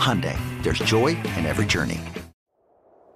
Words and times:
Hyundai, 0.00 0.34
there's 0.62 0.78
joy 0.78 1.08
in 1.36 1.44
every 1.44 1.66
journey. 1.66 2.00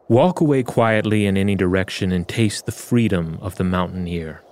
Walk 0.09 0.43
away 0.43 0.63
quietly 0.63 1.25
in 1.25 1.39
any 1.39 1.55
direction 1.55 2.13
and 2.13 2.29
taste 2.29 2.67
the 2.67 2.73
freedom 2.73 3.39
of 3.41 3.57
the 3.57 3.65
mountaineer. 3.65 4.43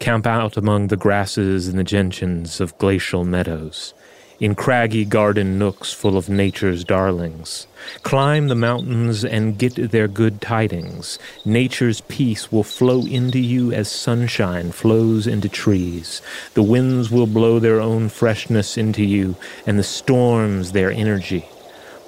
Camp 0.00 0.26
out 0.26 0.56
among 0.56 0.86
the 0.86 0.96
grasses 0.96 1.68
and 1.68 1.78
the 1.78 1.84
gentians 1.84 2.62
of 2.62 2.78
glacial 2.78 3.24
meadows, 3.24 3.92
in 4.40 4.54
craggy 4.54 5.04
garden 5.04 5.58
nooks 5.58 5.92
full 5.92 6.16
of 6.16 6.30
nature's 6.30 6.82
darlings. 6.82 7.66
Climb 8.02 8.48
the 8.48 8.54
mountains 8.54 9.22
and 9.22 9.58
get 9.58 9.90
their 9.90 10.08
good 10.08 10.40
tidings. 10.40 11.18
Nature's 11.44 12.00
peace 12.02 12.50
will 12.50 12.64
flow 12.64 13.04
into 13.04 13.38
you 13.38 13.70
as 13.72 13.90
sunshine 13.90 14.72
flows 14.72 15.26
into 15.26 15.48
trees. 15.50 16.22
The 16.54 16.62
winds 16.62 17.10
will 17.10 17.26
blow 17.26 17.58
their 17.58 17.82
own 17.82 18.08
freshness 18.08 18.78
into 18.78 19.04
you, 19.04 19.36
and 19.66 19.78
the 19.78 19.84
storms 19.84 20.72
their 20.72 20.90
energy 20.90 21.44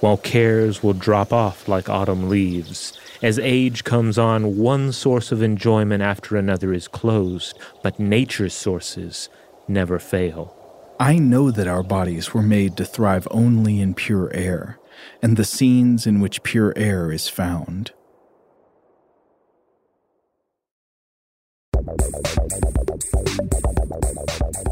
while 0.00 0.16
cares 0.16 0.82
will 0.82 0.92
drop 0.92 1.32
off 1.32 1.68
like 1.68 1.88
autumn 1.88 2.28
leaves. 2.28 2.92
As 3.22 3.38
age 3.38 3.82
comes 3.84 4.16
on, 4.16 4.56
one 4.56 4.92
source 4.92 5.32
of 5.32 5.42
enjoyment 5.42 6.02
after 6.02 6.36
another 6.36 6.72
is 6.72 6.86
closed, 6.86 7.58
but 7.82 7.98
nature's 7.98 8.54
sources 8.54 9.28
never 9.66 9.98
fail. 9.98 10.54
I 11.00 11.18
know 11.18 11.50
that 11.50 11.68
our 11.68 11.82
bodies 11.82 12.32
were 12.32 12.42
made 12.42 12.76
to 12.76 12.84
thrive 12.84 13.26
only 13.30 13.80
in 13.80 13.94
pure 13.94 14.30
air, 14.32 14.78
and 15.22 15.36
the 15.36 15.44
scenes 15.44 16.06
in 16.06 16.20
which 16.20 16.42
pure 16.42 16.72
air 16.76 17.12
is 17.12 17.28
found. 17.28 17.92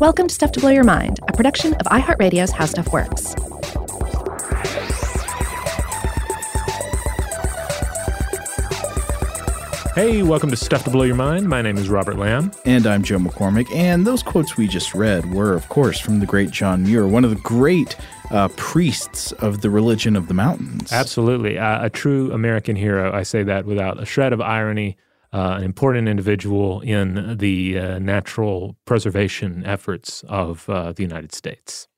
Welcome 0.00 0.28
to 0.28 0.34
Stuff 0.34 0.52
to 0.52 0.60
Blow 0.60 0.70
Your 0.70 0.84
Mind, 0.84 1.20
a 1.26 1.32
production 1.32 1.74
of 1.74 1.86
iHeartRadio's 1.86 2.52
How 2.52 2.66
Stuff 2.66 2.92
Works. 2.92 3.34
Hey, 9.96 10.22
welcome 10.22 10.50
to 10.50 10.56
Stuff 10.58 10.84
to 10.84 10.90
Blow 10.90 11.04
Your 11.04 11.16
Mind. 11.16 11.48
My 11.48 11.62
name 11.62 11.78
is 11.78 11.88
Robert 11.88 12.18
Lamb. 12.18 12.52
And 12.66 12.86
I'm 12.86 13.02
Joe 13.02 13.16
McCormick. 13.16 13.74
And 13.74 14.06
those 14.06 14.22
quotes 14.22 14.54
we 14.54 14.68
just 14.68 14.94
read 14.94 15.32
were, 15.32 15.54
of 15.54 15.70
course, 15.70 15.98
from 15.98 16.20
the 16.20 16.26
great 16.26 16.50
John 16.50 16.82
Muir, 16.82 17.06
one 17.06 17.24
of 17.24 17.30
the 17.30 17.36
great 17.36 17.96
uh, 18.30 18.48
priests 18.56 19.32
of 19.32 19.62
the 19.62 19.70
religion 19.70 20.14
of 20.14 20.28
the 20.28 20.34
mountains. 20.34 20.92
Absolutely. 20.92 21.56
Uh, 21.58 21.86
a 21.86 21.88
true 21.88 22.30
American 22.30 22.76
hero. 22.76 23.10
I 23.10 23.22
say 23.22 23.42
that 23.44 23.64
without 23.64 23.98
a 23.98 24.04
shred 24.04 24.34
of 24.34 24.40
irony. 24.42 24.98
Uh, 25.32 25.54
an 25.56 25.64
important 25.64 26.08
individual 26.08 26.82
in 26.82 27.38
the 27.38 27.78
uh, 27.78 27.98
natural 27.98 28.76
preservation 28.84 29.64
efforts 29.64 30.22
of 30.28 30.68
uh, 30.68 30.92
the 30.92 31.02
United 31.02 31.34
States. 31.34 31.88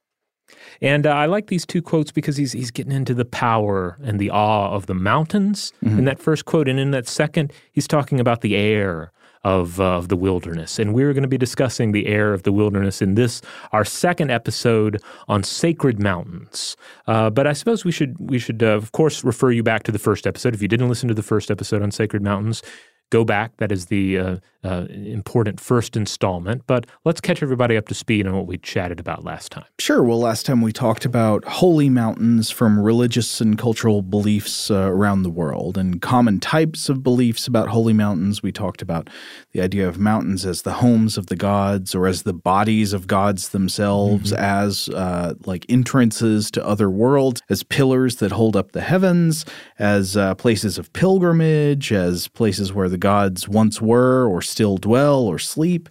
And 0.80 1.06
uh, 1.06 1.10
I 1.10 1.26
like 1.26 1.48
these 1.48 1.66
two 1.66 1.82
quotes 1.82 2.12
because 2.12 2.36
he's 2.36 2.52
he's 2.52 2.70
getting 2.70 2.92
into 2.92 3.14
the 3.14 3.24
power 3.24 3.96
and 4.02 4.18
the 4.18 4.30
awe 4.30 4.72
of 4.72 4.86
the 4.86 4.94
mountains 4.94 5.72
mm-hmm. 5.84 5.98
in 5.98 6.04
that 6.04 6.18
first 6.18 6.44
quote, 6.44 6.68
and 6.68 6.78
in 6.78 6.90
that 6.92 7.08
second, 7.08 7.52
he's 7.72 7.88
talking 7.88 8.20
about 8.20 8.40
the 8.40 8.56
air 8.56 9.12
of, 9.44 9.80
uh, 9.80 9.96
of 9.96 10.08
the 10.08 10.16
wilderness. 10.16 10.78
And 10.78 10.94
we're 10.94 11.12
going 11.12 11.22
to 11.22 11.28
be 11.28 11.38
discussing 11.38 11.92
the 11.92 12.06
air 12.06 12.32
of 12.32 12.42
the 12.42 12.52
wilderness 12.52 13.00
in 13.00 13.14
this 13.14 13.40
our 13.72 13.84
second 13.84 14.30
episode 14.30 15.00
on 15.28 15.42
sacred 15.42 16.00
mountains. 16.00 16.76
Uh, 17.06 17.30
but 17.30 17.46
I 17.46 17.52
suppose 17.52 17.84
we 17.84 17.92
should 17.92 18.16
we 18.18 18.38
should 18.38 18.62
uh, 18.62 18.68
of 18.68 18.92
course 18.92 19.24
refer 19.24 19.50
you 19.50 19.62
back 19.62 19.84
to 19.84 19.92
the 19.92 19.98
first 19.98 20.26
episode. 20.26 20.54
If 20.54 20.62
you 20.62 20.68
didn't 20.68 20.88
listen 20.88 21.08
to 21.08 21.14
the 21.14 21.22
first 21.22 21.50
episode 21.50 21.82
on 21.82 21.90
sacred 21.90 22.22
mountains, 22.22 22.62
go 23.10 23.24
back. 23.24 23.56
That 23.58 23.72
is 23.72 23.86
the 23.86 24.18
uh, 24.18 24.36
uh, 24.64 24.86
important 24.90 25.60
first 25.60 25.96
installment. 25.96 26.62
But 26.66 26.86
let's 27.04 27.20
catch 27.20 27.42
everybody 27.42 27.76
up 27.76 27.86
to 27.88 27.94
speed 27.94 28.26
on 28.26 28.34
what 28.34 28.46
we 28.46 28.58
chatted 28.58 28.98
about 28.98 29.24
last 29.24 29.52
time. 29.52 29.64
Sure. 29.78 30.02
Well, 30.02 30.18
last 30.18 30.46
time 30.46 30.60
we 30.60 30.72
talked 30.72 31.04
about 31.04 31.44
holy 31.44 31.88
mountains 31.88 32.50
from 32.50 32.78
religious 32.78 33.40
and 33.40 33.56
cultural 33.56 34.02
beliefs 34.02 34.70
uh, 34.70 34.90
around 34.90 35.22
the 35.22 35.30
world 35.30 35.78
and 35.78 36.02
common 36.02 36.40
types 36.40 36.88
of 36.88 37.02
beliefs 37.02 37.46
about 37.46 37.68
holy 37.68 37.92
mountains. 37.92 38.42
We 38.42 38.50
talked 38.50 38.82
about 38.82 39.08
the 39.52 39.60
idea 39.60 39.86
of 39.88 39.98
mountains 39.98 40.44
as 40.44 40.62
the 40.62 40.74
homes 40.74 41.16
of 41.16 41.26
the 41.26 41.36
gods 41.36 41.94
or 41.94 42.06
as 42.06 42.24
the 42.24 42.34
bodies 42.34 42.92
of 42.92 43.06
gods 43.06 43.50
themselves, 43.50 44.32
mm-hmm. 44.32 44.42
as 44.42 44.88
uh, 44.88 45.34
like 45.46 45.64
entrances 45.68 46.50
to 46.50 46.66
other 46.66 46.90
worlds, 46.90 47.42
as 47.48 47.62
pillars 47.62 48.16
that 48.16 48.32
hold 48.32 48.56
up 48.56 48.72
the 48.72 48.80
heavens, 48.80 49.44
as 49.78 50.16
uh, 50.16 50.34
places 50.34 50.78
of 50.78 50.92
pilgrimage, 50.92 51.92
as 51.92 52.28
places 52.28 52.72
where 52.72 52.88
the 52.88 52.97
gods 52.98 53.48
once 53.48 53.80
were 53.80 54.26
or 54.26 54.42
still 54.42 54.76
dwell 54.76 55.22
or 55.22 55.38
sleep. 55.38 55.88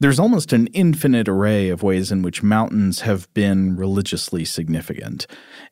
There's 0.00 0.18
almost 0.18 0.54
an 0.54 0.66
infinite 0.68 1.28
array 1.28 1.68
of 1.68 1.82
ways 1.82 2.10
in 2.10 2.22
which 2.22 2.42
mountains 2.42 3.00
have 3.00 3.32
been 3.34 3.76
religiously 3.76 4.46
significant. 4.46 5.26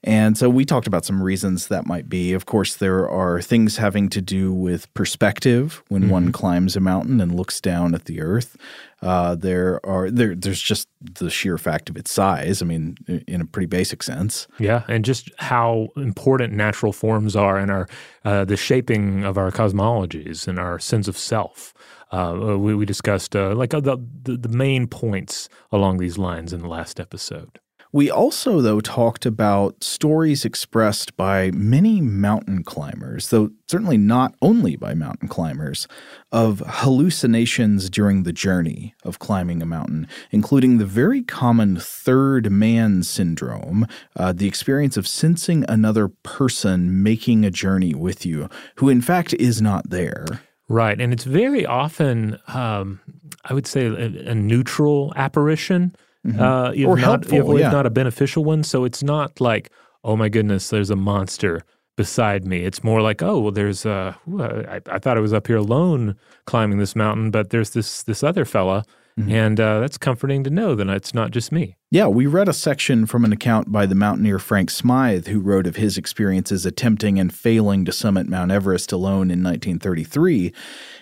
And 0.04 0.36
so 0.36 0.50
we 0.50 0.66
talked 0.66 0.86
about 0.86 1.06
some 1.06 1.22
reasons 1.22 1.68
that 1.68 1.86
might 1.86 2.10
be. 2.10 2.34
Of 2.34 2.44
course, 2.44 2.76
there 2.76 3.08
are 3.08 3.40
things 3.40 3.78
having 3.78 4.10
to 4.10 4.20
do 4.20 4.52
with 4.52 4.92
perspective 4.92 5.82
when 5.88 6.02
mm-hmm. 6.02 6.10
one 6.10 6.32
climbs 6.32 6.76
a 6.76 6.80
mountain 6.80 7.22
and 7.22 7.34
looks 7.34 7.58
down 7.58 7.94
at 7.94 8.04
the 8.04 8.20
earth. 8.20 8.58
Uh, 9.00 9.34
there 9.36 9.84
are 9.86 10.10
there 10.10 10.34
there's 10.34 10.60
just 10.60 10.88
the 11.00 11.30
sheer 11.30 11.56
fact 11.56 11.88
of 11.88 11.96
its 11.96 12.10
size. 12.10 12.60
I 12.60 12.64
mean, 12.64 12.96
in 13.26 13.40
a 13.40 13.44
pretty 13.44 13.66
basic 13.66 14.02
sense. 14.02 14.48
Yeah, 14.58 14.82
and 14.88 15.04
just 15.04 15.30
how 15.38 15.88
important 15.96 16.52
natural 16.52 16.92
forms 16.92 17.36
are 17.36 17.58
in 17.58 17.70
our 17.70 17.88
uh, 18.24 18.44
the 18.44 18.56
shaping 18.56 19.24
of 19.24 19.38
our 19.38 19.50
cosmologies 19.50 20.48
and 20.48 20.58
our 20.58 20.78
sense 20.78 21.06
of 21.06 21.16
self. 21.16 21.74
Uh, 22.10 22.56
we, 22.58 22.74
we 22.74 22.86
discussed 22.86 23.36
uh, 23.36 23.54
like 23.54 23.72
uh, 23.74 23.80
the, 23.80 23.98
the 24.22 24.36
the 24.36 24.48
main 24.48 24.86
points 24.86 25.48
along 25.70 25.98
these 25.98 26.18
lines 26.18 26.52
in 26.52 26.60
the 26.60 26.68
last 26.68 26.98
episode. 26.98 27.60
We 27.92 28.10
also, 28.10 28.60
though, 28.60 28.80
talked 28.80 29.24
about 29.24 29.82
stories 29.82 30.44
expressed 30.44 31.16
by 31.16 31.50
many 31.52 32.00
mountain 32.02 32.62
climbers, 32.62 33.30
though 33.30 33.50
certainly 33.66 33.96
not 33.96 34.34
only 34.42 34.76
by 34.76 34.94
mountain 34.94 35.28
climbers, 35.28 35.88
of 36.30 36.62
hallucinations 36.66 37.88
during 37.88 38.24
the 38.24 38.32
journey 38.32 38.94
of 39.04 39.18
climbing 39.18 39.62
a 39.62 39.66
mountain, 39.66 40.06
including 40.30 40.76
the 40.76 40.84
very 40.84 41.22
common 41.22 41.78
third 41.78 42.52
man 42.52 43.02
syndrome, 43.02 43.86
uh, 44.16 44.32
the 44.32 44.46
experience 44.46 44.98
of 44.98 45.08
sensing 45.08 45.64
another 45.68 46.08
person 46.08 47.02
making 47.02 47.44
a 47.44 47.50
journey 47.50 47.94
with 47.94 48.26
you, 48.26 48.50
who 48.76 48.90
in 48.90 49.00
fact 49.00 49.32
is 49.34 49.62
not 49.62 49.88
there. 49.88 50.26
Right. 50.68 51.00
And 51.00 51.14
it's 51.14 51.24
very 51.24 51.64
often, 51.64 52.38
um, 52.48 53.00
I 53.46 53.54
would 53.54 53.66
say, 53.66 53.86
a, 53.86 54.30
a 54.30 54.34
neutral 54.34 55.14
apparition. 55.16 55.96
Mhm. 56.26 56.38
Uh, 56.40 56.72
if 56.74 56.86
Or 56.86 56.96
not, 56.96 57.04
helpful, 57.24 57.52
if, 57.52 57.56
if 57.56 57.60
yeah. 57.60 57.70
not 57.70 57.86
a 57.86 57.90
beneficial 57.90 58.44
one. 58.44 58.62
So 58.64 58.84
it's 58.84 59.02
not 59.02 59.40
like, 59.40 59.70
oh 60.04 60.16
my 60.16 60.28
goodness, 60.28 60.68
there's 60.70 60.90
a 60.90 60.96
monster 60.96 61.62
beside 61.96 62.44
me. 62.46 62.58
It's 62.64 62.84
more 62.84 63.00
like, 63.02 63.22
oh, 63.22 63.38
well, 63.40 63.52
there's 63.52 63.84
uh, 63.86 64.14
ooh, 64.28 64.42
I, 64.42 64.80
I 64.90 64.98
thought 64.98 65.16
I 65.16 65.20
was 65.20 65.32
up 65.32 65.46
here 65.46 65.56
alone 65.56 66.16
climbing 66.46 66.78
this 66.78 66.94
mountain, 66.96 67.30
but 67.30 67.50
there's 67.50 67.70
this 67.70 68.02
this 68.02 68.22
other 68.22 68.44
fella, 68.44 68.84
Mhm. 69.18 69.32
and 69.32 69.60
uh, 69.60 69.80
that's 69.80 69.98
comforting 69.98 70.44
to 70.44 70.50
know 70.50 70.76
that 70.76 70.88
it's 70.88 71.12
not 71.12 71.32
just 71.32 71.50
me. 71.50 71.76
Yeah, 71.90 72.06
we 72.06 72.26
read 72.26 72.48
a 72.48 72.52
section 72.52 73.04
from 73.06 73.24
an 73.24 73.32
account 73.32 73.72
by 73.72 73.84
the 73.86 73.96
mountaineer 73.96 74.38
Frank 74.38 74.70
Smythe, 74.70 75.26
who 75.26 75.40
wrote 75.40 75.66
of 75.66 75.74
his 75.74 75.98
experiences 75.98 76.64
attempting 76.64 77.18
and 77.18 77.32
failing 77.34 77.84
to 77.86 77.90
summit 77.92 78.28
Mount 78.28 78.52
Everest 78.52 78.92
alone 78.92 79.30
in 79.32 79.42
1933. 79.42 80.52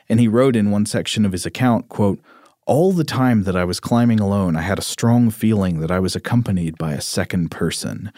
And 0.08 0.18
he 0.18 0.28
wrote 0.28 0.56
in 0.56 0.70
one 0.70 0.86
section 0.86 1.26
of 1.26 1.32
his 1.32 1.44
account, 1.44 1.90
quote, 1.90 2.18
all 2.66 2.92
the 2.92 3.04
time 3.04 3.44
that 3.44 3.56
I 3.56 3.64
was 3.64 3.80
climbing 3.80 4.20
alone, 4.20 4.56
I 4.56 4.62
had 4.62 4.78
a 4.78 4.82
strong 4.82 5.30
feeling 5.30 5.80
that 5.80 5.90
I 5.90 6.00
was 6.00 6.16
accompanied 6.16 6.76
by 6.76 6.92
a 6.92 7.00
second 7.00 7.50
person. 7.50 8.12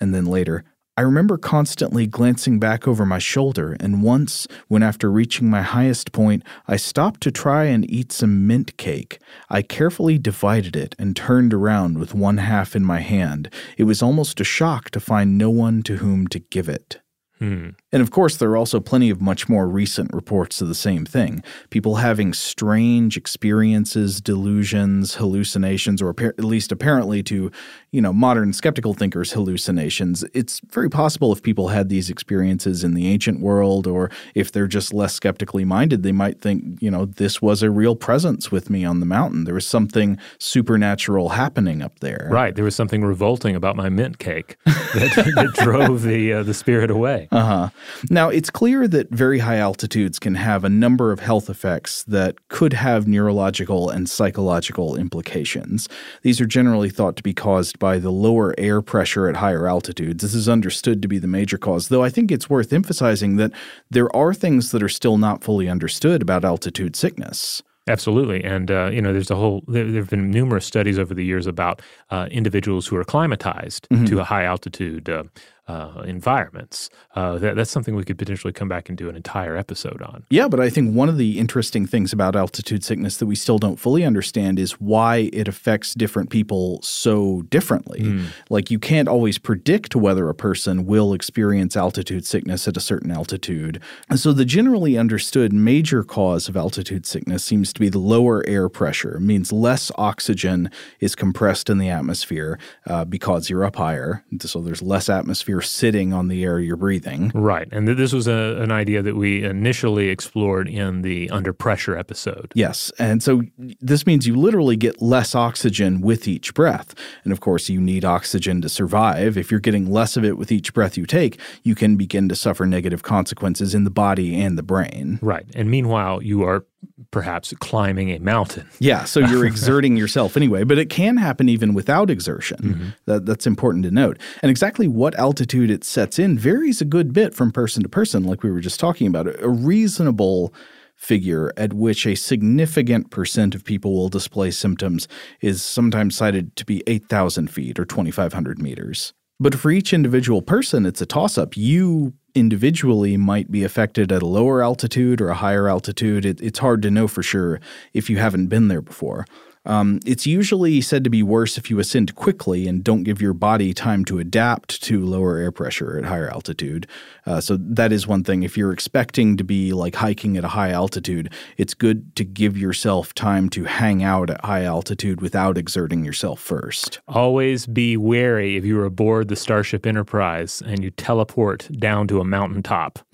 And 0.00 0.14
then 0.14 0.24
later, 0.24 0.64
I 0.98 1.02
remember 1.02 1.36
constantly 1.36 2.06
glancing 2.06 2.58
back 2.58 2.88
over 2.88 3.04
my 3.04 3.18
shoulder, 3.18 3.76
and 3.78 4.02
once, 4.02 4.48
when 4.68 4.82
after 4.82 5.10
reaching 5.10 5.50
my 5.50 5.60
highest 5.60 6.10
point, 6.10 6.42
I 6.66 6.76
stopped 6.76 7.20
to 7.22 7.30
try 7.30 7.64
and 7.64 7.88
eat 7.90 8.12
some 8.12 8.46
mint 8.46 8.78
cake, 8.78 9.18
I 9.50 9.60
carefully 9.60 10.16
divided 10.16 10.74
it 10.74 10.94
and 10.98 11.14
turned 11.14 11.52
around 11.52 11.98
with 11.98 12.14
one 12.14 12.38
half 12.38 12.74
in 12.74 12.82
my 12.82 13.00
hand. 13.00 13.52
It 13.76 13.84
was 13.84 14.02
almost 14.02 14.40
a 14.40 14.44
shock 14.44 14.88
to 14.92 15.00
find 15.00 15.36
no 15.36 15.50
one 15.50 15.82
to 15.82 15.96
whom 15.96 16.28
to 16.28 16.38
give 16.38 16.70
it. 16.70 17.02
Hmm. 17.38 17.70
And 17.92 18.02
of 18.02 18.10
course, 18.10 18.36
there 18.36 18.50
are 18.50 18.56
also 18.56 18.80
plenty 18.80 19.10
of 19.10 19.20
much 19.20 19.48
more 19.48 19.68
recent 19.68 20.12
reports 20.12 20.60
of 20.60 20.68
the 20.68 20.74
same 20.74 21.04
thing. 21.04 21.42
People 21.70 21.96
having 21.96 22.32
strange 22.32 23.16
experiences, 23.16 24.20
delusions, 24.20 25.16
hallucinations, 25.16 26.00
or 26.00 26.14
at 26.18 26.44
least 26.44 26.72
apparently 26.72 27.22
to, 27.24 27.50
you 27.90 28.00
know, 28.00 28.12
modern 28.12 28.52
skeptical 28.52 28.94
thinkers, 28.94 29.32
hallucinations. 29.32 30.24
It's 30.32 30.60
very 30.70 30.88
possible 30.88 31.32
if 31.32 31.42
people 31.42 31.68
had 31.68 31.88
these 31.88 32.08
experiences 32.08 32.82
in 32.82 32.94
the 32.94 33.06
ancient 33.06 33.40
world, 33.40 33.86
or 33.86 34.10
if 34.34 34.50
they're 34.50 34.66
just 34.66 34.94
less 34.94 35.14
skeptically 35.14 35.64
minded, 35.64 36.02
they 36.02 36.12
might 36.12 36.40
think, 36.40 36.80
you 36.80 36.90
know, 36.90 37.04
this 37.04 37.42
was 37.42 37.62
a 37.62 37.70
real 37.70 37.96
presence 37.96 38.50
with 38.50 38.70
me 38.70 38.84
on 38.84 39.00
the 39.00 39.06
mountain. 39.06 39.44
There 39.44 39.54
was 39.54 39.66
something 39.66 40.18
supernatural 40.38 41.30
happening 41.30 41.82
up 41.82 42.00
there. 42.00 42.28
Right. 42.30 42.54
There 42.54 42.64
was 42.64 42.76
something 42.76 43.04
revolting 43.04 43.54
about 43.54 43.76
my 43.76 43.88
mint 43.88 44.18
cake 44.18 44.56
that, 44.64 45.32
that 45.36 45.54
drove 45.62 46.02
the 46.02 46.32
uh, 46.32 46.42
the 46.42 46.54
spirit 46.54 46.90
away. 46.90 47.25
Uh 47.32 47.44
huh. 47.44 47.68
Now, 48.10 48.28
it's 48.28 48.50
clear 48.50 48.86
that 48.88 49.10
very 49.10 49.38
high 49.40 49.56
altitudes 49.56 50.18
can 50.18 50.34
have 50.36 50.64
a 50.64 50.68
number 50.68 51.12
of 51.12 51.20
health 51.20 51.48
effects 51.50 52.04
that 52.04 52.48
could 52.48 52.72
have 52.72 53.06
neurological 53.08 53.90
and 53.90 54.08
psychological 54.08 54.96
implications. 54.96 55.88
These 56.22 56.40
are 56.40 56.46
generally 56.46 56.90
thought 56.90 57.16
to 57.16 57.22
be 57.22 57.34
caused 57.34 57.78
by 57.78 57.98
the 57.98 58.10
lower 58.10 58.54
air 58.58 58.82
pressure 58.82 59.28
at 59.28 59.36
higher 59.36 59.66
altitudes. 59.66 60.22
This 60.22 60.34
is 60.34 60.48
understood 60.48 61.02
to 61.02 61.08
be 61.08 61.18
the 61.18 61.26
major 61.26 61.58
cause, 61.58 61.88
though 61.88 62.02
I 62.04 62.10
think 62.10 62.30
it's 62.30 62.48
worth 62.50 62.72
emphasizing 62.72 63.36
that 63.36 63.52
there 63.90 64.14
are 64.14 64.32
things 64.34 64.70
that 64.70 64.82
are 64.82 64.88
still 64.88 65.18
not 65.18 65.42
fully 65.44 65.68
understood 65.68 66.22
about 66.22 66.44
altitude 66.44 66.96
sickness. 66.96 67.62
Absolutely, 67.88 68.42
and 68.42 68.68
uh, 68.68 68.90
you 68.92 69.00
know, 69.00 69.12
there's 69.12 69.30
a 69.30 69.36
whole. 69.36 69.62
There, 69.68 69.84
there 69.84 70.00
have 70.02 70.10
been 70.10 70.28
numerous 70.32 70.66
studies 70.66 70.98
over 70.98 71.14
the 71.14 71.24
years 71.24 71.46
about 71.46 71.80
uh, 72.10 72.26
individuals 72.32 72.88
who 72.88 72.96
are 72.96 73.04
climatized 73.04 73.82
Mhm. 73.92 74.08
to 74.08 74.18
a 74.18 74.24
high 74.24 74.42
altitude 74.42 75.08
uh, 75.08 75.22
uh, 75.68 76.02
environments. 76.06 76.90
Uh, 77.14 77.38
that, 77.38 77.56
that's 77.56 77.70
something 77.70 77.96
we 77.96 78.04
could 78.04 78.18
potentially 78.18 78.52
come 78.52 78.68
back 78.68 78.88
and 78.88 78.96
do 78.96 79.08
an 79.08 79.16
entire 79.16 79.56
episode 79.56 80.00
on. 80.02 80.24
Yeah, 80.30 80.48
but 80.48 80.60
I 80.60 80.70
think 80.70 80.94
one 80.94 81.08
of 81.08 81.18
the 81.18 81.38
interesting 81.38 81.86
things 81.86 82.12
about 82.12 82.36
altitude 82.36 82.84
sickness 82.84 83.16
that 83.16 83.26
we 83.26 83.34
still 83.34 83.58
don't 83.58 83.76
fully 83.76 84.04
understand 84.04 84.58
is 84.58 84.72
why 84.72 85.28
it 85.32 85.48
affects 85.48 85.94
different 85.94 86.30
people 86.30 86.80
so 86.82 87.42
differently. 87.42 88.00
Mm. 88.00 88.26
Like, 88.48 88.70
you 88.70 88.78
can't 88.78 89.08
always 89.08 89.38
predict 89.38 89.96
whether 89.96 90.28
a 90.28 90.34
person 90.34 90.86
will 90.86 91.12
experience 91.12 91.76
altitude 91.76 92.24
sickness 92.24 92.68
at 92.68 92.76
a 92.76 92.80
certain 92.80 93.10
altitude. 93.10 93.82
And 94.08 94.20
so, 94.20 94.32
the 94.32 94.44
generally 94.44 94.96
understood 94.96 95.52
major 95.52 96.04
cause 96.04 96.48
of 96.48 96.56
altitude 96.56 97.06
sickness 97.06 97.44
seems 97.44 97.72
to 97.72 97.80
be 97.80 97.88
the 97.88 97.98
lower 97.98 98.46
air 98.46 98.68
pressure, 98.68 99.16
It 99.16 99.22
means 99.22 99.52
less 99.52 99.90
oxygen 99.96 100.70
is 101.00 101.16
compressed 101.16 101.68
in 101.68 101.78
the 101.78 101.88
atmosphere 101.88 102.58
uh, 102.86 103.04
because 103.04 103.50
you're 103.50 103.64
up 103.64 103.76
higher. 103.76 104.24
So, 104.40 104.60
there's 104.60 104.82
less 104.82 105.08
atmosphere 105.08 105.55
sitting 105.60 106.12
on 106.12 106.28
the 106.28 106.44
air 106.44 106.58
you're 106.58 106.76
breathing. 106.76 107.30
Right, 107.34 107.68
and 107.72 107.86
th- 107.86 107.98
this 107.98 108.12
was 108.12 108.26
a, 108.26 108.60
an 108.60 108.70
idea 108.70 109.02
that 109.02 109.16
we 109.16 109.44
initially 109.44 110.08
explored 110.08 110.68
in 110.68 111.02
the 111.02 111.30
under 111.30 111.52
pressure 111.52 111.96
episode. 111.96 112.52
Yes. 112.54 112.90
And 112.98 113.22
so 113.22 113.42
this 113.80 114.06
means 114.06 114.26
you 114.26 114.36
literally 114.36 114.76
get 114.76 115.00
less 115.00 115.34
oxygen 115.34 116.00
with 116.00 116.28
each 116.28 116.54
breath. 116.54 116.94
And 117.24 117.32
of 117.32 117.40
course, 117.40 117.68
you 117.68 117.80
need 117.80 118.04
oxygen 118.04 118.60
to 118.62 118.68
survive. 118.68 119.36
If 119.36 119.50
you're 119.50 119.60
getting 119.60 119.90
less 119.90 120.16
of 120.16 120.24
it 120.24 120.38
with 120.38 120.50
each 120.52 120.72
breath 120.74 120.96
you 120.96 121.06
take, 121.06 121.38
you 121.62 121.74
can 121.74 121.96
begin 121.96 122.28
to 122.28 122.36
suffer 122.36 122.66
negative 122.66 123.02
consequences 123.02 123.74
in 123.74 123.84
the 123.84 123.90
body 123.90 124.40
and 124.40 124.56
the 124.56 124.62
brain. 124.62 125.18
Right, 125.22 125.46
and 125.54 125.70
meanwhile, 125.70 126.22
you 126.22 126.42
are 126.42 126.64
perhaps 127.10 127.52
climbing 127.60 128.10
a 128.10 128.18
mountain. 128.18 128.68
Yeah, 128.78 129.04
so 129.04 129.20
you're 129.20 129.46
exerting 129.46 129.96
yourself 129.96 130.36
anyway, 130.36 130.62
but 130.62 130.78
it 130.78 130.90
can 130.90 131.16
happen 131.16 131.48
even 131.48 131.74
without 131.74 132.08
exertion. 132.10 132.58
Mm-hmm. 132.58 132.88
That, 133.06 133.26
that's 133.26 133.46
important 133.46 133.84
to 133.84 133.90
note. 133.90 134.18
And 134.42 134.50
exactly 134.50 134.86
what 134.86 135.14
altitude 135.16 135.70
it 135.70 135.82
sets 135.82 136.18
in 136.18 136.38
varies 136.38 136.80
a 136.80 136.84
good 136.84 137.12
bit 137.12 137.34
from 137.34 137.50
person 137.50 137.82
to 137.82 137.88
person, 137.88 138.22
like 138.22 138.42
we 138.42 138.50
were 138.50 138.60
just 138.60 138.78
talking 138.78 139.06
about. 139.06 139.26
A 139.42 139.48
reasonable 139.48 140.54
figure 140.94 141.52
at 141.56 141.72
which 141.72 142.06
a 142.06 142.14
significant 142.14 143.10
percent 143.10 143.54
of 143.54 143.64
people 143.64 143.94
will 143.94 144.08
display 144.08 144.50
symptoms 144.50 145.08
is 145.40 145.62
sometimes 145.62 146.16
cited 146.16 146.56
to 146.56 146.64
be 146.64 146.82
8,000 146.86 147.48
feet 147.50 147.78
or 147.78 147.84
2,500 147.84 148.60
meters. 148.60 149.12
But 149.38 149.54
for 149.54 149.70
each 149.70 149.92
individual 149.92 150.40
person, 150.40 150.86
it's 150.86 151.02
a 151.02 151.06
toss 151.06 151.36
up. 151.36 151.56
You 151.56 152.14
individually 152.36 153.16
might 153.16 153.50
be 153.50 153.64
affected 153.64 154.12
at 154.12 154.22
a 154.22 154.26
lower 154.26 154.62
altitude 154.62 155.20
or 155.20 155.30
a 155.30 155.34
higher 155.34 155.68
altitude. 155.68 156.24
It, 156.24 156.40
it's 156.40 156.58
hard 156.58 156.82
to 156.82 156.90
know 156.90 157.08
for 157.08 157.22
sure 157.22 157.60
if 157.92 158.10
you 158.10 158.18
haven't 158.18 158.48
been 158.48 158.68
there 158.68 158.82
before. 158.82 159.26
Um, 159.66 160.00
it's 160.06 160.26
usually 160.26 160.80
said 160.80 161.04
to 161.04 161.10
be 161.10 161.22
worse 161.22 161.58
if 161.58 161.68
you 161.70 161.78
ascend 161.78 162.14
quickly 162.14 162.66
and 162.68 162.82
don't 162.84 163.02
give 163.02 163.20
your 163.20 163.32
body 163.34 163.74
time 163.74 164.04
to 164.06 164.18
adapt 164.18 164.82
to 164.84 165.04
lower 165.04 165.36
air 165.38 165.50
pressure 165.52 165.98
at 165.98 166.04
higher 166.04 166.28
altitude. 166.28 166.86
Uh, 167.26 167.40
so 167.40 167.56
that 167.58 167.92
is 167.92 168.06
one 168.06 168.22
thing. 168.22 168.44
If 168.44 168.56
you're 168.56 168.72
expecting 168.72 169.36
to 169.36 169.44
be 169.44 169.72
like 169.72 169.96
hiking 169.96 170.36
at 170.36 170.44
a 170.44 170.48
high 170.48 170.70
altitude, 170.70 171.32
it's 171.56 171.74
good 171.74 172.14
to 172.16 172.24
give 172.24 172.56
yourself 172.56 173.12
time 173.14 173.48
to 173.50 173.64
hang 173.64 174.02
out 174.04 174.30
at 174.30 174.44
high 174.44 174.62
altitude 174.62 175.20
without 175.20 175.58
exerting 175.58 176.04
yourself 176.04 176.40
first. 176.40 177.00
Always 177.08 177.66
be 177.66 177.96
wary 177.96 178.56
if 178.56 178.64
you 178.64 178.78
are 178.78 178.84
aboard 178.84 179.28
the 179.28 179.36
Starship 179.36 179.86
Enterprise 179.86 180.62
and 180.64 180.84
you 180.84 180.90
teleport 180.92 181.68
down 181.78 182.06
to 182.08 182.20
a 182.20 182.24
mountaintop. 182.24 183.00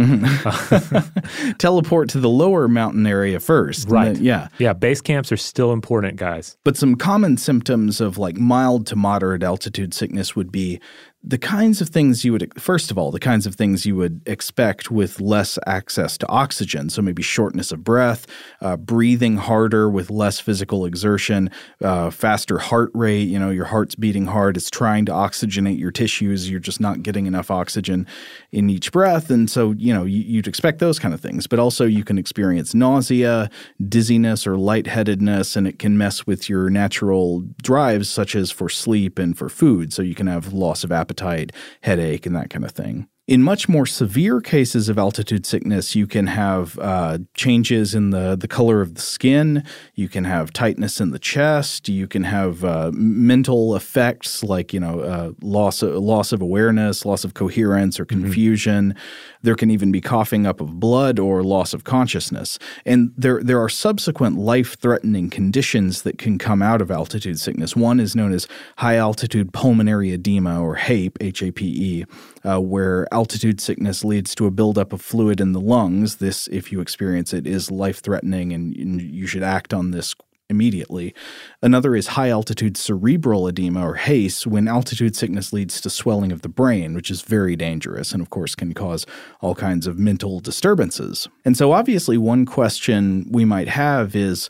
Teleport 1.59 2.09
to 2.11 2.21
the 2.21 2.29
lower 2.29 2.69
mountain 2.69 3.07
area 3.07 3.41
first. 3.41 3.89
Right. 3.89 4.15
then- 4.15 4.23
yeah. 4.25 4.49
Yeah, 4.59 4.73
base 4.73 5.01
camps 5.01 5.33
are 5.33 5.37
still 5.37 5.73
important, 5.73 6.17
guys. 6.17 6.42
But 6.65 6.77
some 6.77 6.97
common 6.97 7.37
symptoms 7.37 8.01
of 8.01 8.19
like 8.19 8.37
mild 8.37 8.87
to 8.89 8.97
moderate 8.97 9.43
altitude 9.43 9.95
sickness 9.95 10.35
would 10.37 10.51
be 10.53 10.81
the 11.25 11.39
kinds 11.39 11.81
of 11.81 11.89
things 11.89 12.25
you 12.25 12.33
would 12.33 12.61
first 12.61 12.91
of 12.91 12.99
all 12.99 13.13
the 13.13 13.21
kinds 13.21 13.47
of 13.47 13.55
things 13.55 13.87
you 13.87 13.95
would 13.95 14.21
expect 14.27 14.91
with 14.91 15.21
less 15.21 15.57
access 15.67 16.19
to 16.19 16.27
oxygen. 16.29 16.91
So 16.91 17.01
maybe 17.01 17.23
shortness 17.23 17.71
of 17.71 17.85
breath 17.85 18.27
uh, 18.61 18.77
breathing 18.77 19.37
harder 19.37 19.89
with 19.89 20.11
less 20.11 20.41
physical 20.41 20.85
exertion 20.85 21.49
uh, 21.81 22.11
faster 22.11 22.59
heart 22.59 22.91
rate 22.93 23.29
you 23.29 23.39
know 23.39 23.51
your 23.51 23.67
heart's 23.67 23.95
beating 23.95 24.27
hard 24.27 24.57
it's 24.57 24.69
trying 24.69 25.05
to 25.07 25.13
oxygenate 25.13 25.79
your 25.79 25.93
tissues 25.93 26.51
you're 26.51 26.59
just 26.59 26.81
not 26.81 27.03
getting 27.05 27.27
enough 27.27 27.51
oxygen 27.53 28.05
in 28.51 28.69
each 28.69 28.91
breath. 28.91 29.31
And 29.31 29.49
so 29.49 29.73
you 29.73 29.95
know 29.95 30.05
you, 30.05 30.23
you'd 30.23 30.49
expect 30.49 30.81
those 30.81 30.99
kind 30.99 31.15
of 31.15 31.21
things. 31.21 31.47
But 31.47 31.61
also 31.61 31.85
you 31.85 32.03
can 32.03 32.19
experience 32.19 32.75
nausea 32.75 33.49
dizziness 33.89 34.45
or 34.45 34.57
lightheadedness 34.57 35.55
and 35.55 35.69
it 35.69 35.79
can 35.79 35.97
mess 35.97 36.27
with 36.27 36.49
your 36.49 36.69
natural 36.69 37.45
drives 37.63 38.09
such 38.09 38.35
as 38.35 38.51
for 38.51 38.69
sleep 38.69 39.21
and 39.21 39.39
for 39.39 39.49
food. 39.49 39.93
So 39.93 40.03
you 40.03 40.17
can 40.17 40.27
have 40.27 40.53
loss 40.53 40.83
of 40.83 40.91
appetite 40.91 41.12
appetite, 41.13 41.53
headache, 41.83 42.27
and 42.27 42.35
that 42.35 42.51
kind 42.51 42.65
of 42.65 42.73
thing. 42.73 43.09
In 43.29 43.41
much 43.43 43.69
more 43.69 43.87
severe 43.87 44.41
cases 44.41 44.89
of 44.89 44.99
altitude 44.99 45.47
sickness, 45.47 45.95
you 45.95 46.09
can 46.09 46.27
have 46.27 46.77
uh, 46.81 47.19
changes 47.35 47.95
in 47.95 48.11
the, 48.11 48.35
the 48.35 48.49
color 48.49 48.81
of 48.81 48.97
the 48.97 49.01
skin. 49.01 49.63
You 49.95 50.09
can 50.09 50.25
have 50.25 50.53
tightness 50.53 51.01
in 51.01 51.13
the 51.13 51.21
chest. 51.21 51.89
You 51.89 52.09
can 52.09 52.25
have 52.25 52.65
uh, 52.65 52.91
mental 52.93 53.77
effects 53.77 54.43
like 54.43 54.73
you 54.73 54.81
know 54.81 55.01
uh, 55.01 55.33
loss 55.41 55.83
of, 55.83 55.95
loss 55.95 56.33
of 56.33 56.43
awareness, 56.43 57.07
loss 57.07 57.23
of 57.25 57.35
coherence, 57.35 58.01
or 58.01 58.07
mm-hmm. 58.07 58.23
confusion. 58.23 58.91
Mm-hmm. 58.91 58.99
There 59.43 59.55
can 59.55 59.71
even 59.71 59.93
be 59.93 60.01
coughing 60.01 60.47
up 60.47 60.61
of 60.61 60.81
blood 60.81 61.19
or 61.19 61.43
loss 61.43 61.75
of 61.75 61.85
consciousness. 61.85 62.59
And 62.87 63.13
there 63.17 63.43
there 63.43 63.61
are 63.61 63.69
subsequent 63.69 64.39
life 64.39 64.79
threatening 64.79 65.31
conditions 65.31 66.03
that 66.03 66.19
can 66.19 66.39
come 66.39 66.63
out 66.63 66.81
of 66.81 66.91
altitude 66.91 67.39
sickness. 67.39 67.77
One 67.77 68.01
is 68.01 68.17
known 68.17 68.33
as 68.33 68.49
high 68.79 68.97
altitude 68.97 69.53
pulmonary 69.53 70.13
edema 70.13 70.63
or 70.63 70.77
HAPE, 70.77 71.19
H 71.21 71.43
A 71.43 71.51
P 71.51 71.67
E, 71.67 72.05
uh, 72.49 72.61
where 72.61 73.13
altitude 73.13 73.61
sickness 73.61 74.05
leads 74.05 74.35
to 74.37 74.47
a 74.47 74.51
buildup 74.51 74.93
of 74.93 75.01
fluid 75.01 75.41
in 75.41 75.53
the 75.53 75.61
lungs. 75.61 76.17
This, 76.17 76.49
if 76.49 76.73
you 76.73 76.81
experience 76.81 77.33
it, 77.33 77.47
is 77.47 77.71
life 77.71 78.01
threatening 78.01 78.53
and 78.53 79.01
you 79.01 79.27
should 79.27 79.43
act 79.43 79.75
on 79.75 79.91
this 79.91 80.15
immediately. 80.53 81.13
Another 81.61 81.97
is 81.97 82.09
high 82.09 82.31
altitude 82.31 82.77
cerebral 82.77 83.49
edema 83.49 83.85
or 83.85 83.97
HACE 83.97 84.47
when 84.47 84.69
altitude 84.69 85.17
sickness 85.17 85.53
leads 85.53 85.81
to 85.81 85.91
swelling 85.91 86.31
of 86.31 86.43
the 86.43 86.49
brain, 86.49 86.95
which 86.95 87.11
is 87.11 87.23
very 87.23 87.57
dangerous 87.57 88.13
and, 88.13 88.23
of 88.23 88.31
course, 88.31 88.55
can 88.55 88.75
cause 88.75 89.05
all 89.41 89.57
kinds 89.57 89.89
of 89.89 89.99
mental 89.99 90.39
disturbances. 90.39 91.27
And 91.45 91.57
so, 91.57 91.73
obviously, 91.73 92.17
one 92.17 92.47
question 92.47 93.27
we 93.33 93.45
might 93.45 93.69
have 93.69 94.15
is 94.15 94.49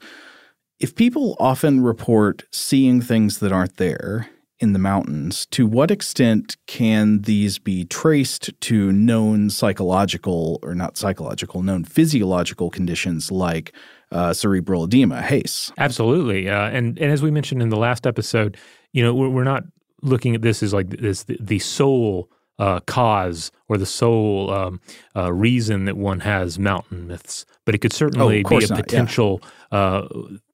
if 0.78 0.94
people 0.94 1.36
often 1.38 1.80
report 1.80 2.42
seeing 2.50 3.00
things 3.00 3.38
that 3.38 3.52
aren't 3.52 3.78
there, 3.78 4.28
in 4.62 4.72
the 4.72 4.78
mountains, 4.78 5.44
to 5.46 5.66
what 5.66 5.90
extent 5.90 6.56
can 6.68 7.22
these 7.22 7.58
be 7.58 7.84
traced 7.84 8.48
to 8.60 8.92
known 8.92 9.50
psychological, 9.50 10.60
or 10.62 10.72
not 10.72 10.96
psychological, 10.96 11.62
known 11.62 11.82
physiological 11.82 12.70
conditions 12.70 13.32
like 13.32 13.74
uh, 14.12 14.32
cerebral 14.32 14.84
edema, 14.84 15.22
HACE? 15.22 15.72
Absolutely. 15.78 16.48
Uh, 16.48 16.68
and, 16.68 16.98
and 16.98 17.10
as 17.10 17.22
we 17.22 17.30
mentioned 17.30 17.62
in 17.62 17.70
the 17.70 17.76
last 17.76 18.06
episode, 18.06 18.56
you 18.92 19.02
know, 19.02 19.14
we're, 19.14 19.28
we're 19.28 19.44
not 19.44 19.64
looking 20.02 20.34
at 20.34 20.42
this 20.42 20.62
as 20.62 20.72
like 20.72 20.90
this 20.90 21.24
the, 21.24 21.38
the 21.40 21.58
sole 21.58 22.28
uh, 22.58 22.80
cause 22.80 23.50
or 23.68 23.78
the 23.78 23.86
sole 23.86 24.50
um, 24.50 24.80
uh, 25.16 25.32
reason 25.32 25.86
that 25.86 25.96
one 25.96 26.20
has 26.20 26.58
mountain 26.58 27.06
myths, 27.06 27.46
but 27.64 27.74
it 27.74 27.78
could 27.78 27.92
certainly 27.92 28.44
oh, 28.44 28.48
be 28.48 28.64
a 28.64 28.68
not, 28.68 28.78
potential 28.78 29.40
yeah. 29.72 29.78
uh, 29.78 30.08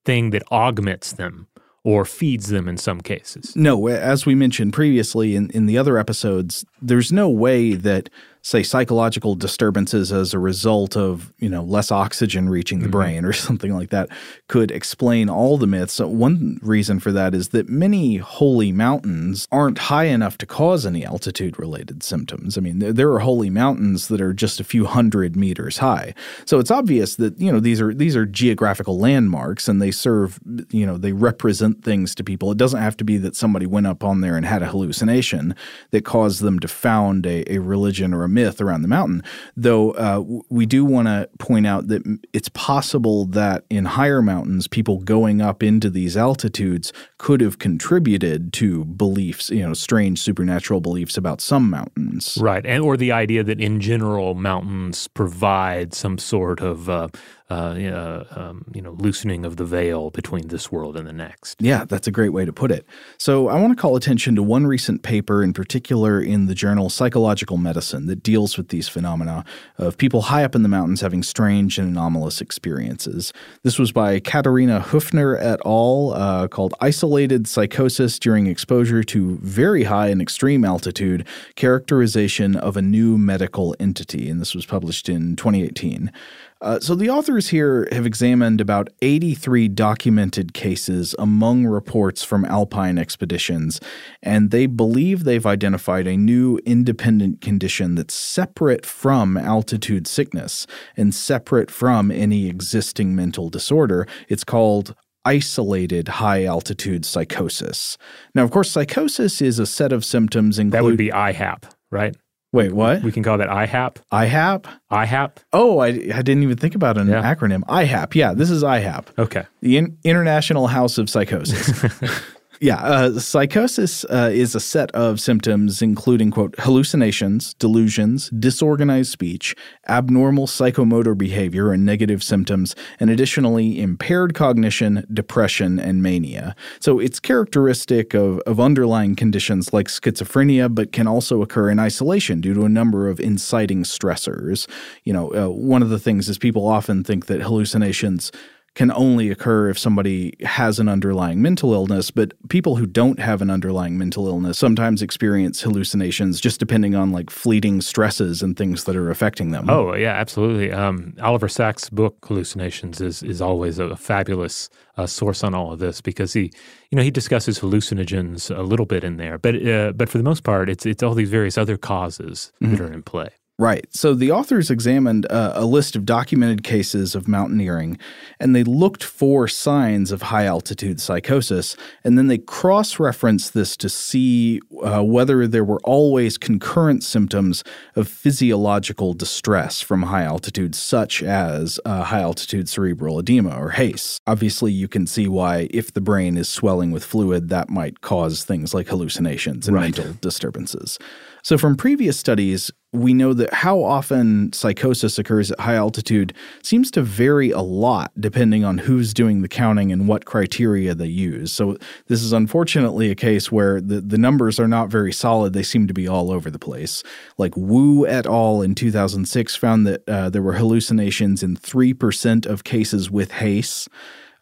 thing 0.04 0.30
that 0.30 0.42
augments 0.50 1.12
them 1.12 1.48
or 1.84 2.04
feeds 2.04 2.48
them 2.48 2.68
in 2.68 2.76
some 2.76 3.00
cases. 3.00 3.54
No, 3.56 3.88
as 3.88 4.26
we 4.26 4.34
mentioned 4.34 4.72
previously 4.72 5.36
in, 5.36 5.50
in 5.50 5.66
the 5.66 5.78
other 5.78 5.98
episodes, 5.98 6.64
there's 6.82 7.12
no 7.12 7.28
way 7.28 7.74
that 7.74 8.10
say 8.48 8.62
psychological 8.62 9.34
disturbances 9.34 10.10
as 10.10 10.32
a 10.32 10.38
result 10.38 10.96
of 10.96 11.34
you 11.38 11.50
know 11.50 11.62
less 11.62 11.92
oxygen 11.92 12.48
reaching 12.48 12.78
the 12.78 12.84
mm-hmm. 12.84 12.92
brain 12.92 13.24
or 13.26 13.32
something 13.48 13.74
like 13.74 13.90
that 13.90 14.08
could 14.48 14.70
explain 14.70 15.28
all 15.28 15.58
the 15.58 15.66
myths. 15.66 15.92
So 15.92 16.08
one 16.08 16.58
reason 16.62 16.98
for 16.98 17.12
that 17.12 17.34
is 17.34 17.50
that 17.50 17.68
many 17.68 18.16
holy 18.16 18.72
mountains 18.72 19.46
aren't 19.52 19.76
high 19.78 20.04
enough 20.04 20.38
to 20.38 20.46
cause 20.46 20.86
any 20.86 21.04
altitude 21.04 21.58
related 21.58 22.02
symptoms. 22.02 22.56
I 22.56 22.62
mean, 22.62 22.78
there, 22.78 23.12
are 23.12 23.18
holy 23.18 23.50
mountains 23.50 24.08
that 24.08 24.20
are 24.20 24.32
just 24.32 24.60
a 24.60 24.64
few 24.64 24.86
hundred 24.86 25.34
meters 25.36 25.78
high. 25.78 26.14
So 26.46 26.58
it's 26.58 26.70
obvious 26.70 27.16
that 27.16 27.38
you 27.38 27.52
know 27.52 27.60
these 27.60 27.82
are 27.82 27.92
these 27.92 28.16
are 28.16 28.24
geographical 28.24 28.98
landmarks 28.98 29.68
and 29.68 29.82
they 29.82 29.90
serve 29.90 30.40
you 30.70 30.86
know 30.86 30.96
they 30.96 31.12
represent 31.12 31.84
things 31.84 32.14
to 32.14 32.24
people. 32.24 32.50
It 32.50 32.56
doesn't 32.56 32.80
have 32.80 32.96
to 32.96 33.04
be 33.04 33.18
that 33.18 33.36
somebody 33.36 33.66
went 33.66 33.86
up 33.86 34.02
on 34.02 34.22
there 34.22 34.38
and 34.38 34.46
had 34.46 34.62
a 34.62 34.66
hallucination 34.66 35.54
that 35.90 36.06
caused 36.06 36.40
them 36.40 36.58
to 36.60 36.68
found 36.68 37.26
a, 37.26 37.44
a 37.52 37.58
religion 37.58 38.14
or 38.14 38.24
a 38.24 38.38
myth 38.38 38.61
around 38.61 38.83
the 38.83 38.88
mountain. 38.88 39.23
Though 39.57 39.92
uh, 39.92 40.23
we 40.49 40.64
do 40.66 40.85
want 40.85 41.09
to 41.09 41.28
point 41.38 41.66
out 41.66 41.88
that 41.88 42.02
it's 42.33 42.50
possible 42.50 43.26
that 43.26 43.64
in 43.68 43.85
higher 43.85 44.23
mountains, 44.23 44.68
people 44.68 44.99
going 45.00 45.40
up 45.40 45.62
into 45.62 45.90
these 45.90 46.16
altitudes 46.16 46.92
could 47.18 47.40
have 47.40 47.59
contributed 47.59 48.52
to 48.54 48.85
beliefs, 48.85 49.50
you 49.50 49.64
know, 49.66 49.75
strange 49.75 50.21
supernatural 50.21 50.80
beliefs 50.80 51.16
about 51.16 51.40
some 51.40 51.68
mountains. 51.68 52.38
Right. 52.40 52.64
And 52.64 52.83
or 52.83 52.97
the 52.97 53.12
idea 53.12 53.42
that 53.45 53.61
in 53.61 53.80
general 53.80 54.35
mountains 54.35 55.09
provide 55.09 55.95
some 55.95 56.18
sort 56.18 56.61
of 56.61 56.88
uh, 56.88 57.09
uh, 57.50 58.24
um, 58.30 58.64
you 58.74 58.82
know, 58.82 58.92
loosening 58.92 59.44
of 59.44 59.56
the 59.56 59.64
veil 59.64 60.10
between 60.10 60.48
this 60.48 60.70
world 60.70 60.96
and 60.96 61.06
the 61.06 61.12
next. 61.12 61.60
Yeah, 61.60 61.84
that's 61.84 62.06
a 62.06 62.10
great 62.10 62.30
way 62.30 62.44
to 62.44 62.52
put 62.52 62.70
it. 62.70 62.86
So 63.16 63.48
I 63.48 63.58
want 63.60 63.76
to 63.76 63.80
call 63.80 63.96
attention 63.96 64.34
to 64.36 64.42
one 64.42 64.66
recent 64.66 65.02
paper 65.02 65.42
in 65.42 65.52
particular 65.52 66.20
in 66.20 66.46
the 66.46 66.54
journal 66.54 66.90
Psychological 66.90 67.56
Medicine 67.56 68.06
that 68.06 68.22
deals 68.22 68.56
with 68.56 68.68
these 68.68 68.88
phenomena 68.88 69.44
of 69.78 69.96
people 69.96 70.22
high 70.22 70.44
up 70.44 70.54
in 70.54 70.62
the 70.62 70.68
mountains 70.68 71.00
having 71.00 71.22
strange 71.22 71.78
and 71.78 71.88
anomalous 71.88 72.40
experiences. 72.40 73.32
This 73.62 73.78
was 73.78 73.92
by 73.92 74.20
Katharina 74.20 74.80
Hufner 74.80 75.38
et 75.40 75.60
al., 75.64 76.12
uh, 76.14 76.48
called 76.48 76.74
Isolated 76.80 77.48
Psychosis 77.48 78.18
During 78.18 78.46
Exposure 78.46 79.02
to 79.04 79.38
Very 79.38 79.84
High 79.84 80.08
and 80.08 80.20
Extreme 80.20 80.64
Altitude 80.64 81.26
Characterization 81.56 82.56
of 82.56 82.76
a 82.76 82.82
New 82.82 83.16
Medical 83.16 83.74
Entity. 83.80 84.28
And 84.28 84.40
this 84.40 84.54
was 84.54 84.66
published 84.66 85.08
in 85.08 85.36
2018. 85.36 86.12
Uh, 86.60 86.80
so 86.80 86.94
the 86.94 87.08
authors 87.08 87.48
here 87.48 87.86
have 87.92 88.04
examined 88.04 88.60
about 88.60 88.88
83 89.00 89.68
documented 89.68 90.54
cases 90.54 91.14
among 91.18 91.66
reports 91.66 92.24
from 92.24 92.44
alpine 92.44 92.98
expeditions, 92.98 93.80
and 94.22 94.50
they 94.50 94.66
believe 94.66 95.22
they've 95.22 95.46
identified 95.46 96.08
a 96.08 96.16
new 96.16 96.58
independent 96.66 97.40
condition 97.40 97.94
that's 97.94 98.14
separate 98.14 98.84
from 98.84 99.36
altitude 99.36 100.08
sickness 100.08 100.66
and 100.96 101.14
separate 101.14 101.70
from 101.70 102.10
any 102.10 102.48
existing 102.48 103.14
mental 103.14 103.48
disorder. 103.50 104.06
It's 104.28 104.44
called 104.44 104.96
isolated 105.24 106.08
high 106.08 106.44
altitude 106.44 107.04
psychosis. 107.04 107.98
Now, 108.34 108.42
of 108.42 108.50
course, 108.50 108.70
psychosis 108.70 109.40
is 109.40 109.58
a 109.58 109.66
set 109.66 109.92
of 109.92 110.04
symptoms 110.04 110.58
include 110.58 110.72
That 110.72 110.84
would 110.84 110.96
be 110.96 111.10
IHAP, 111.10 111.70
right? 111.90 112.16
Wait, 112.58 112.72
what? 112.72 113.04
We 113.04 113.12
can 113.12 113.22
call 113.22 113.38
that 113.38 113.48
IHAP. 113.48 113.98
IHAP? 114.12 114.64
IHAP. 114.90 115.36
Oh, 115.52 115.78
I, 115.78 115.86
I 115.86 116.22
didn't 116.22 116.42
even 116.42 116.56
think 116.56 116.74
about 116.74 116.98
an 116.98 117.06
yeah. 117.06 117.22
acronym. 117.22 117.60
IHAP. 117.68 118.16
Yeah, 118.16 118.34
this 118.34 118.50
is 118.50 118.64
IHAP. 118.64 119.16
Okay. 119.16 119.44
The 119.60 119.76
In- 119.76 119.96
International 120.02 120.66
House 120.66 120.98
of 120.98 121.08
Psychosis. 121.08 121.84
Yeah, 122.60 122.78
uh, 122.78 123.20
psychosis 123.20 124.04
uh, 124.06 124.30
is 124.32 124.56
a 124.56 124.60
set 124.60 124.90
of 124.90 125.20
symptoms 125.20 125.80
including, 125.80 126.32
quote, 126.32 126.56
hallucinations, 126.58 127.54
delusions, 127.54 128.30
disorganized 128.30 129.12
speech, 129.12 129.54
abnormal 129.86 130.48
psychomotor 130.48 131.16
behavior 131.16 131.70
and 131.70 131.86
negative 131.86 132.20
symptoms, 132.20 132.74
and 132.98 133.10
additionally 133.10 133.80
impaired 133.80 134.34
cognition, 134.34 135.06
depression, 135.12 135.78
and 135.78 136.02
mania. 136.02 136.56
So 136.80 136.98
it's 136.98 137.20
characteristic 137.20 138.12
of, 138.12 138.40
of 138.40 138.58
underlying 138.58 139.14
conditions 139.14 139.72
like 139.72 139.86
schizophrenia, 139.86 140.74
but 140.74 140.90
can 140.90 141.06
also 141.06 141.42
occur 141.42 141.70
in 141.70 141.78
isolation 141.78 142.40
due 142.40 142.54
to 142.54 142.64
a 142.64 142.68
number 142.68 143.08
of 143.08 143.20
inciting 143.20 143.84
stressors. 143.84 144.68
You 145.04 145.12
know, 145.12 145.32
uh, 145.32 145.48
one 145.48 145.82
of 145.82 145.90
the 145.90 145.98
things 146.00 146.28
is 146.28 146.38
people 146.38 146.66
often 146.66 147.04
think 147.04 147.26
that 147.26 147.42
hallucinations 147.42 148.32
can 148.78 148.92
only 148.92 149.28
occur 149.28 149.68
if 149.68 149.76
somebody 149.76 150.32
has 150.44 150.78
an 150.78 150.88
underlying 150.88 151.42
mental 151.42 151.75
illness, 151.75 152.12
but 152.12 152.32
people 152.49 152.76
who 152.76 152.87
don't 152.87 153.18
have 153.18 153.42
an 153.42 153.50
underlying 153.50 153.99
mental 153.99 154.28
illness 154.28 154.56
sometimes 154.56 155.02
experience 155.02 155.61
hallucinations 155.61 156.40
just 156.40 156.61
depending 156.61 156.94
on 156.94 157.11
like 157.11 157.28
fleeting 157.28 157.80
stresses 157.80 158.40
and 158.40 158.56
things 158.56 158.85
that 158.85 158.94
are 158.94 159.11
affecting 159.11 159.50
them. 159.50 159.68
Oh, 159.68 159.94
yeah, 159.94 160.12
absolutely. 160.12 160.70
Um, 160.70 161.14
Oliver 161.20 161.49
Sacks' 161.49 161.90
book 161.90 162.25
Hallucinations 162.25 163.00
is 163.00 163.25
is 163.25 163.42
always 163.42 163.80
a 163.80 163.97
fabulous 163.97 164.70
uh, 164.97 165.06
source 165.06 165.42
on 165.42 165.56
all 165.56 165.73
of 165.73 165.80
this 165.80 166.00
because 166.00 166.32
he, 166.32 166.52
you 166.92 166.97
know, 166.97 167.02
he 167.02 167.11
discusses 167.11 167.58
hallucinogens 167.58 168.56
a 168.56 168.62
little 168.62 168.87
bit 168.87 169.02
in 169.02 169.16
there, 169.16 169.38
but 169.38 169.56
uh, 169.66 169.90
but 169.90 170.08
for 170.08 170.18
the 170.18 170.25
most 170.25 170.44
part, 170.44 170.70
it's 170.70 170.87
it's 170.87 171.02
all 171.02 171.14
these 171.14 171.30
various 171.30 171.58
other 171.58 171.76
causes 171.76 172.52
mm-hmm. 172.62 172.76
that 172.76 172.80
are 172.80 172.92
in 172.92 173.02
play. 173.02 173.30
Right. 173.60 173.86
So 173.92 174.14
the 174.14 174.30
authors 174.30 174.70
examined 174.70 175.26
uh, 175.30 175.50
a 175.56 175.64
list 175.64 175.96
of 175.96 176.06
documented 176.06 176.62
cases 176.62 177.16
of 177.16 177.26
mountaineering 177.26 177.98
and 178.38 178.54
they 178.54 178.62
looked 178.62 179.02
for 179.02 179.48
signs 179.48 180.12
of 180.12 180.22
high 180.22 180.44
altitude 180.44 181.00
psychosis. 181.00 181.76
And 182.04 182.16
then 182.16 182.28
they 182.28 182.38
cross 182.38 183.00
referenced 183.00 183.54
this 183.54 183.76
to 183.78 183.88
see 183.88 184.60
uh, 184.80 185.02
whether 185.02 185.48
there 185.48 185.64
were 185.64 185.80
always 185.82 186.38
concurrent 186.38 187.02
symptoms 187.02 187.64
of 187.96 188.06
physiological 188.06 189.12
distress 189.12 189.80
from 189.80 190.04
high 190.04 190.22
altitude, 190.22 190.76
such 190.76 191.20
as 191.20 191.80
uh, 191.84 192.04
high 192.04 192.20
altitude 192.20 192.68
cerebral 192.68 193.18
edema 193.18 193.58
or 193.60 193.70
HACE. 193.70 194.20
Obviously, 194.28 194.70
you 194.70 194.86
can 194.86 195.04
see 195.04 195.26
why, 195.26 195.66
if 195.72 195.92
the 195.92 196.00
brain 196.00 196.36
is 196.36 196.48
swelling 196.48 196.92
with 196.92 197.02
fluid, 197.04 197.48
that 197.48 197.70
might 197.70 198.02
cause 198.02 198.44
things 198.44 198.72
like 198.72 198.86
hallucinations 198.86 199.66
and 199.66 199.74
Right. 199.74 199.96
mental 199.96 200.14
disturbances. 200.20 200.96
So, 201.42 201.59
from 201.59 201.76
previous 201.76 202.18
studies, 202.18 202.71
we 202.92 203.12
know 203.12 203.35
that 203.35 203.52
how 203.52 203.83
often 203.83 204.52
psychosis 204.52 205.18
occurs 205.18 205.50
at 205.50 205.61
high 205.61 205.75
altitude 205.75 206.33
seems 206.62 206.90
to 206.92 207.02
vary 207.02 207.50
a 207.50 207.61
lot 207.61 208.12
depending 208.18 208.64
on 208.64 208.78
who's 208.78 209.12
doing 209.12 209.42
the 209.42 209.49
counting 209.49 209.92
and 209.92 210.09
what 210.09 210.25
criteria 210.25 210.95
they 210.95 211.07
use. 211.07 211.52
So, 211.52 211.76
this 212.07 212.23
is 212.23 212.33
unfortunately 212.33 213.11
a 213.11 213.14
case 213.14 213.52
where 213.52 213.80
the, 213.80 214.00
the 214.00 214.18
numbers 214.18 214.59
are 214.59 214.68
not 214.68 214.88
very 214.88 215.12
solid. 215.12 215.52
They 215.52 215.62
seem 215.62 215.87
to 215.87 215.95
be 215.95 216.09
all 216.09 216.30
over 216.30 216.50
the 216.50 216.59
place. 216.59 217.02
Like 217.37 217.57
Wu 217.57 218.07
et 218.07 218.26
al. 218.26 218.62
in 218.62 218.75
2006 218.75 219.57
found 219.57 219.87
that 219.87 220.09
uh, 220.09 220.30
there 220.30 220.42
were 220.42 220.54
hallucinations 220.54 221.42
in 221.42 221.57
3% 221.57 222.47
of 222.47 222.64
cases 222.64 223.11
with 223.11 223.33
HACE. 223.33 223.88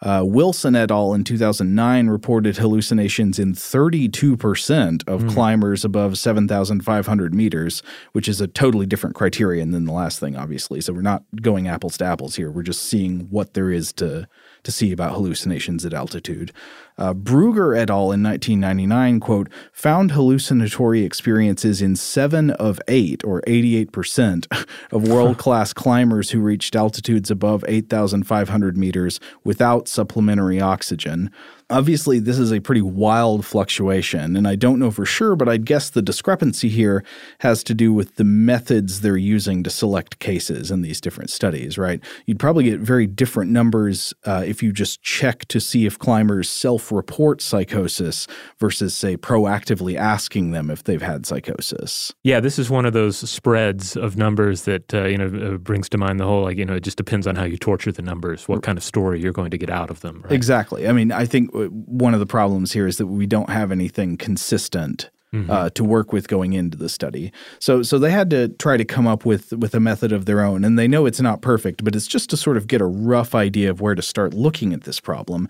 Uh, 0.06 0.22
Wilson 0.22 0.76
et 0.76 0.92
al. 0.92 1.14
in 1.14 1.24
2009 1.24 2.06
reported 2.06 2.58
hallucinations 2.58 3.40
in 3.40 3.54
32% 3.54 5.08
of 5.08 5.26
climbers 5.26 5.84
above 5.84 6.16
7,500 6.16 7.34
meters, 7.34 7.82
which 8.12 8.28
is 8.28 8.40
a 8.40 8.46
totally 8.46 8.86
different 8.86 9.16
criterion 9.16 9.72
than 9.72 9.84
the 9.84 9.92
last 9.92 10.20
thing, 10.20 10.36
obviously. 10.36 10.80
So 10.80 10.92
we're 10.92 11.02
not 11.02 11.24
going 11.42 11.66
apples 11.66 11.98
to 11.98 12.04
apples 12.04 12.36
here. 12.36 12.52
We're 12.52 12.62
just 12.62 12.84
seeing 12.84 13.22
what 13.30 13.54
there 13.54 13.72
is 13.72 13.92
to, 13.94 14.28
to 14.62 14.70
see 14.70 14.92
about 14.92 15.12
hallucinations 15.12 15.84
at 15.84 15.92
altitude. 15.92 16.52
Uh, 16.98 17.12
Brugger 17.12 17.76
et 17.76 17.90
al. 17.90 18.12
in 18.12 18.22
1999, 18.22 19.20
quote, 19.20 19.48
found 19.72 20.12
hallucinatory 20.12 21.04
experiences 21.04 21.82
in 21.82 21.94
seven 21.94 22.50
of 22.52 22.80
eight, 22.88 23.22
or 23.24 23.42
88%, 23.42 24.66
of 24.92 25.08
world 25.08 25.36
class 25.36 25.72
climbers 25.72 26.30
who 26.30 26.40
reached 26.40 26.74
altitudes 26.74 27.30
above 27.30 27.64
8,500 27.68 28.76
meters 28.76 29.20
without 29.44 29.88
supplementary 29.88 30.60
oxygen. 30.60 31.30
Obviously, 31.68 32.20
this 32.20 32.38
is 32.38 32.52
a 32.52 32.60
pretty 32.60 32.80
wild 32.80 33.44
fluctuation, 33.44 34.36
and 34.36 34.46
I 34.46 34.54
don't 34.54 34.78
know 34.78 34.92
for 34.92 35.04
sure, 35.04 35.34
but 35.34 35.48
I'd 35.48 35.66
guess 35.66 35.90
the 35.90 36.00
discrepancy 36.00 36.68
here 36.68 37.02
has 37.40 37.64
to 37.64 37.74
do 37.74 37.92
with 37.92 38.14
the 38.14 38.24
methods 38.24 39.00
they're 39.00 39.16
using 39.16 39.64
to 39.64 39.70
select 39.70 40.20
cases 40.20 40.70
in 40.70 40.82
these 40.82 41.00
different 41.00 41.28
studies, 41.28 41.76
right? 41.76 42.00
You'd 42.24 42.38
probably 42.38 42.64
get 42.64 42.78
very 42.78 43.08
different 43.08 43.50
numbers 43.50 44.14
uh, 44.24 44.44
if 44.46 44.62
you 44.62 44.72
just 44.72 45.02
check 45.02 45.44
to 45.46 45.60
see 45.60 45.86
if 45.86 45.98
climbers 45.98 46.48
self 46.48 46.85
report 46.90 47.40
psychosis 47.40 48.26
versus, 48.58 48.94
say, 48.94 49.16
proactively 49.16 49.96
asking 49.96 50.50
them 50.50 50.70
if 50.70 50.84
they've 50.84 51.02
had 51.02 51.26
psychosis. 51.26 52.12
Yeah, 52.22 52.40
this 52.40 52.58
is 52.58 52.70
one 52.70 52.86
of 52.86 52.92
those 52.92 53.16
spreads 53.28 53.96
of 53.96 54.16
numbers 54.16 54.62
that 54.62 54.92
uh, 54.94 55.04
you 55.04 55.18
know 55.18 55.54
uh, 55.54 55.58
brings 55.58 55.88
to 55.90 55.98
mind 55.98 56.20
the 56.20 56.24
whole 56.24 56.42
like 56.42 56.56
you 56.56 56.64
know 56.64 56.74
it 56.74 56.82
just 56.82 56.96
depends 56.96 57.26
on 57.26 57.36
how 57.36 57.44
you 57.44 57.56
torture 57.56 57.92
the 57.92 58.02
numbers, 58.02 58.48
what 58.48 58.62
kind 58.62 58.78
of 58.78 58.84
story 58.84 59.20
you're 59.20 59.32
going 59.32 59.50
to 59.50 59.58
get 59.58 59.70
out 59.70 59.90
of 59.90 60.00
them. 60.00 60.22
Right? 60.22 60.32
Exactly. 60.32 60.88
I 60.88 60.92
mean, 60.92 61.12
I 61.12 61.26
think 61.26 61.54
uh, 61.54 61.66
one 61.66 62.14
of 62.14 62.20
the 62.20 62.26
problems 62.26 62.72
here 62.72 62.86
is 62.86 62.98
that 62.98 63.06
we 63.06 63.26
don't 63.26 63.50
have 63.50 63.72
anything 63.72 64.16
consistent 64.16 65.10
uh, 65.48 65.70
to 65.70 65.84
work 65.84 66.12
with 66.12 66.28
going 66.28 66.52
into 66.52 66.76
the 66.76 66.88
study. 66.88 67.32
So, 67.58 67.82
so 67.82 67.98
they 67.98 68.10
had 68.10 68.30
to 68.30 68.48
try 68.48 68.76
to 68.76 68.84
come 68.84 69.06
up 69.06 69.24
with 69.24 69.52
with 69.52 69.74
a 69.74 69.80
method 69.80 70.12
of 70.12 70.24
their 70.24 70.40
own, 70.40 70.64
and 70.64 70.78
they 70.78 70.88
know 70.88 71.06
it's 71.06 71.20
not 71.20 71.42
perfect, 71.42 71.84
but 71.84 71.94
it's 71.94 72.06
just 72.06 72.30
to 72.30 72.36
sort 72.36 72.56
of 72.56 72.66
get 72.66 72.80
a 72.80 72.86
rough 72.86 73.34
idea 73.34 73.70
of 73.70 73.80
where 73.80 73.94
to 73.94 74.02
start 74.02 74.34
looking 74.34 74.72
at 74.72 74.82
this 74.82 75.00
problem. 75.00 75.48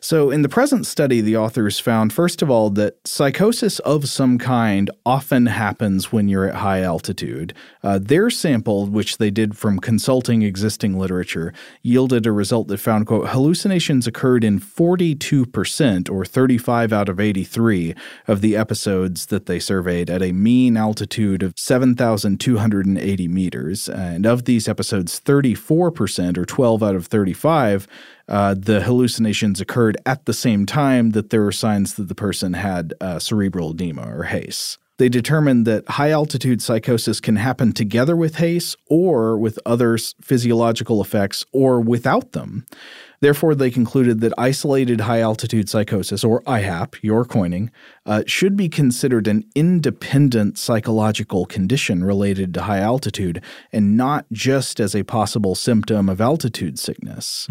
So, 0.00 0.30
in 0.30 0.42
the 0.42 0.48
present 0.48 0.86
study, 0.86 1.20
the 1.20 1.36
authors 1.36 1.80
found, 1.80 2.12
first 2.12 2.40
of 2.40 2.50
all, 2.50 2.70
that 2.70 2.96
psychosis 3.06 3.80
of 3.80 4.08
some 4.08 4.38
kind 4.38 4.90
often 5.04 5.46
happens 5.46 6.12
when 6.12 6.28
you're 6.28 6.48
at 6.48 6.56
high 6.56 6.82
altitude. 6.82 7.52
Uh, 7.82 7.98
their 8.00 8.30
sample, 8.30 8.86
which 8.86 9.18
they 9.18 9.30
did 9.30 9.56
from 9.56 9.80
consulting 9.80 10.42
existing 10.42 10.98
literature, 10.98 11.52
yielded 11.82 12.26
a 12.26 12.32
result 12.32 12.68
that 12.68 12.78
found, 12.78 13.06
quote, 13.06 13.28
hallucinations 13.28 14.06
occurred 14.06 14.44
in 14.44 14.60
42%, 14.60 16.10
or 16.10 16.24
35 16.24 16.92
out 16.92 17.08
of 17.08 17.18
83, 17.18 17.94
of 18.28 18.40
the 18.40 18.56
episodes 18.56 19.26
that 19.26 19.46
they 19.46 19.58
surveyed 19.58 20.10
at 20.10 20.22
a 20.22 20.32
mean 20.32 20.76
altitude 20.76 21.42
of 21.42 21.54
7,280 21.56 23.28
meters. 23.28 23.88
And 23.88 24.26
of 24.26 24.44
these 24.44 24.68
episodes, 24.68 25.20
34%, 25.20 26.38
or 26.38 26.44
12 26.44 26.82
out 26.82 26.94
of 26.94 27.06
35, 27.06 27.88
uh, 28.28 28.54
the 28.54 28.82
hallucinations 28.82 29.60
occurred 29.60 29.96
at 30.04 30.26
the 30.26 30.32
same 30.32 30.66
time 30.66 31.10
that 31.10 31.30
there 31.30 31.42
were 31.42 31.52
signs 31.52 31.94
that 31.94 32.08
the 32.08 32.14
person 32.14 32.52
had 32.52 32.94
uh, 33.00 33.18
cerebral 33.18 33.70
edema 33.70 34.02
or 34.02 34.24
HACE. 34.24 34.78
They 34.98 35.08
determined 35.08 35.64
that 35.66 35.88
high 35.88 36.10
altitude 36.10 36.60
psychosis 36.60 37.20
can 37.20 37.36
happen 37.36 37.72
together 37.72 38.16
with 38.16 38.36
HACE 38.36 38.74
or 38.86 39.38
with 39.38 39.58
other 39.64 39.96
physiological 40.20 41.00
effects 41.00 41.44
or 41.52 41.80
without 41.80 42.32
them. 42.32 42.66
Therefore, 43.20 43.54
they 43.54 43.70
concluded 43.70 44.20
that 44.20 44.32
isolated 44.36 45.02
high 45.02 45.20
altitude 45.20 45.68
psychosis, 45.68 46.22
or 46.22 46.42
IHAP, 46.42 47.02
your 47.02 47.24
coining, 47.24 47.70
uh, 48.06 48.22
should 48.26 48.56
be 48.56 48.68
considered 48.68 49.26
an 49.26 49.44
independent 49.54 50.56
psychological 50.58 51.46
condition 51.46 52.04
related 52.04 52.54
to 52.54 52.62
high 52.62 52.78
altitude 52.78 53.42
and 53.72 53.96
not 53.96 54.26
just 54.32 54.78
as 54.78 54.94
a 54.94 55.02
possible 55.02 55.54
symptom 55.54 56.08
of 56.08 56.20
altitude 56.20 56.78
sickness. 56.78 57.46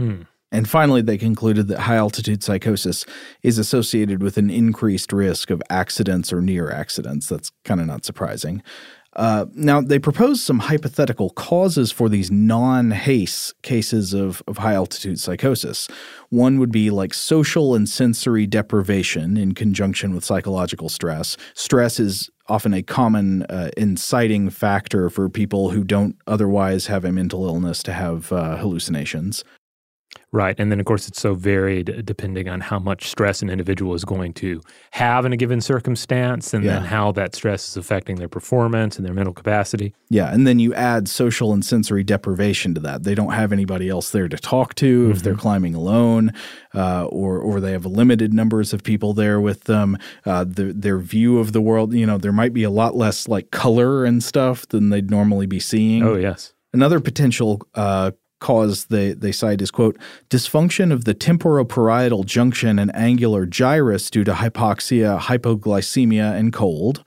And 0.52 0.70
finally, 0.70 1.02
they 1.02 1.18
concluded 1.18 1.68
that 1.68 1.80
high 1.82 1.98
altitude 1.98 2.42
psychosis 2.42 3.06
is 3.44 3.58
associated 3.58 4.24
with 4.24 4.38
an 4.38 4.50
increased 4.50 5.12
risk 5.12 5.50
of 5.50 5.62
accidents 5.70 6.32
or 6.32 6.42
near 6.42 6.72
accidents. 6.72 7.28
That's 7.28 7.52
kind 7.66 7.82
of 7.82 7.88
not 7.88 8.06
surprising. 8.06 8.64
Uh, 9.18 9.48
now, 9.54 9.82
they 9.82 9.98
proposed 9.98 10.44
some 10.44 10.60
hypothetical 10.60 11.32
causes 11.32 11.92
for 11.92 12.08
these 12.08 12.30
non 12.30 12.92
HACE 12.92 13.52
cases 13.64 14.14
of, 14.14 14.44
of 14.48 14.60
high 14.60 14.76
altitude 14.76 15.20
psychosis. 15.20 15.88
One 16.30 16.60
would 16.60 16.72
be 16.72 16.92
like 16.92 17.16
social 17.16 17.74
and 17.74 17.90
sensory 17.90 18.46
deprivation 18.46 19.36
in 19.36 19.56
conjunction 19.56 20.14
with 20.14 20.24
psychological 20.24 20.88
stress. 20.88 21.36
Stress 21.56 22.00
is 22.00 22.30
often 22.48 22.74
a 22.76 22.84
common 22.84 23.44
uh, 23.44 23.72
inciting 23.76 24.52
factor 24.52 25.10
for 25.10 25.30
people 25.30 25.72
who 25.72 25.84
don't 25.84 26.16
otherwise 26.28 26.86
have 26.86 27.04
a 27.04 27.12
mental 27.12 27.46
illness 27.46 27.82
to 27.84 27.94
have 27.94 28.32
uh, 28.32 28.58
hallucinations. 28.58 29.44
Right. 30.32 30.60
And 30.60 30.71
then, 30.71 30.80
of 30.80 30.86
course, 30.86 31.08
it's 31.08 31.21
so 31.21 31.34
varied 31.34 32.06
depending 32.06 32.47
on 32.49 32.62
how 32.62 32.80
much 32.80 33.10
stress 33.10 33.41
an 33.41 33.49
individual 33.49 33.93
is 33.93 34.06
going 34.06 34.34
to 34.34 34.62
have 34.91 35.25
in 35.25 35.34
a 35.34 35.38
given 35.38 35.62
circumstance 35.62 36.53
and 36.53 36.65
then 36.65 36.84
how 36.84 37.12
that 37.13 37.36
stress 37.36 37.69
is 37.69 37.77
affecting 37.77 38.17
their 38.17 38.27
performance 38.27 38.97
and 38.97 39.06
their 39.06 39.13
mental 39.13 39.34
capacity. 39.34 39.93
Yeah, 40.10 40.34
and 40.34 40.45
then 40.45 40.60
you 40.60 40.73
add 40.73 41.08
social 41.08 41.53
and 41.53 41.65
sensory 41.65 42.03
deprivation 42.03 42.73
to 42.75 42.82
that. 42.82 43.03
They 43.03 43.15
don't 43.15 43.32
have 43.32 43.51
anybody 43.51 43.89
else 43.89 44.12
there 44.12 44.27
to 44.27 44.38
talk 44.38 44.75
to 44.75 45.12
if 45.12 45.23
they're 45.23 45.36
climbing 45.36 45.75
alone, 45.75 46.32
uh, 46.73 47.06
or 47.06 47.39
or 47.39 47.60
they 47.60 47.71
have 47.71 47.86
limited 47.86 48.34
numbers 48.34 48.73
of 48.73 48.84
people 48.84 49.13
there 49.13 49.41
with 49.41 49.65
them. 49.65 49.97
Uh, 50.25 50.43
the, 50.43 50.73
their 50.73 50.97
view 50.97 51.39
of 51.39 51.51
the 51.51 51.62
world, 51.62 51.93
you 51.93 52.06
know, 52.06 52.17
there 52.17 52.32
might 52.32 52.53
be 52.53 52.63
a 52.63 52.69
lot 52.69 52.95
less 52.95 53.27
like 53.27 53.51
color 53.51 54.06
and 54.06 54.23
stuff 54.23 54.67
than 54.67 54.89
they'd 54.89 55.10
normally 55.10 55.45
be 55.45 55.60
seeing. 55.60 56.03
Oh, 56.03 56.15
yes. 56.15 56.53
Another 56.73 56.99
potential 56.99 57.62
uh, 57.75 58.12
cause 58.39 58.86
they, 58.86 59.13
they 59.13 59.32
cite 59.32 59.62
is, 59.62 59.71
quote, 59.71 59.97
dysfunction 60.30 60.91
of 60.91 61.06
the 61.06 61.15
temporoparietal 61.15 62.26
junction 62.26 62.80
and 62.80 62.95
angular 62.95 63.45
gyrus 63.45 64.10
due 64.10 64.23
to 64.23 64.34
hypoxia, 64.34 65.19
hypoglycemia, 65.19 66.38
and 66.38 66.54
cold. 66.54 67.04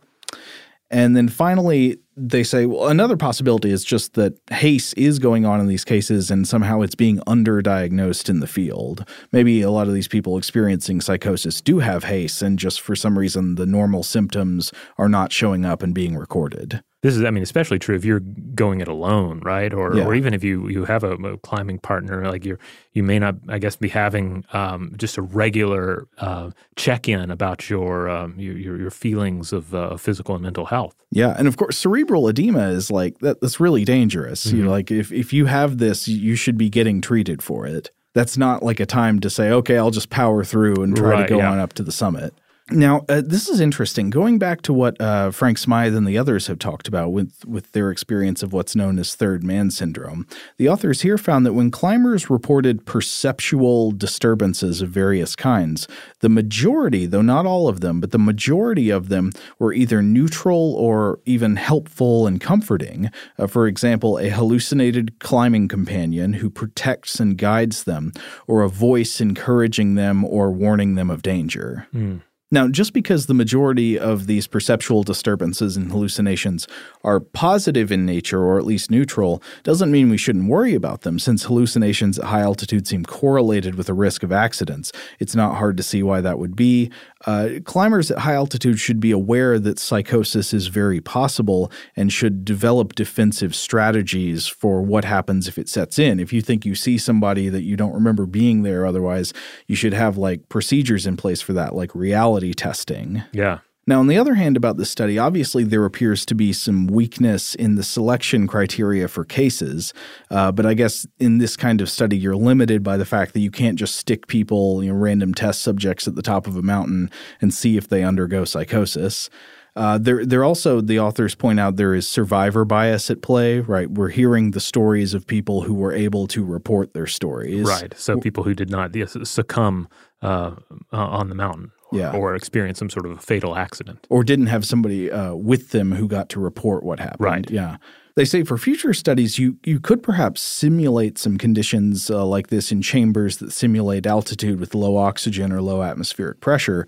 And 0.90 1.16
then 1.16 1.28
finally, 1.28 1.98
they 2.16 2.42
say, 2.42 2.66
well, 2.66 2.88
another 2.88 3.16
possibility 3.16 3.70
is 3.70 3.84
just 3.84 4.14
that 4.14 4.38
HACE 4.50 4.92
is 4.94 5.20
going 5.20 5.46
on 5.46 5.60
in 5.60 5.68
these 5.68 5.84
cases 5.84 6.30
and 6.30 6.46
somehow 6.46 6.82
it's 6.82 6.96
being 6.96 7.18
underdiagnosed 7.20 8.28
in 8.28 8.40
the 8.40 8.48
field. 8.48 9.08
Maybe 9.30 9.62
a 9.62 9.70
lot 9.70 9.86
of 9.86 9.94
these 9.94 10.08
people 10.08 10.36
experiencing 10.36 11.00
psychosis 11.00 11.60
do 11.60 11.78
have 11.78 12.04
HACE, 12.04 12.42
and 12.42 12.58
just 12.58 12.80
for 12.80 12.96
some 12.96 13.18
reason, 13.18 13.54
the 13.54 13.66
normal 13.66 14.02
symptoms 14.02 14.72
are 14.98 15.08
not 15.08 15.32
showing 15.32 15.64
up 15.64 15.82
and 15.82 15.94
being 15.94 16.16
recorded. 16.16 16.82
This 17.02 17.16
is, 17.16 17.24
I 17.24 17.30
mean, 17.30 17.42
especially 17.42 17.78
true 17.78 17.96
if 17.96 18.04
you're 18.04 18.20
going 18.20 18.82
it 18.82 18.88
alone, 18.88 19.40
right? 19.40 19.72
Or, 19.72 19.96
Yeah. 19.96 20.04
or 20.04 20.14
even 20.14 20.34
if 20.34 20.44
you 20.44 20.68
you 20.68 20.84
have 20.84 21.02
a, 21.02 21.12
a 21.12 21.38
climbing 21.38 21.78
partner, 21.78 22.26
like 22.30 22.44
you're, 22.44 22.58
you 22.92 23.02
may 23.02 23.18
not, 23.18 23.36
I 23.48 23.58
guess, 23.58 23.74
be 23.74 23.88
having 23.88 24.44
um, 24.52 24.92
just 24.98 25.16
a 25.16 25.22
regular 25.22 26.06
uh, 26.18 26.50
check 26.76 27.08
in 27.08 27.30
about 27.30 27.70
your, 27.70 28.10
um, 28.10 28.38
your 28.38 28.76
your 28.76 28.90
feelings 28.90 29.50
of 29.52 29.74
uh, 29.74 29.96
physical 29.96 30.34
and 30.34 30.42
mental 30.44 30.66
health. 30.66 30.94
Yeah, 31.10 31.34
and 31.38 31.48
of 31.48 31.56
course, 31.56 31.78
cerebral 31.78 32.28
edema 32.28 32.68
is 32.68 32.90
like 32.90 33.18
that. 33.20 33.40
That's 33.40 33.58
really 33.60 33.86
dangerous. 33.86 34.44
You 34.52 34.64
know, 34.64 34.70
like 34.70 34.90
if 34.90 35.10
if 35.10 35.32
you 35.32 35.46
have 35.46 35.78
this, 35.78 36.06
you 36.06 36.36
should 36.36 36.58
be 36.58 36.68
getting 36.68 37.00
treated 37.00 37.42
for 37.42 37.66
it. 37.66 37.90
That's 38.12 38.36
not 38.36 38.62
like 38.62 38.78
a 38.80 38.86
time 38.86 39.20
to 39.20 39.30
say, 39.30 39.50
okay, 39.50 39.78
I'll 39.78 39.90
just 39.92 40.10
power 40.10 40.44
through 40.44 40.82
and 40.82 40.94
try 40.96 41.10
Right, 41.10 41.22
to 41.28 41.34
go 41.34 41.38
yeah. 41.38 41.50
on 41.52 41.58
up 41.60 41.72
to 41.74 41.82
the 41.82 41.92
summit. 41.92 42.34
Now, 42.72 43.04
uh, 43.08 43.22
this 43.24 43.48
is 43.48 43.60
interesting. 43.60 44.10
Going 44.10 44.38
back 44.38 44.62
to 44.62 44.72
what 44.72 45.00
uh, 45.00 45.32
Frank 45.32 45.58
Smythe 45.58 45.96
and 45.96 46.06
the 46.06 46.16
others 46.16 46.46
have 46.46 46.58
talked 46.58 46.86
about 46.86 47.10
with, 47.10 47.44
with 47.44 47.72
their 47.72 47.90
experience 47.90 48.42
of 48.42 48.52
what's 48.52 48.76
known 48.76 48.98
as 48.98 49.14
third 49.14 49.42
man 49.42 49.70
syndrome, 49.70 50.26
the 50.56 50.68
authors 50.68 51.00
here 51.00 51.18
found 51.18 51.44
that 51.44 51.52
when 51.52 51.70
climbers 51.70 52.30
reported 52.30 52.86
perceptual 52.86 53.90
disturbances 53.90 54.82
of 54.82 54.90
various 54.90 55.34
kinds, 55.34 55.88
the 56.20 56.28
majority, 56.28 57.06
though 57.06 57.22
not 57.22 57.44
all 57.44 57.66
of 57.66 57.80
them, 57.80 58.00
but 58.00 58.12
the 58.12 58.18
majority 58.18 58.88
of 58.88 59.08
them 59.08 59.32
were 59.58 59.72
either 59.72 60.00
neutral 60.00 60.74
or 60.74 61.18
even 61.26 61.56
helpful 61.56 62.26
and 62.26 62.40
comforting. 62.40 63.10
Uh, 63.36 63.48
for 63.48 63.66
example, 63.66 64.16
a 64.18 64.28
hallucinated 64.28 65.18
climbing 65.18 65.66
companion 65.66 66.34
who 66.34 66.48
protects 66.48 67.18
and 67.18 67.36
guides 67.36 67.84
them, 67.84 68.12
or 68.46 68.62
a 68.62 68.68
voice 68.68 69.20
encouraging 69.20 69.96
them 69.96 70.24
or 70.24 70.52
warning 70.52 70.94
them 70.94 71.10
of 71.10 71.22
danger. 71.22 71.88
Mm. 71.92 72.20
Now, 72.52 72.66
just 72.66 72.92
because 72.92 73.26
the 73.26 73.34
majority 73.34 73.96
of 73.96 74.26
these 74.26 74.48
perceptual 74.48 75.04
disturbances 75.04 75.76
and 75.76 75.92
hallucinations 75.92 76.66
are 77.04 77.20
positive 77.20 77.92
in 77.92 78.04
nature 78.04 78.42
or 78.42 78.58
at 78.58 78.66
least 78.66 78.90
neutral 78.90 79.40
doesn't 79.62 79.92
mean 79.92 80.10
we 80.10 80.18
shouldn't 80.18 80.48
worry 80.48 80.74
about 80.74 81.02
them, 81.02 81.20
since 81.20 81.44
hallucinations 81.44 82.18
at 82.18 82.24
high 82.24 82.40
altitude 82.40 82.88
seem 82.88 83.04
correlated 83.04 83.76
with 83.76 83.86
the 83.86 83.94
risk 83.94 84.24
of 84.24 84.32
accidents. 84.32 84.90
It's 85.20 85.36
not 85.36 85.58
hard 85.58 85.76
to 85.76 85.84
see 85.84 86.02
why 86.02 86.20
that 86.22 86.40
would 86.40 86.56
be. 86.56 86.90
Uh, 87.24 87.60
climbers 87.64 88.10
at 88.10 88.18
high 88.18 88.34
altitude 88.34 88.80
should 88.80 88.98
be 88.98 89.12
aware 89.12 89.60
that 89.60 89.78
psychosis 89.78 90.52
is 90.52 90.66
very 90.66 91.00
possible 91.00 91.70
and 91.94 92.12
should 92.12 92.44
develop 92.44 92.94
defensive 92.94 93.54
strategies 93.54 94.48
for 94.48 94.82
what 94.82 95.04
happens 95.04 95.46
if 95.46 95.56
it 95.56 95.68
sets 95.68 96.00
in. 96.00 96.18
If 96.18 96.32
you 96.32 96.40
think 96.42 96.64
you 96.64 96.74
see 96.74 96.98
somebody 96.98 97.48
that 97.48 97.62
you 97.62 97.76
don't 97.76 97.92
remember 97.92 98.26
being 98.26 98.62
there 98.62 98.86
otherwise, 98.86 99.32
you 99.68 99.76
should 99.76 99.92
have 99.92 100.16
like 100.16 100.48
procedures 100.48 101.06
in 101.06 101.16
place 101.16 101.40
for 101.40 101.52
that, 101.52 101.76
like 101.76 101.94
reality 101.94 102.39
testing. 102.54 103.22
Yeah. 103.32 103.58
Now, 103.86 103.98
on 103.98 104.06
the 104.06 104.18
other 104.18 104.34
hand, 104.34 104.56
about 104.56 104.76
this 104.76 104.88
study, 104.88 105.18
obviously 105.18 105.64
there 105.64 105.84
appears 105.84 106.24
to 106.26 106.34
be 106.36 106.52
some 106.52 106.86
weakness 106.86 107.56
in 107.56 107.74
the 107.74 107.82
selection 107.82 108.46
criteria 108.46 109.08
for 109.08 109.24
cases. 109.24 109.92
Uh, 110.30 110.52
but 110.52 110.64
I 110.64 110.74
guess 110.74 111.08
in 111.18 111.38
this 111.38 111.56
kind 111.56 111.80
of 111.80 111.90
study, 111.90 112.16
you're 112.16 112.36
limited 112.36 112.84
by 112.84 112.96
the 112.96 113.04
fact 113.04 113.32
that 113.32 113.40
you 113.40 113.50
can't 113.50 113.76
just 113.76 113.96
stick 113.96 114.28
people, 114.28 114.84
you 114.84 114.92
know, 114.92 114.96
random 114.96 115.34
test 115.34 115.62
subjects 115.62 116.06
at 116.06 116.14
the 116.14 116.22
top 116.22 116.46
of 116.46 116.56
a 116.56 116.62
mountain 116.62 117.10
and 117.40 117.52
see 117.52 117.76
if 117.76 117.88
they 117.88 118.04
undergo 118.04 118.44
psychosis. 118.44 119.28
Uh, 119.74 119.98
there, 119.98 120.24
there 120.24 120.44
also 120.44 120.80
the 120.80 121.00
authors 121.00 121.34
point 121.34 121.58
out 121.58 121.74
there 121.74 121.94
is 121.94 122.06
survivor 122.06 122.64
bias 122.64 123.10
at 123.10 123.22
play. 123.22 123.58
Right, 123.58 123.90
we're 123.90 124.10
hearing 124.10 124.50
the 124.50 124.60
stories 124.60 125.14
of 125.14 125.26
people 125.26 125.62
who 125.62 125.74
were 125.74 125.92
able 125.92 126.28
to 126.28 126.44
report 126.44 126.92
their 126.92 127.06
stories. 127.08 127.66
Right. 127.66 127.92
So 127.96 128.20
people 128.20 128.44
who 128.44 128.54
did 128.54 128.70
not 128.70 128.94
succumb 129.24 129.88
uh, 130.22 130.54
uh, 130.92 130.96
on 130.96 131.28
the 131.28 131.34
mountain 131.34 131.72
Yeah. 131.92 132.12
or 132.12 132.34
experience 132.34 132.78
some 132.78 132.90
sort 132.90 133.06
of 133.06 133.12
a 133.12 133.18
fatal 133.18 133.56
accident. 133.56 134.06
or 134.10 134.22
didn't 134.24 134.46
have 134.46 134.64
somebody 134.64 135.10
uh, 135.10 135.34
with 135.34 135.70
them 135.70 135.92
who 135.92 136.06
got 136.08 136.28
to 136.30 136.40
report 136.40 136.84
what 136.84 137.00
happened. 137.00 137.20
Right. 137.20 137.50
Yeah. 137.50 137.76
They 138.16 138.24
say 138.24 138.42
for 138.42 138.58
future 138.58 138.92
studies, 138.92 139.38
you 139.38 139.56
you 139.64 139.80
could 139.80 140.02
perhaps 140.02 140.42
simulate 140.42 141.16
some 141.18 141.38
conditions 141.38 142.10
uh, 142.10 142.24
like 142.26 142.48
this 142.48 142.70
in 142.72 142.82
chambers 142.82 143.38
that 143.38 143.52
simulate 143.52 144.06
altitude 144.06 144.60
with 144.60 144.74
low 144.74 144.96
oxygen 144.96 145.52
or 145.52 145.62
low 145.62 145.82
atmospheric 145.82 146.40
pressure. 146.40 146.86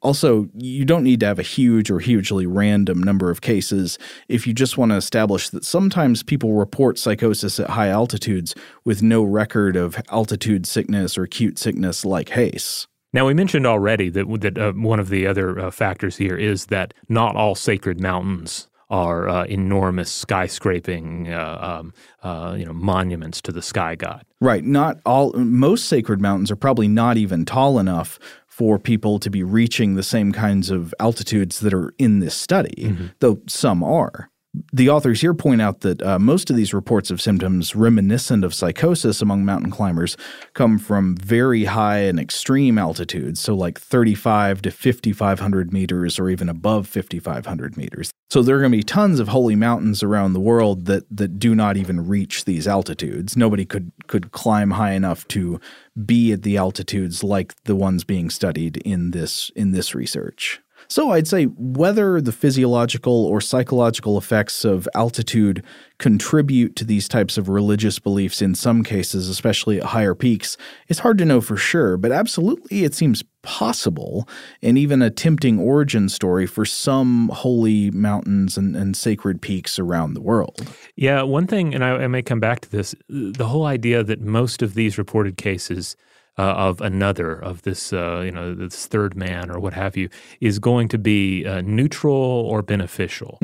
Also, 0.00 0.48
you 0.54 0.84
don't 0.84 1.02
need 1.02 1.18
to 1.20 1.26
have 1.26 1.40
a 1.40 1.42
huge 1.42 1.90
or 1.90 1.98
hugely 1.98 2.46
random 2.46 3.02
number 3.02 3.30
of 3.30 3.40
cases 3.40 3.98
if 4.28 4.46
you 4.46 4.54
just 4.54 4.78
want 4.78 4.92
to 4.92 4.96
establish 4.96 5.48
that 5.50 5.64
sometimes 5.64 6.22
people 6.22 6.52
report 6.52 6.98
psychosis 6.98 7.58
at 7.58 7.70
high 7.70 7.88
altitudes 7.88 8.54
with 8.84 9.02
no 9.02 9.24
record 9.24 9.74
of 9.74 10.00
altitude 10.10 10.66
sickness 10.66 11.18
or 11.18 11.24
acute 11.24 11.58
sickness 11.58 12.04
like 12.04 12.28
HACE. 12.28 12.86
Now, 13.12 13.26
we 13.26 13.34
mentioned 13.34 13.66
already 13.66 14.10
that, 14.10 14.26
that 14.40 14.58
uh, 14.58 14.72
one 14.72 15.00
of 15.00 15.08
the 15.08 15.26
other 15.26 15.58
uh, 15.58 15.70
factors 15.70 16.16
here 16.16 16.36
is 16.36 16.66
that 16.66 16.92
not 17.08 17.36
all 17.36 17.54
sacred 17.54 18.00
mountains 18.00 18.68
are 18.90 19.28
uh, 19.28 19.44
enormous 19.44 20.24
skyscraping, 20.24 21.30
uh, 21.30 21.58
um, 21.64 21.94
uh, 22.22 22.54
you 22.56 22.64
know, 22.64 22.72
monuments 22.72 23.40
to 23.42 23.52
the 23.52 23.62
sky 23.62 23.94
god. 23.94 24.24
Right. 24.40 24.64
Not 24.64 24.98
all, 25.04 25.32
most 25.32 25.88
sacred 25.88 26.20
mountains 26.20 26.50
are 26.50 26.56
probably 26.56 26.88
not 26.88 27.16
even 27.16 27.44
tall 27.44 27.78
enough 27.78 28.18
for 28.46 28.78
people 28.78 29.18
to 29.20 29.30
be 29.30 29.42
reaching 29.42 29.94
the 29.94 30.02
same 30.02 30.32
kinds 30.32 30.70
of 30.70 30.94
altitudes 30.98 31.60
that 31.60 31.72
are 31.72 31.92
in 31.98 32.20
this 32.20 32.34
study, 32.34 32.96
though 33.20 33.40
some 33.46 33.82
are. 33.82 34.30
The 34.72 34.88
authors 34.88 35.20
here 35.20 35.34
point 35.34 35.62
out 35.62 35.80
that 35.80 36.02
uh, 36.02 36.18
most 36.18 36.50
of 36.50 36.56
these 36.56 36.74
reports 36.74 37.10
of 37.10 37.20
symptoms 37.20 37.74
reminiscent 37.74 38.44
of 38.44 38.54
psychosis 38.54 39.20
among 39.22 39.44
mountain 39.44 39.70
climbers 39.70 40.16
come 40.54 40.78
from 40.78 41.16
very 41.16 41.64
high 41.64 41.98
and 41.98 42.18
extreme 42.18 42.78
altitudes, 42.78 43.40
so 43.40 43.54
like 43.54 43.78
35 43.78 44.62
to 44.62 44.70
5,500 44.70 45.72
meters 45.72 46.18
or 46.18 46.30
even 46.30 46.48
above 46.48 46.86
5,500 46.86 47.76
meters. 47.76 48.10
So 48.30 48.42
there 48.42 48.56
are 48.56 48.60
going 48.60 48.72
to 48.72 48.78
be 48.78 48.82
tons 48.82 49.20
of 49.20 49.28
holy 49.28 49.56
mountains 49.56 50.02
around 50.02 50.34
the 50.34 50.40
world 50.40 50.84
that 50.84 51.04
that 51.10 51.38
do 51.38 51.54
not 51.54 51.76
even 51.76 52.06
reach 52.06 52.44
these 52.44 52.68
altitudes. 52.68 53.36
Nobody 53.36 53.64
could 53.64 53.90
could 54.06 54.32
climb 54.32 54.72
high 54.72 54.92
enough 54.92 55.26
to 55.28 55.60
be 56.04 56.32
at 56.32 56.42
the 56.42 56.56
altitudes 56.56 57.24
like 57.24 57.54
the 57.64 57.76
ones 57.76 58.04
being 58.04 58.28
studied 58.28 58.76
in 58.78 59.12
this 59.12 59.50
in 59.56 59.72
this 59.72 59.94
research. 59.94 60.60
So 60.90 61.10
I'd 61.10 61.28
say 61.28 61.44
whether 61.44 62.20
the 62.20 62.32
physiological 62.32 63.26
or 63.26 63.42
psychological 63.42 64.16
effects 64.16 64.64
of 64.64 64.88
altitude 64.94 65.62
contribute 65.98 66.76
to 66.76 66.84
these 66.84 67.08
types 67.08 67.36
of 67.36 67.48
religious 67.48 67.98
beliefs 67.98 68.40
in 68.40 68.54
some 68.54 68.82
cases, 68.82 69.28
especially 69.28 69.78
at 69.78 69.84
higher 69.84 70.14
peaks, 70.14 70.56
it's 70.86 71.00
hard 71.00 71.18
to 71.18 71.26
know 71.26 71.42
for 71.42 71.58
sure, 71.58 71.98
but 71.98 72.10
absolutely 72.10 72.84
it 72.84 72.94
seems 72.94 73.22
possible 73.42 74.26
and 74.62 74.78
even 74.78 75.02
a 75.02 75.10
tempting 75.10 75.58
origin 75.58 76.08
story 76.08 76.46
for 76.46 76.64
some 76.64 77.28
holy 77.34 77.90
mountains 77.90 78.56
and, 78.56 78.74
and 78.74 78.96
sacred 78.96 79.42
peaks 79.42 79.78
around 79.78 80.14
the 80.14 80.20
world. 80.22 80.66
Yeah, 80.96 81.22
one 81.22 81.46
thing, 81.46 81.74
and 81.74 81.84
I, 81.84 81.90
I 81.90 82.06
may 82.08 82.22
come 82.22 82.40
back 82.40 82.60
to 82.60 82.70
this 82.70 82.94
the 83.08 83.46
whole 83.46 83.66
idea 83.66 84.02
that 84.02 84.20
most 84.20 84.62
of 84.62 84.74
these 84.74 84.96
reported 84.96 85.36
cases 85.36 85.96
uh, 86.38 86.42
of 86.42 86.80
another, 86.80 87.32
of 87.32 87.62
this, 87.62 87.92
uh, 87.92 88.22
you 88.24 88.30
know, 88.30 88.54
this 88.54 88.86
third 88.86 89.16
man 89.16 89.50
or 89.50 89.58
what 89.58 89.74
have 89.74 89.96
you, 89.96 90.08
is 90.40 90.58
going 90.58 90.88
to 90.88 90.98
be 90.98 91.44
uh, 91.44 91.60
neutral 91.62 92.14
or 92.14 92.62
beneficial. 92.62 93.38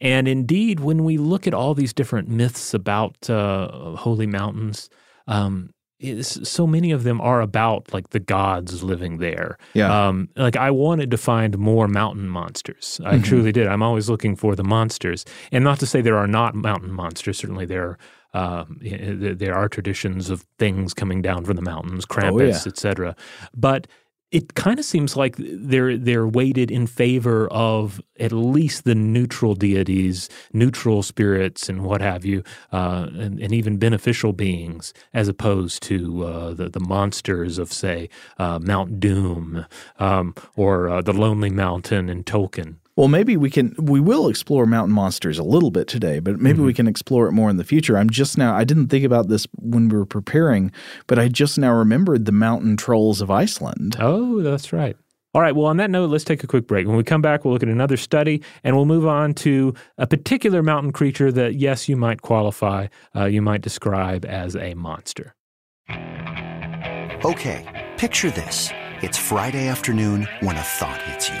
And 0.00 0.26
indeed, 0.26 0.80
when 0.80 1.04
we 1.04 1.16
look 1.18 1.46
at 1.46 1.54
all 1.54 1.74
these 1.74 1.92
different 1.92 2.28
myths 2.28 2.74
about 2.74 3.30
uh, 3.30 3.94
holy 3.96 4.26
mountains, 4.26 4.90
um, 5.28 5.70
so 6.20 6.66
many 6.66 6.90
of 6.90 7.04
them 7.04 7.20
are 7.20 7.40
about 7.40 7.92
like 7.92 8.10
the 8.10 8.18
gods 8.18 8.82
living 8.82 9.18
there. 9.18 9.56
Yeah. 9.72 10.08
Um, 10.08 10.28
like 10.34 10.56
I 10.56 10.70
wanted 10.72 11.12
to 11.12 11.16
find 11.16 11.56
more 11.58 11.86
mountain 11.86 12.28
monsters. 12.28 13.00
I 13.04 13.18
truly 13.18 13.52
did. 13.52 13.68
I'm 13.68 13.84
always 13.84 14.08
looking 14.08 14.34
for 14.34 14.56
the 14.56 14.64
monsters, 14.64 15.24
and 15.52 15.62
not 15.62 15.78
to 15.78 15.86
say 15.86 16.00
there 16.00 16.16
are 16.16 16.26
not 16.26 16.56
mountain 16.56 16.90
monsters. 16.90 17.38
Certainly 17.38 17.66
there. 17.66 17.98
Um, 18.34 18.78
there 18.80 19.54
are 19.54 19.68
traditions 19.68 20.30
of 20.30 20.46
things 20.58 20.94
coming 20.94 21.22
down 21.22 21.44
from 21.44 21.56
the 21.56 21.62
mountains, 21.62 22.06
Krampus, 22.06 22.64
yeah. 22.64 22.70
etc. 22.70 23.16
But 23.54 23.86
it 24.32 24.54
kind 24.54 24.78
of 24.78 24.84
seems 24.84 25.14
like 25.14 25.36
they're 25.38 25.98
they're 25.98 26.26
weighted 26.26 26.70
in 26.70 26.86
favor 26.86 27.46
of 27.48 28.00
at 28.18 28.32
least 28.32 28.84
the 28.84 28.94
neutral 28.94 29.54
deities, 29.54 30.30
neutral 30.54 31.02
spirits, 31.02 31.68
and 31.68 31.84
what 31.84 32.00
have 32.00 32.24
you, 32.24 32.42
uh, 32.72 33.08
and, 33.12 33.38
and 33.38 33.52
even 33.52 33.76
beneficial 33.76 34.32
beings, 34.32 34.94
as 35.12 35.28
opposed 35.28 35.82
to 35.82 36.24
uh, 36.24 36.54
the 36.54 36.70
the 36.70 36.80
monsters 36.80 37.58
of 37.58 37.70
say 37.72 38.08
uh, 38.38 38.58
Mount 38.60 38.98
Doom 38.98 39.66
um, 39.98 40.34
or 40.56 40.88
uh, 40.88 41.02
the 41.02 41.12
Lonely 41.12 41.50
Mountain 41.50 42.08
in 42.08 42.24
Tolkien. 42.24 42.76
Well, 42.94 43.08
maybe 43.08 43.38
we 43.38 43.48
can. 43.48 43.74
We 43.78 44.00
will 44.00 44.28
explore 44.28 44.66
mountain 44.66 44.94
monsters 44.94 45.38
a 45.38 45.42
little 45.42 45.70
bit 45.70 45.88
today, 45.88 46.18
but 46.18 46.38
maybe 46.38 46.60
we 46.60 46.74
can 46.74 46.86
explore 46.86 47.26
it 47.26 47.32
more 47.32 47.48
in 47.48 47.56
the 47.56 47.64
future. 47.64 47.96
I'm 47.96 48.10
just 48.10 48.36
now. 48.36 48.54
I 48.54 48.64
didn't 48.64 48.88
think 48.88 49.04
about 49.04 49.28
this 49.28 49.46
when 49.56 49.88
we 49.88 49.96
were 49.96 50.04
preparing, 50.04 50.70
but 51.06 51.18
I 51.18 51.28
just 51.28 51.56
now 51.56 51.72
remembered 51.72 52.26
the 52.26 52.32
mountain 52.32 52.76
trolls 52.76 53.22
of 53.22 53.30
Iceland. 53.30 53.96
Oh, 53.98 54.42
that's 54.42 54.74
right. 54.74 54.94
All 55.32 55.40
right. 55.40 55.56
Well, 55.56 55.64
on 55.64 55.78
that 55.78 55.90
note, 55.90 56.10
let's 56.10 56.24
take 56.24 56.44
a 56.44 56.46
quick 56.46 56.66
break. 56.66 56.86
When 56.86 56.98
we 56.98 57.04
come 57.04 57.22
back, 57.22 57.44
we'll 57.44 57.54
look 57.54 57.62
at 57.62 57.70
another 57.70 57.96
study 57.96 58.42
and 58.62 58.76
we'll 58.76 58.84
move 58.84 59.06
on 59.06 59.32
to 59.34 59.72
a 59.96 60.06
particular 60.06 60.62
mountain 60.62 60.92
creature 60.92 61.32
that, 61.32 61.54
yes, 61.54 61.88
you 61.88 61.96
might 61.96 62.20
qualify, 62.20 62.88
uh, 63.16 63.24
you 63.24 63.40
might 63.40 63.62
describe 63.62 64.26
as 64.26 64.54
a 64.54 64.74
monster. 64.74 65.34
Okay, 67.24 67.88
picture 67.96 68.30
this. 68.30 68.68
It's 69.00 69.16
Friday 69.16 69.68
afternoon 69.68 70.28
when 70.40 70.56
a 70.56 70.62
thought 70.62 71.00
hits 71.02 71.30
you. 71.30 71.40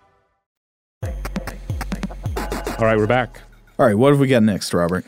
All 2.81 2.87
right, 2.87 2.97
we're 2.97 3.05
back. 3.05 3.41
All 3.77 3.85
right, 3.85 3.95
what 3.95 4.09
have 4.09 4.19
we 4.19 4.25
got 4.25 4.41
next, 4.41 4.73
Robert? 4.73 5.05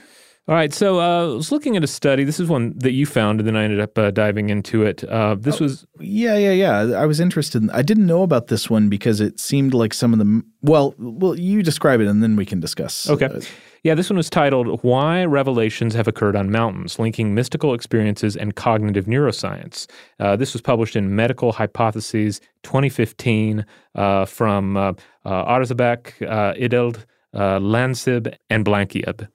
All 0.47 0.53
right, 0.53 0.71
so 0.71 1.01
uh, 1.01 1.23
I 1.23 1.33
was 1.33 1.51
looking 1.51 1.75
at 1.75 1.83
a 1.83 1.87
study. 1.87 2.23
This 2.23 2.39
is 2.39 2.47
one 2.47 2.77
that 2.77 2.91
you 2.91 3.07
found, 3.07 3.39
and 3.39 3.47
then 3.47 3.55
I 3.55 3.63
ended 3.63 3.79
up 3.79 3.97
uh, 3.97 4.11
diving 4.11 4.51
into 4.51 4.83
it. 4.83 5.03
Uh, 5.03 5.33
this 5.39 5.59
oh, 5.59 5.63
was 5.63 5.87
yeah, 5.99 6.37
yeah, 6.37 6.51
yeah. 6.51 6.95
I 6.95 7.07
was 7.07 7.19
interested. 7.19 7.63
In, 7.63 7.71
I 7.71 7.81
didn't 7.81 8.05
know 8.05 8.21
about 8.21 8.45
this 8.45 8.69
one 8.69 8.89
because 8.89 9.19
it 9.19 9.39
seemed 9.39 9.73
like 9.73 9.95
some 9.95 10.13
of 10.13 10.19
the 10.19 10.43
well, 10.61 10.93
well, 10.99 11.35
you 11.35 11.63
describe 11.63 11.99
it, 11.99 12.05
and 12.05 12.21
then 12.21 12.35
we 12.35 12.45
can 12.45 12.59
discuss. 12.59 13.09
Okay. 13.09 13.41
Yeah, 13.81 13.95
this 13.95 14.07
one 14.07 14.17
was 14.17 14.29
titled 14.29 14.83
Why 14.83 15.25
Revelations 15.25 15.95
Have 15.95 16.07
Occurred 16.07 16.35
on 16.35 16.51
Mountains 16.51 16.99
Linking 16.99 17.33
Mystical 17.33 17.73
Experiences 17.73 18.37
and 18.37 18.55
Cognitive 18.55 19.05
Neuroscience. 19.05 19.87
Uh, 20.19 20.35
this 20.35 20.53
was 20.53 20.61
published 20.61 20.95
in 20.95 21.15
Medical 21.15 21.51
Hypotheses 21.51 22.39
2015 22.61 23.65
uh, 23.95 24.25
from 24.25 24.77
uh, 24.77 24.93
uh, 25.25 25.57
Arzabek, 25.57 26.21
uh, 26.21 26.53
Ideld, 26.53 27.03
uh, 27.33 27.59
Lansib, 27.59 28.33
and 28.49 28.65
Blankieb. 28.65 29.27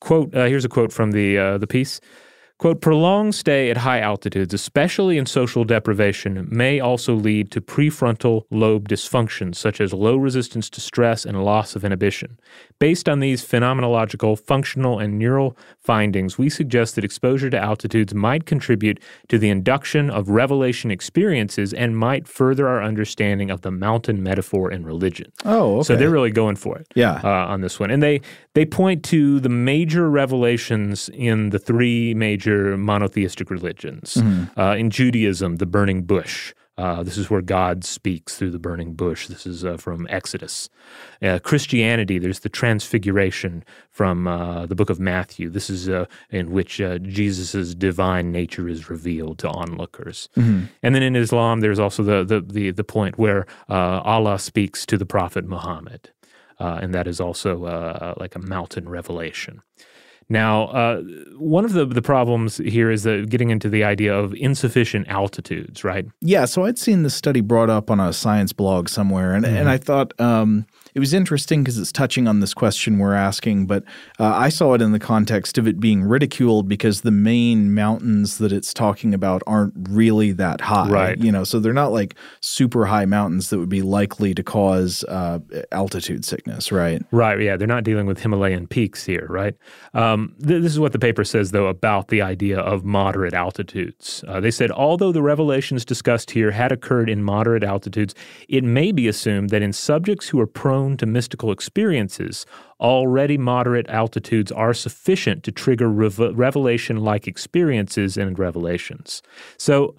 Quote, 0.00 0.34
uh, 0.34 0.46
here's 0.46 0.64
a 0.64 0.68
quote 0.68 0.92
from 0.92 1.12
the, 1.12 1.38
uh, 1.38 1.58
the 1.58 1.66
piece. 1.66 2.00
Quote, 2.58 2.80
prolonged 2.80 3.34
stay 3.34 3.68
at 3.68 3.78
high 3.78 3.98
altitudes, 3.98 4.54
especially 4.54 5.18
in 5.18 5.26
social 5.26 5.64
deprivation, 5.64 6.46
may 6.50 6.78
also 6.78 7.12
lead 7.12 7.50
to 7.50 7.60
prefrontal 7.60 8.42
lobe 8.50 8.88
dysfunctions 8.88 9.56
such 9.56 9.80
as 9.80 9.92
low 9.92 10.16
resistance 10.16 10.70
to 10.70 10.80
stress 10.80 11.24
and 11.24 11.44
loss 11.44 11.74
of 11.74 11.84
inhibition. 11.84 12.38
Based 12.78 13.08
on 13.08 13.18
these 13.18 13.44
phenomenological, 13.44 14.38
functional, 14.38 15.00
and 15.00 15.18
neural 15.18 15.56
findings, 15.84 16.38
we 16.38 16.48
suggest 16.48 16.94
that 16.94 17.04
exposure 17.04 17.50
to 17.50 17.58
altitudes 17.58 18.14
might 18.14 18.46
contribute 18.46 18.98
to 19.28 19.38
the 19.38 19.50
induction 19.50 20.10
of 20.10 20.28
revelation 20.28 20.90
experiences 20.90 21.72
and 21.74 21.96
might 21.96 22.26
further 22.26 22.66
our 22.66 22.82
understanding 22.82 23.50
of 23.50 23.60
the 23.60 23.70
mountain 23.70 24.22
metaphor 24.22 24.72
in 24.72 24.84
religion. 24.84 25.30
Oh, 25.44 25.76
okay. 25.76 25.82
So 25.84 25.96
they're 25.96 26.10
really 26.10 26.30
going 26.30 26.56
for 26.56 26.78
it 26.78 26.86
yeah. 26.94 27.20
uh, 27.22 27.52
on 27.52 27.60
this 27.60 27.78
one. 27.78 27.90
And 27.90 28.02
they, 28.02 28.22
they 28.54 28.64
point 28.64 29.04
to 29.04 29.40
the 29.40 29.48
major 29.48 30.10
revelations 30.10 31.10
in 31.10 31.50
the 31.50 31.58
three 31.58 32.14
major 32.14 32.76
monotheistic 32.76 33.50
religions. 33.50 34.14
Mm-hmm. 34.14 34.58
Uh, 34.58 34.74
in 34.74 34.90
Judaism, 34.90 35.56
the 35.56 35.66
burning 35.66 36.02
bush. 36.02 36.54
Uh, 36.76 37.04
this 37.04 37.16
is 37.16 37.30
where 37.30 37.40
God 37.40 37.84
speaks 37.84 38.36
through 38.36 38.50
the 38.50 38.58
burning 38.58 38.94
bush. 38.94 39.28
This 39.28 39.46
is 39.46 39.64
uh, 39.64 39.76
from 39.76 40.06
Exodus. 40.10 40.68
Uh, 41.22 41.38
Christianity, 41.38 42.18
there's 42.18 42.40
the 42.40 42.48
transfiguration 42.48 43.64
from 43.90 44.26
uh, 44.26 44.66
the 44.66 44.74
book 44.74 44.90
of 44.90 44.98
Matthew. 44.98 45.50
This 45.50 45.70
is 45.70 45.88
uh, 45.88 46.06
in 46.30 46.50
which 46.50 46.80
uh, 46.80 46.98
Jesus' 46.98 47.74
divine 47.74 48.32
nature 48.32 48.68
is 48.68 48.90
revealed 48.90 49.38
to 49.40 49.48
onlookers. 49.48 50.28
Mm-hmm. 50.36 50.64
And 50.82 50.94
then 50.94 51.02
in 51.02 51.14
Islam, 51.14 51.60
there's 51.60 51.78
also 51.78 52.02
the, 52.02 52.24
the, 52.24 52.40
the, 52.40 52.70
the 52.72 52.84
point 52.84 53.18
where 53.18 53.46
Allah 53.68 54.38
speaks 54.38 54.84
to 54.86 54.98
the 54.98 55.06
Prophet 55.06 55.44
Muhammad. 55.44 56.10
and 56.58 56.92
that 56.92 57.06
is 57.06 57.20
also 57.20 58.14
like 58.18 58.34
a 58.34 58.40
mountain 58.40 58.88
revelation. 58.88 59.62
Now, 60.28 60.64
uh, 60.68 61.02
one 61.38 61.64
of 61.64 61.72
the, 61.72 61.84
the 61.84 62.02
problems 62.02 62.56
here 62.58 62.90
is 62.90 63.06
uh, 63.06 63.24
getting 63.28 63.50
into 63.50 63.68
the 63.68 63.84
idea 63.84 64.14
of 64.14 64.34
insufficient 64.34 65.08
altitudes, 65.08 65.84
right? 65.84 66.06
Yeah. 66.20 66.44
So 66.46 66.64
I'd 66.64 66.78
seen 66.78 67.02
this 67.02 67.14
study 67.14 67.40
brought 67.40 67.70
up 67.70 67.90
on 67.90 68.00
a 68.00 68.12
science 68.12 68.52
blog 68.52 68.88
somewhere, 68.88 69.34
and, 69.34 69.44
Mm-hmm. 69.44 69.56
and 69.56 69.68
I 69.68 69.76
thought 69.78 70.18
um, 70.20 70.66
it 70.94 71.00
was 71.00 71.12
interesting 71.12 71.64
because 71.64 71.76
it's 71.76 71.90
touching 71.90 72.28
on 72.28 72.38
this 72.38 72.54
question 72.54 72.98
we're 72.98 73.14
asking, 73.14 73.66
but 73.66 73.82
uh, 74.20 74.26
I 74.26 74.48
saw 74.48 74.74
it 74.74 74.82
in 74.82 74.92
the 74.92 75.00
context 75.00 75.58
of 75.58 75.66
it 75.66 75.80
being 75.80 76.04
ridiculed 76.04 76.68
because 76.68 77.00
the 77.00 77.10
main 77.10 77.74
mountains 77.74 78.38
that 78.38 78.52
it's 78.52 78.72
talking 78.72 79.12
about 79.12 79.42
aren't 79.44 79.74
really 79.90 80.30
that 80.32 80.60
high, 80.60 80.88
Right. 80.88 81.18
You 81.18 81.32
know, 81.32 81.42
so 81.42 81.58
they're 81.58 81.72
not 81.72 81.92
like 81.92 82.14
super 82.40 82.86
high 82.86 83.06
mountains 83.06 83.50
that 83.50 83.58
would 83.58 83.68
be 83.68 83.82
likely 83.82 84.34
to 84.34 84.42
cause 84.44 85.02
uh, 85.08 85.40
altitude 85.72 86.24
sickness, 86.24 86.70
right? 86.70 87.02
Right. 87.10 87.40
Yeah. 87.40 87.56
They're 87.56 87.66
not 87.66 87.82
dealing 87.82 88.06
with 88.06 88.20
Himalayan 88.20 88.68
peaks 88.68 89.04
here, 89.04 89.26
right? 89.28 89.56
Um, 89.94 90.36
th- 90.46 90.62
this 90.62 90.72
is 90.72 90.78
what 90.78 90.92
the 90.92 90.98
paper 91.00 91.24
says, 91.24 91.50
though, 91.50 91.66
about 91.66 92.08
the 92.08 92.22
idea 92.22 92.60
of 92.60 92.84
moderate 92.84 93.34
altitudes. 93.34 94.22
Uh, 94.28 94.38
they 94.38 94.52
said, 94.52 94.70
although 94.70 95.10
the 95.10 95.22
revelations 95.22 95.84
discussed 95.84 96.30
here 96.30 96.52
had 96.52 96.70
occurred 96.70 97.10
in 97.10 97.24
moderate 97.24 97.64
altitudes, 97.64 98.14
it 98.48 98.62
may 98.62 98.92
be 98.92 99.08
assumed 99.08 99.50
that 99.50 99.62
in 99.62 99.72
subjects 99.72 100.28
who 100.28 100.38
are 100.38 100.46
prone 100.46 100.83
to 100.98 101.06
mystical 101.06 101.50
experiences, 101.50 102.46
already 102.80 103.36
moderate 103.38 103.88
altitudes 103.88 104.50
are 104.52 104.74
sufficient 104.74 105.42
to 105.44 105.52
trigger 105.52 105.88
rev- 105.88 106.32
revelation 106.34 106.96
like 106.98 107.26
experiences 107.26 108.16
and 108.16 108.38
revelations. 108.38 109.22
So, 109.58 109.94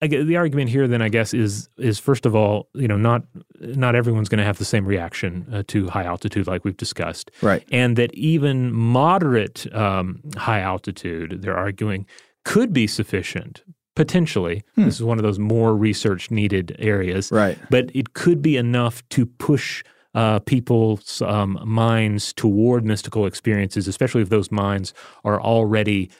the 0.00 0.36
argument 0.36 0.68
here 0.70 0.88
then 0.88 1.00
I 1.00 1.08
guess 1.08 1.32
is 1.32 1.68
is 1.78 2.00
first 2.00 2.26
of 2.26 2.34
all 2.34 2.68
you 2.74 2.88
know 2.88 2.96
not 2.96 3.22
not 3.60 3.94
everyone's 3.94 4.28
going 4.28 4.40
to 4.40 4.44
have 4.44 4.58
the 4.58 4.64
same 4.64 4.84
reaction 4.84 5.46
uh, 5.52 5.62
to 5.68 5.88
high 5.88 6.02
altitude 6.04 6.48
like 6.48 6.64
we've 6.64 6.76
discussed 6.76 7.30
Right. 7.40 7.62
and 7.70 7.96
that 7.96 8.12
even 8.14 8.72
moderate 8.72 9.72
um, 9.72 10.20
high 10.36 10.58
altitude 10.60 11.42
they're 11.42 11.56
arguing 11.56 12.06
could 12.44 12.72
be 12.72 12.88
sufficient 12.88 13.62
potentially. 13.94 14.64
This 14.76 14.96
is 14.96 15.02
one 15.02 15.18
of 15.18 15.22
those 15.22 15.38
more 15.38 15.76
research 15.76 16.30
needed 16.30 16.76
areas. 16.78 17.30
Right. 17.30 17.58
but 17.70 17.90
it 17.94 18.14
could 18.14 18.42
be 18.42 18.56
enough 18.56 19.06
to 19.10 19.26
push 19.26 19.84
uh, 20.14 20.40
people's 20.40 21.22
um, 21.22 21.58
minds 21.64 22.32
toward 22.32 22.84
mystical 22.84 23.26
experiences, 23.26 23.88
especially 23.88 24.22
if 24.22 24.28
those 24.28 24.50
minds 24.50 24.92
are 25.24 25.40
already 25.40 26.10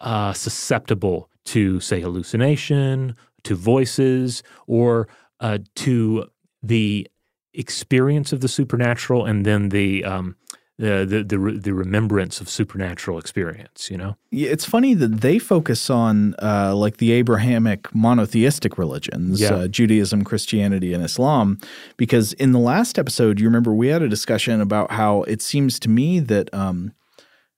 uh, 0.00 0.32
susceptible 0.32 1.30
to, 1.44 1.80
say, 1.80 2.00
hallucination, 2.00 3.14
to 3.44 3.54
voices, 3.54 4.42
or 4.66 5.06
uh, 5.40 5.58
to 5.76 6.26
the 6.62 7.06
experience 7.54 8.32
of 8.32 8.40
the 8.40 8.48
supernatural, 8.48 9.24
and 9.24 9.46
then 9.46 9.68
the 9.68 10.04
um, 10.04 10.36
the 10.78 11.06
the 11.08 11.24
the, 11.24 11.38
re- 11.38 11.58
the 11.58 11.72
remembrance 11.72 12.40
of 12.40 12.48
supernatural 12.48 13.18
experience. 13.18 13.90
You 13.90 13.96
know, 13.98 14.16
Yeah, 14.30 14.50
it's 14.50 14.64
funny 14.64 14.94
that 14.94 15.20
they 15.22 15.38
focus 15.38 15.88
on 15.90 16.34
uh, 16.42 16.74
like 16.76 16.98
the 16.98 17.12
Abrahamic 17.12 17.94
monotheistic 17.94 18.76
religions, 18.78 19.40
Yeah. 19.40 19.54
uh, 19.54 19.68
Judaism, 19.68 20.24
Christianity, 20.24 20.92
and 20.92 21.02
Islam, 21.04 21.58
because 21.96 22.32
in 22.34 22.52
the 22.52 22.58
last 22.58 22.98
episode, 22.98 23.40
you 23.40 23.46
remember 23.46 23.72
we 23.72 23.88
had 23.88 24.02
a 24.02 24.08
discussion 24.08 24.60
about 24.60 24.90
how 24.90 25.22
it 25.22 25.40
seems 25.42 25.78
to 25.80 25.88
me 25.88 26.20
that 26.20 26.52
um, 26.54 26.92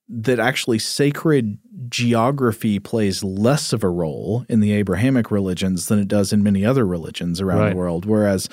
that 0.08 0.38
actually 0.38 0.78
sacred 0.78 1.58
geography 1.90 2.78
plays 2.78 3.22
less 3.22 3.72
of 3.74 3.84
a 3.84 3.88
role 3.90 4.44
in 4.48 4.60
the 4.60 4.72
Abrahamic 4.72 5.30
religions 5.30 5.88
than 5.88 5.98
it 5.98 6.08
does 6.08 6.32
in 6.32 6.42
many 6.42 6.64
other 6.64 6.86
religions 6.86 7.40
around 7.40 7.58
Right. 7.58 7.70
the 7.70 7.76
world, 7.76 8.06
whereas 8.06 8.48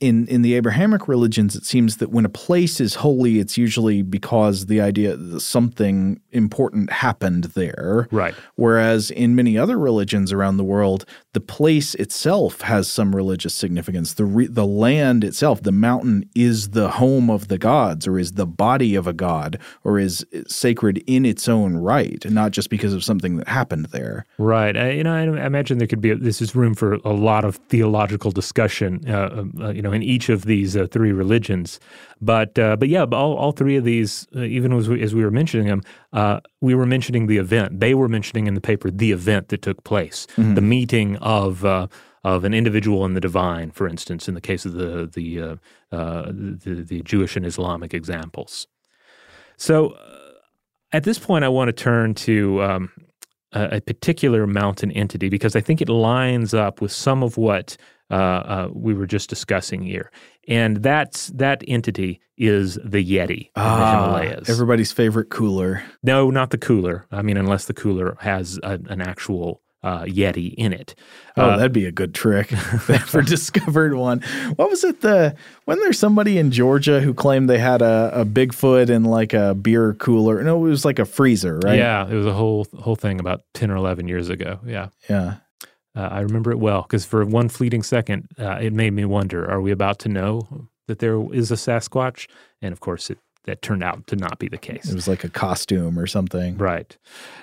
in 0.00 0.26
in 0.28 0.42
the 0.42 0.54
Abrahamic 0.54 1.08
religions, 1.08 1.56
it 1.56 1.64
seems 1.64 1.96
that 1.96 2.10
when 2.10 2.24
a 2.24 2.28
place 2.28 2.80
is 2.80 2.96
holy, 2.96 3.38
it's 3.38 3.58
usually 3.58 4.02
because 4.02 4.66
the 4.66 4.80
idea 4.80 5.16
that 5.16 5.40
something 5.40 6.20
important 6.30 6.90
happened 6.90 7.44
there. 7.44 8.08
Right. 8.10 8.34
Whereas 8.54 9.10
in 9.10 9.34
many 9.34 9.58
other 9.58 9.78
religions 9.78 10.32
around 10.32 10.56
the 10.56 10.64
world, 10.64 11.04
the 11.38 11.44
place 11.44 11.94
itself 11.94 12.62
has 12.62 12.90
some 12.90 13.14
religious 13.14 13.54
significance. 13.54 14.14
The 14.14 14.24
re- 14.24 14.48
the 14.48 14.66
land 14.66 15.22
itself, 15.22 15.62
the 15.62 15.70
mountain, 15.70 16.28
is 16.34 16.70
the 16.70 16.90
home 16.90 17.30
of 17.30 17.46
the 17.46 17.58
gods, 17.58 18.08
or 18.08 18.18
is 18.18 18.32
the 18.32 18.44
body 18.44 18.96
of 18.96 19.06
a 19.06 19.12
god, 19.12 19.56
or 19.84 20.00
is 20.00 20.26
sacred 20.48 20.98
in 21.06 21.24
its 21.24 21.48
own 21.48 21.76
right, 21.76 22.24
and 22.24 22.34
not 22.34 22.50
just 22.50 22.70
because 22.70 22.92
of 22.92 23.04
something 23.04 23.36
that 23.36 23.46
happened 23.46 23.86
there. 23.92 24.26
Right. 24.36 24.76
I, 24.76 24.90
you 24.90 25.04
know, 25.04 25.14
I 25.14 25.46
imagine 25.46 25.78
there 25.78 25.86
could 25.86 26.00
be 26.00 26.12
this 26.12 26.42
is 26.42 26.56
room 26.56 26.74
for 26.74 26.94
a 27.04 27.12
lot 27.12 27.44
of 27.44 27.54
theological 27.68 28.32
discussion. 28.32 29.08
Uh, 29.08 29.44
uh, 29.60 29.68
you 29.68 29.80
know, 29.80 29.92
in 29.92 30.02
each 30.02 30.28
of 30.28 30.44
these 30.44 30.76
uh, 30.76 30.88
three 30.90 31.12
religions, 31.12 31.78
but 32.20 32.58
uh, 32.58 32.76
but 32.76 32.88
yeah, 32.88 33.04
all, 33.04 33.36
all 33.36 33.52
three 33.52 33.76
of 33.76 33.84
these, 33.84 34.26
uh, 34.34 34.40
even 34.40 34.72
as 34.72 34.88
we, 34.88 35.02
as 35.02 35.14
we 35.14 35.24
were 35.24 35.30
mentioning 35.30 35.66
them, 35.66 35.82
uh, 36.12 36.40
we 36.60 36.74
were 36.74 36.86
mentioning 36.86 37.26
the 37.26 37.38
event. 37.38 37.80
They 37.80 37.94
were 37.94 38.08
mentioning 38.08 38.46
in 38.46 38.54
the 38.54 38.60
paper 38.60 38.90
the 38.90 39.12
event 39.12 39.48
that 39.48 39.62
took 39.62 39.84
place, 39.84 40.26
the 40.36 40.60
meeting 40.60 41.16
of. 41.16 41.64
Uh, 41.64 41.88
of 42.24 42.44
an 42.44 42.52
individual 42.52 43.04
and 43.04 43.14
the 43.14 43.20
divine, 43.20 43.70
for 43.70 43.88
instance, 43.88 44.28
in 44.28 44.34
the 44.34 44.40
case 44.40 44.66
of 44.66 44.72
the 44.72 45.08
the 45.10 45.40
uh, 45.40 45.56
uh, 45.92 46.26
the, 46.26 46.84
the 46.86 47.00
Jewish 47.02 47.36
and 47.36 47.46
Islamic 47.46 47.94
examples. 47.94 48.66
So, 49.56 49.90
uh, 49.90 50.32
at 50.92 51.04
this 51.04 51.18
point, 51.18 51.44
I 51.44 51.48
want 51.48 51.68
to 51.68 51.72
turn 51.72 52.14
to 52.14 52.62
um, 52.62 52.90
a 53.52 53.80
particular 53.80 54.46
mountain 54.46 54.90
entity 54.92 55.28
because 55.28 55.56
I 55.56 55.60
think 55.60 55.80
it 55.80 55.88
lines 55.88 56.54
up 56.54 56.80
with 56.80 56.92
some 56.92 57.22
of 57.22 57.36
what 57.36 57.76
uh, 58.10 58.14
uh, 58.14 58.68
we 58.72 58.94
were 58.94 59.06
just 59.06 59.28
discussing 59.28 59.82
here, 59.82 60.10
and 60.46 60.78
that's 60.82 61.28
that 61.28 61.62
entity 61.68 62.20
is 62.36 62.74
the 62.84 63.04
Yeti 63.04 63.46
in 63.46 63.50
the 63.54 63.60
Himalayas. 63.60 64.48
everybody's 64.48 64.92
favorite 64.92 65.28
cooler. 65.30 65.82
no, 66.02 66.30
not 66.30 66.50
the 66.50 66.58
cooler. 66.58 67.06
I 67.10 67.22
mean, 67.22 67.36
unless 67.36 67.64
the 67.66 67.74
cooler 67.74 68.16
has 68.20 68.58
a, 68.62 68.78
an 68.88 69.00
actual 69.02 69.60
uh, 69.82 70.02
Yeti 70.04 70.54
in 70.54 70.72
it. 70.72 70.96
Oh, 71.36 71.50
Uh, 71.50 71.56
that'd 71.56 71.72
be 71.72 71.84
a 71.86 71.92
good 71.92 72.12
trick. 72.12 72.50
If 72.52 72.88
they 72.88 72.94
ever 72.96 73.22
discovered 73.22 73.94
one. 73.94 74.22
What 74.56 74.70
was 74.70 74.82
it? 74.82 75.02
The 75.02 75.36
when 75.66 75.78
there's 75.80 75.98
somebody 75.98 76.36
in 76.38 76.50
Georgia 76.50 77.00
who 77.00 77.14
claimed 77.14 77.48
they 77.48 77.58
had 77.58 77.80
a, 77.80 78.10
a 78.12 78.24
Bigfoot 78.24 78.90
in 78.90 79.04
like 79.04 79.34
a 79.34 79.54
beer 79.54 79.94
cooler. 79.94 80.42
No, 80.42 80.64
it 80.66 80.68
was 80.68 80.84
like 80.84 80.98
a 80.98 81.04
freezer, 81.04 81.58
right? 81.64 81.78
Yeah, 81.78 82.08
it 82.08 82.14
was 82.14 82.26
a 82.26 82.32
whole 82.32 82.66
whole 82.76 82.96
thing 82.96 83.20
about 83.20 83.42
ten 83.54 83.70
or 83.70 83.76
eleven 83.76 84.08
years 84.08 84.28
ago. 84.30 84.58
Yeah. 84.66 84.88
Yeah. 85.08 85.36
Uh, 85.98 86.08
I 86.12 86.20
remember 86.20 86.52
it 86.52 86.58
well 86.58 86.82
because 86.82 87.04
for 87.04 87.24
one 87.24 87.48
fleeting 87.48 87.82
second, 87.82 88.28
uh, 88.38 88.58
it 88.60 88.72
made 88.72 88.92
me 88.92 89.04
wonder: 89.04 89.50
Are 89.50 89.60
we 89.60 89.72
about 89.72 89.98
to 90.00 90.08
know 90.08 90.68
that 90.86 91.00
there 91.00 91.20
is 91.32 91.50
a 91.50 91.56
Sasquatch? 91.56 92.28
And 92.62 92.72
of 92.72 92.80
course, 92.80 93.10
it 93.10 93.18
that 93.48 93.62
turned 93.62 93.82
out 93.82 94.06
to 94.06 94.14
not 94.14 94.38
be 94.38 94.46
the 94.46 94.58
case. 94.58 94.90
It 94.90 94.94
was 94.94 95.08
like 95.08 95.24
a 95.24 95.28
costume 95.28 95.98
or 95.98 96.06
something. 96.06 96.58
Right. 96.58 96.96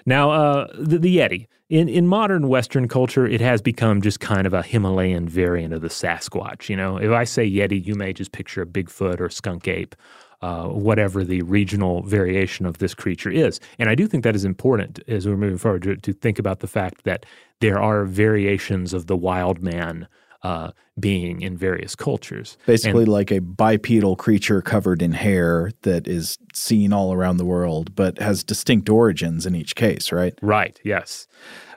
Now, 0.06 0.32
uh, 0.32 0.68
the, 0.78 1.00
the 1.00 1.18
Yeti. 1.18 1.48
In, 1.68 1.90
in 1.90 2.06
modern 2.06 2.48
Western 2.48 2.88
culture, 2.88 3.26
it 3.26 3.42
has 3.42 3.60
become 3.60 4.00
just 4.00 4.20
kind 4.20 4.46
of 4.46 4.54
a 4.54 4.62
Himalayan 4.62 5.28
variant 5.28 5.74
of 5.74 5.82
the 5.82 5.88
Sasquatch. 5.88 6.70
You 6.70 6.76
know, 6.76 6.98
if 6.98 7.10
I 7.10 7.24
say 7.24 7.50
Yeti, 7.50 7.84
you 7.84 7.96
may 7.96 8.14
just 8.14 8.32
picture 8.32 8.62
a 8.62 8.68
Bigfoot 8.68 9.20
or 9.20 9.32
skunk 9.32 9.68
ape, 9.68 9.96
uh, 10.44 10.68
whatever 10.68 11.24
the 11.24 11.42
regional 11.42 12.04
variation 12.04 12.68
of 12.68 12.78
this 12.78 12.94
creature 12.94 13.32
is. 13.32 13.60
And 13.80 13.90
I 13.90 13.96
do 13.96 14.06
think 14.06 14.24
that 14.26 14.36
is 14.36 14.46
important 14.46 15.00
as 15.08 15.28
we're 15.28 15.38
moving 15.38 15.58
forward 15.58 15.82
to, 15.84 15.96
to 15.96 16.14
think 16.14 16.38
about 16.38 16.60
the 16.60 16.68
fact 16.68 17.04
that 17.06 17.26
there 17.62 17.80
are 17.80 18.06
variations 18.06 18.94
of 18.94 19.08
the 19.08 19.16
wild 19.16 19.62
man 19.62 20.08
uh, 20.44 20.72
being 21.00 21.42
in 21.42 21.58
various 21.58 21.96
cultures. 21.96 22.58
Basically, 22.68 23.04
And- 23.04 23.12
like 23.12 23.32
a 23.32 23.40
bipedal 23.42 24.16
creature 24.16 24.62
covered 24.62 25.02
in 25.02 25.14
hair 25.14 25.72
that 25.82 26.08
is 26.08 26.38
seen 26.54 26.94
all 26.94 27.14
around 27.14 27.38
the 27.38 27.46
world, 27.46 27.96
but 27.96 28.20
has 28.20 28.44
distinct 28.44 28.88
origins 28.90 29.46
in 29.46 29.56
each 29.56 29.76
case, 29.76 30.12
right? 30.12 30.38
Right. 30.42 30.80
Yes. 30.84 31.28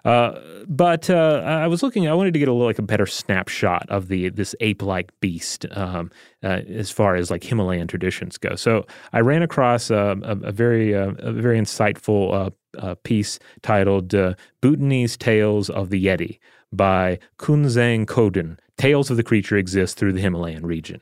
Uh, 0.04 0.38
but 0.68 1.10
uh, 1.10 1.42
I 1.44 1.66
was 1.66 1.82
looking. 1.82 2.08
I 2.08 2.14
wanted 2.14 2.32
to 2.34 2.38
get 2.38 2.48
a 2.48 2.52
little, 2.52 2.66
like 2.66 2.78
a 2.78 2.82
better 2.82 3.06
snapshot 3.06 3.86
of 3.90 4.08
the 4.08 4.28
this 4.28 4.54
ape-like 4.60 5.12
beast 5.20 5.66
um, 5.72 6.10
uh, 6.42 6.60
as 6.68 6.90
far 6.90 7.16
as 7.16 7.30
like 7.30 7.42
Himalayan 7.42 7.88
traditions 7.88 8.38
go. 8.38 8.54
So 8.54 8.86
I 9.12 9.20
ran 9.20 9.42
across 9.42 9.90
uh, 9.90 10.14
a, 10.22 10.36
a 10.38 10.52
very 10.52 10.94
uh, 10.94 11.12
a 11.18 11.32
very 11.32 11.58
insightful 11.58 12.52
uh, 12.78 12.94
piece 13.02 13.38
titled 13.62 14.14
uh, 14.14 14.34
"Bhutanese 14.60 15.16
Tales 15.16 15.70
of 15.70 15.90
the 15.90 16.04
Yeti" 16.04 16.38
by 16.72 17.18
Kunzang 17.38 18.06
Choden. 18.06 18.58
Tales 18.76 19.10
of 19.10 19.16
the 19.16 19.22
creature 19.22 19.56
exist 19.56 19.98
through 19.98 20.12
the 20.12 20.20
Himalayan 20.20 20.64
region. 20.64 21.00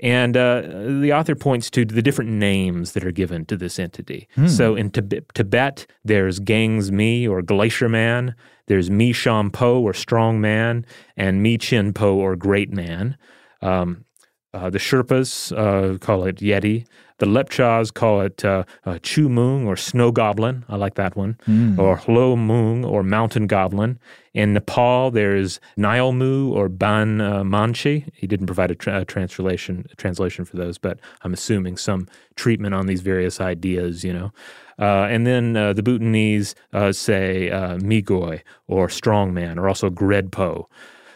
And 0.00 0.36
uh, 0.36 0.62
the 1.00 1.12
author 1.12 1.36
points 1.36 1.70
to 1.70 1.84
the 1.84 2.02
different 2.02 2.30
names 2.30 2.92
that 2.92 3.04
are 3.04 3.12
given 3.12 3.46
to 3.46 3.56
this 3.56 3.78
entity. 3.78 4.26
So 4.48 4.74
in 4.74 4.90
Tibet, 4.90 5.32
Tibet, 5.32 5.86
there's 6.04 6.40
Gangs 6.40 6.90
Mi 6.90 7.26
or 7.26 7.40
Glacier 7.40 7.88
Man, 7.88 8.34
there's 8.66 8.90
Mi 8.90 9.12
Sham 9.12 9.50
Po 9.50 9.80
or 9.80 9.94
Strong 9.94 10.40
Man, 10.40 10.84
and 11.16 11.40
Mi 11.40 11.56
Chin 11.56 11.92
Po 11.92 12.16
or 12.16 12.34
Great 12.34 12.72
Man. 12.72 13.16
Um, 13.60 14.04
uh, 14.52 14.70
the 14.70 14.78
Sherpas 14.78 15.56
uh, 15.56 15.98
call 15.98 16.24
it 16.24 16.36
Yeti. 16.36 16.84
The 17.22 17.28
Lepchas 17.28 17.94
call 17.94 18.20
it 18.22 18.44
uh, 18.44 18.64
uh, 18.84 18.98
Chu 19.00 19.28
Mung 19.28 19.64
or 19.64 19.76
Snow 19.76 20.10
Goblin. 20.10 20.64
I 20.68 20.74
like 20.74 20.94
that 20.94 21.14
one. 21.14 21.38
Or 21.78 21.94
Hlo 21.94 22.34
Mung 22.34 22.84
or 22.84 23.04
Mountain 23.04 23.46
Goblin. 23.46 24.00
In 24.34 24.54
Nepal, 24.54 25.12
there's 25.12 25.60
Nialmu 25.78 26.50
or 26.50 26.68
Ban 26.68 27.20
uh, 27.20 27.44
Manchi. 27.44 28.10
He 28.12 28.26
didn't 28.26 28.46
provide 28.46 28.72
a, 28.72 28.74
tra- 28.74 29.02
a 29.02 29.04
translation 29.04 29.86
translation 29.98 30.44
for 30.44 30.56
those, 30.56 30.78
but 30.78 30.98
I'm 31.22 31.32
assuming 31.32 31.76
some 31.76 32.08
treatment 32.34 32.74
on 32.74 32.86
these 32.86 33.02
various 33.02 33.40
ideas, 33.40 34.02
you 34.02 34.12
know. 34.12 34.32
Uh, 34.80 35.06
and 35.08 35.24
then 35.24 35.56
uh, 35.56 35.74
the 35.74 35.82
Bhutanese 35.84 36.56
uh, 36.72 36.90
say 36.90 37.50
uh, 37.50 37.76
Migoi 37.76 38.40
or 38.66 38.88
Strongman 38.88 39.58
or 39.58 39.68
also 39.68 39.90
Gredpo. 39.90 40.64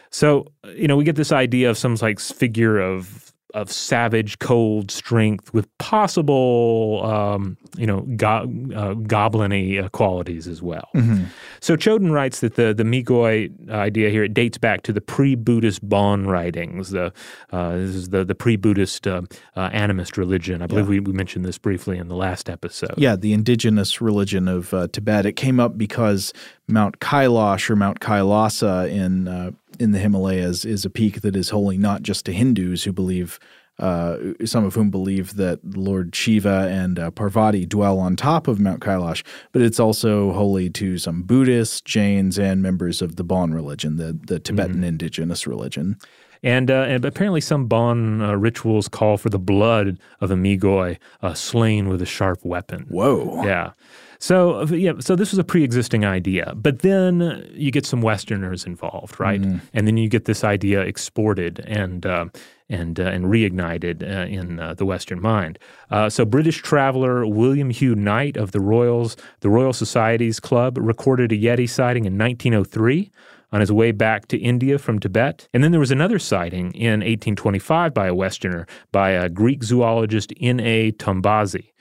So, 0.09 0.47
you 0.73 0.87
know, 0.87 0.95
we 0.95 1.03
get 1.03 1.17
this 1.17 1.33
idea 1.33 1.69
of 1.69 1.77
some 1.77 1.95
like 1.95 2.21
figure 2.21 2.79
of 2.79 3.33
of 3.53 3.71
savage, 3.71 4.39
cold 4.39 4.91
strength 4.91 5.53
with 5.53 5.65
possible, 5.77 7.01
um, 7.05 7.57
you 7.77 7.87
know, 7.87 8.01
go- 8.17 8.51
uh, 8.75 8.93
goblin-y 8.93 9.77
uh, 9.83 9.87
qualities 9.89 10.47
as 10.47 10.61
well. 10.61 10.89
Mm-hmm. 10.93 11.23
So 11.61 11.77
Choden 11.77 12.11
writes 12.11 12.41
that 12.41 12.55
the 12.55 12.73
the 12.73 12.83
Migoi 12.83 13.69
idea 13.69 14.09
here 14.09 14.23
it 14.25 14.33
dates 14.33 14.57
back 14.57 14.81
to 14.83 14.93
the 14.93 15.01
pre-Buddhist 15.01 15.87
Bon 15.87 16.27
writings. 16.27 16.89
The 16.89 17.13
uh, 17.51 17.71
this 17.77 17.95
is 17.95 18.09
the 18.09 18.25
the 18.25 18.35
pre-Buddhist 18.35 19.07
uh, 19.07 19.21
uh, 19.55 19.69
animist 19.69 20.17
religion. 20.17 20.61
I 20.61 20.67
believe 20.67 20.85
Yeah. 20.85 20.89
we, 20.89 20.99
we 20.99 21.13
mentioned 21.13 21.45
this 21.45 21.57
briefly 21.57 21.97
in 21.97 22.09
the 22.09 22.15
last 22.15 22.49
episode. 22.49 22.95
Yeah, 22.97 23.15
the 23.15 23.33
indigenous 23.33 24.01
religion 24.01 24.47
of 24.47 24.73
uh, 24.73 24.87
Tibet. 24.91 25.25
It 25.25 25.33
came 25.33 25.59
up 25.59 25.77
because 25.77 26.33
Mount 26.67 26.99
Kailash 26.99 27.69
or 27.69 27.75
Mount 27.77 28.01
Kailasa 28.01 28.89
in 28.91 29.27
uh, 29.27 29.51
in 29.79 29.91
the 29.91 29.99
Himalayas 29.99 30.65
is 30.65 30.85
a 30.85 30.89
peak 30.89 31.21
that 31.21 31.35
is 31.35 31.49
holy 31.49 31.77
not 31.77 32.01
just 32.01 32.25
to 32.25 32.33
Hindus 32.33 32.83
who 32.83 32.91
believe, 32.91 33.39
uh, 33.79 34.17
some 34.45 34.65
of 34.65 34.75
whom 34.75 34.89
believe 34.89 35.35
that 35.35 35.59
Lord 35.63 36.15
Shiva 36.15 36.67
and 36.71 36.99
uh, 36.99 37.11
Parvati 37.11 37.65
dwell 37.65 37.99
on 37.99 38.15
top 38.15 38.47
of 38.47 38.59
Mount 38.59 38.81
Kailash, 38.81 39.23
but 39.51 39.61
it's 39.61 39.79
also 39.79 40.31
holy 40.33 40.69
to 40.71 40.97
some 40.97 41.23
Buddhists, 41.23 41.81
Jains, 41.81 42.39
and 42.39 42.61
members 42.61 43.01
of 43.01 43.15
the 43.15 43.23
Bon 43.23 43.53
religion, 43.53 43.97
the 43.97 44.17
the 44.25 44.39
Tibetan 44.39 44.83
indigenous 44.83 45.47
religion. 45.47 45.97
And, 46.43 46.69
uh, 46.69 46.85
and 46.87 47.03
apparently, 47.03 47.41
some 47.41 47.65
Bon 47.65 48.21
uh, 48.21 48.33
rituals 48.33 48.87
call 48.87 49.17
for 49.17 49.29
the 49.29 49.39
blood 49.39 49.99
of 50.21 50.29
a 50.29 50.35
Migoi 50.35 50.97
uh, 51.21 51.33
slain 51.33 51.89
with 51.89 52.01
a 52.01 52.05
sharp 52.05 52.45
weapon. 52.45 52.85
Whoa! 52.89 53.43
Yeah. 53.43 53.71
So 54.19 54.61
uh, 54.61 54.65
yeah, 54.67 54.93
so 54.99 55.15
this 55.15 55.31
was 55.31 55.39
a 55.39 55.43
pre-existing 55.43 56.05
idea, 56.05 56.53
but 56.55 56.79
then 56.79 57.49
you 57.53 57.71
get 57.71 57.85
some 57.85 58.01
Westerners 58.01 58.65
involved, 58.65 59.19
right? 59.19 59.41
And 59.73 59.87
then 59.87 59.97
you 59.97 60.09
get 60.09 60.25
this 60.25 60.43
idea 60.43 60.81
exported 60.81 61.59
and 61.59 62.05
uh, 62.05 62.25
and 62.69 62.99
uh, 62.99 63.03
and 63.03 63.25
reignited 63.25 64.03
uh, 64.03 64.27
in 64.27 64.59
uh, 64.59 64.73
the 64.73 64.85
Western 64.85 65.21
mind. 65.21 65.59
Uh, 65.89 66.09
so 66.09 66.25
British 66.25 66.61
traveler 66.61 67.25
William 67.25 67.69
Hugh 67.69 67.95
Knight 67.95 68.37
of 68.37 68.51
the 68.51 68.59
Royals, 68.59 69.15
the 69.41 69.49
Royal 69.49 69.73
Society's 69.73 70.39
Club, 70.39 70.77
recorded 70.77 71.31
a 71.31 71.37
Yeti 71.37 71.69
sighting 71.69 72.05
in 72.05 72.17
1903 72.17 73.11
on 73.51 73.61
his 73.61 73.71
way 73.71 73.91
back 73.91 74.27
to 74.27 74.37
India 74.37 74.77
from 74.77 74.99
Tibet. 74.99 75.47
And 75.53 75.63
then 75.63 75.71
there 75.71 75.79
was 75.79 75.91
another 75.91 76.19
sighting 76.19 76.73
in 76.73 76.99
1825 76.99 77.93
by 77.93 78.07
a 78.07 78.15
Westerner, 78.15 78.67
by 78.91 79.11
a 79.11 79.29
Greek 79.29 79.63
zoologist 79.63 80.33
N.A. 80.39 80.91
Tombazi, 80.91 81.71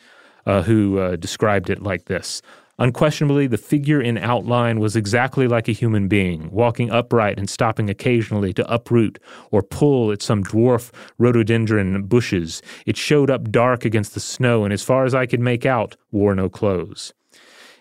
uh, 0.46 0.62
who 0.62 0.98
uh, 0.98 1.16
described 1.16 1.68
it 1.68 1.82
like 1.82 2.06
this. 2.06 2.40
Unquestionably, 2.78 3.46
the 3.46 3.56
figure 3.56 4.02
in 4.02 4.18
outline 4.18 4.80
was 4.80 4.96
exactly 4.96 5.48
like 5.48 5.66
a 5.66 5.72
human 5.72 6.08
being, 6.08 6.50
walking 6.50 6.90
upright 6.90 7.38
and 7.38 7.48
stopping 7.48 7.88
occasionally 7.88 8.52
to 8.52 8.70
uproot 8.70 9.18
or 9.50 9.62
pull 9.62 10.12
at 10.12 10.20
some 10.20 10.44
dwarf 10.44 10.92
rhododendron 11.16 12.02
bushes. 12.02 12.60
It 12.84 12.98
showed 12.98 13.30
up 13.30 13.50
dark 13.50 13.86
against 13.86 14.12
the 14.12 14.20
snow, 14.20 14.64
and 14.64 14.74
as 14.74 14.82
far 14.82 15.06
as 15.06 15.14
I 15.14 15.24
could 15.24 15.40
make 15.40 15.64
out, 15.64 15.96
wore 16.12 16.34
no 16.34 16.50
clothes. 16.50 17.14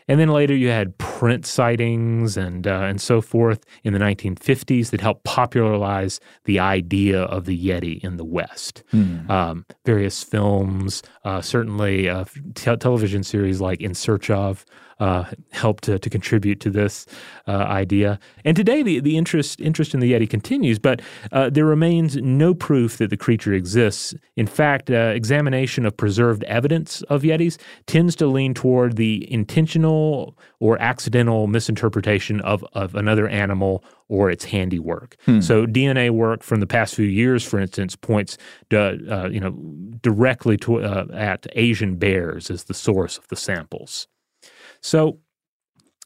And 0.07 0.19
then 0.19 0.29
later 0.29 0.55
you 0.55 0.69
had 0.69 0.97
print 0.97 1.45
sightings 1.45 2.37
and 2.37 2.67
uh, 2.67 2.81
and 2.81 3.01
so 3.01 3.21
forth 3.21 3.65
in 3.83 3.93
the 3.93 3.99
1950s 3.99 4.91
that 4.91 5.01
helped 5.01 5.23
popularize 5.23 6.19
the 6.43 6.59
idea 6.59 7.23
of 7.23 7.45
the 7.45 7.57
Yeti 7.57 8.03
in 8.03 8.17
the 8.17 8.25
West. 8.25 8.83
Um, 9.29 9.65
various 9.85 10.21
films, 10.23 11.01
uh, 11.23 11.41
certainly 11.41 12.07
uh, 12.09 12.25
te- 12.53 12.75
television 12.77 13.23
series 13.23 13.61
like 13.61 13.81
In 13.81 13.95
Search 13.95 14.29
of, 14.29 14.65
uh, 14.99 15.25
helped 15.51 15.83
to, 15.85 15.99
to 15.99 16.09
contribute 16.09 16.59
to 16.61 16.69
this 16.69 17.05
uh, 17.47 17.51
idea. 17.51 18.19
And 18.43 18.55
today 18.55 18.81
the, 18.83 18.99
the 18.99 19.17
interest 19.17 19.59
interest 19.59 19.93
in 19.93 19.99
the 19.99 20.13
Yeti 20.13 20.29
continues, 20.29 20.79
but 20.79 21.01
uh, 21.31 21.49
there 21.49 21.65
remains 21.65 22.15
no 22.17 22.53
proof 22.53 22.97
that 22.97 23.09
the 23.09 23.17
creature 23.17 23.53
exists. 23.53 24.13
In 24.35 24.47
fact, 24.47 24.89
uh, 24.89 25.11
examination 25.13 25.85
of 25.85 25.97
preserved 25.97 26.43
evidence 26.45 27.01
of 27.03 27.23
Yetis 27.23 27.57
tends 27.87 28.15
to 28.17 28.27
lean 28.27 28.53
toward 28.53 28.95
the 28.95 29.31
intentional 29.31 30.37
or 30.59 30.81
accidental 30.81 31.47
misinterpretation 31.47 32.39
of, 32.41 32.63
of 32.73 32.95
another 32.95 33.27
animal 33.27 33.83
or 34.07 34.29
its 34.29 34.45
handiwork. 34.45 35.17
So 35.41 35.65
DNA 35.65 36.11
work 36.11 36.43
from 36.43 36.59
the 36.59 36.67
past 36.67 36.95
few 36.95 37.07
years, 37.07 37.43
for 37.43 37.59
instance, 37.59 37.95
points 37.95 38.37
to, 38.69 38.99
uh, 39.09 39.29
you 39.29 39.39
know 39.39 39.51
directly 40.01 40.57
to, 40.57 40.81
uh, 40.81 41.07
at 41.13 41.47
Asian 41.53 41.95
bears 41.95 42.49
as 42.51 42.65
the 42.65 42.73
source 42.73 43.17
of 43.17 43.27
the 43.29 43.35
samples. 43.35 44.07
So, 44.85 45.17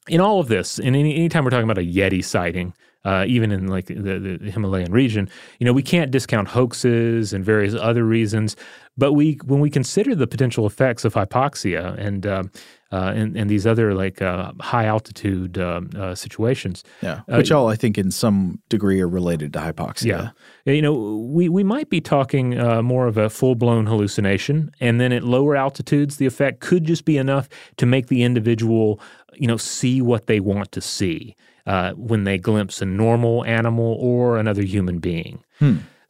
in 0.07 0.21
all 0.21 0.39
of 0.39 0.47
this, 0.47 0.79
and 0.79 0.95
any 0.95 1.13
anytime 1.13 1.43
we're 1.43 1.49
talking 1.49 1.69
about 1.69 1.83
a 1.83 1.85
Yeti 1.85 2.23
sighting, 2.23 2.73
uh, 3.05 3.25
even 3.27 3.51
in 3.51 3.67
like 3.67 3.85
the, 3.85 4.39
the 4.39 4.51
Himalayan 4.51 4.91
region, 4.91 5.29
you 5.59 5.65
know, 5.65 5.73
we 5.73 5.83
can't 5.83 6.11
discount 6.11 6.49
hoaxes 6.49 7.33
and 7.33 7.45
various 7.45 7.73
other 7.73 8.03
reasons. 8.03 8.55
But 8.97 9.13
we, 9.13 9.39
when 9.45 9.61
we 9.61 9.69
consider 9.69 10.13
the 10.13 10.27
potential 10.27 10.65
effects 10.65 11.05
of 11.05 11.13
hypoxia 11.13 11.97
and 11.97 12.25
um, 12.25 12.51
uh, 12.91 13.13
and, 13.15 13.37
and 13.37 13.49
these 13.49 13.67
other 13.67 13.93
like 13.93 14.19
uh, 14.21 14.51
high 14.59 14.85
altitude 14.85 15.57
um, 15.59 15.91
uh, 15.95 16.15
situations, 16.15 16.83
Yeah, 17.01 17.21
Uh, 17.27 17.37
which 17.37 17.51
all 17.51 17.67
I 17.67 17.75
think 17.75 17.97
in 17.97 18.09
some 18.11 18.59
degree 18.67 18.99
are 18.99 19.07
related 19.07 19.53
to 19.53 19.59
hypoxia. 19.59 20.33
yeah. 20.65 20.73
You 20.73 20.81
know, 20.81 21.17
we, 21.17 21.49
we 21.49 21.63
might 21.63 21.89
be 21.89 22.01
talking 22.01 22.59
uh, 22.59 22.81
more 22.81 23.05
of 23.05 23.15
a 23.15 23.29
full 23.29 23.53
blown 23.55 23.85
hallucination. 23.85 24.71
And 24.79 24.99
then 24.99 25.11
at 25.11 25.23
lower 25.23 25.55
altitudes, 25.55 26.17
the 26.17 26.25
effect 26.25 26.61
could 26.61 26.83
just 26.83 27.05
be 27.05 27.17
enough 27.17 27.47
to 27.77 27.85
make 27.85 28.07
the 28.07 28.23
individual, 28.23 28.99
you 29.35 29.47
know, 29.47 29.57
see 29.57 30.01
what 30.01 30.25
they 30.25 30.39
want 30.39 30.71
to 30.71 30.81
see 30.81 31.35
uh, 31.69 31.93
when 31.93 32.23
they 32.23 32.37
glimpse 32.37 32.81
a 32.81 32.85
normal 32.85 33.45
animal 33.45 33.95
or 33.99 34.37
another 34.39 34.63
human 34.63 34.97
being. 34.99 35.35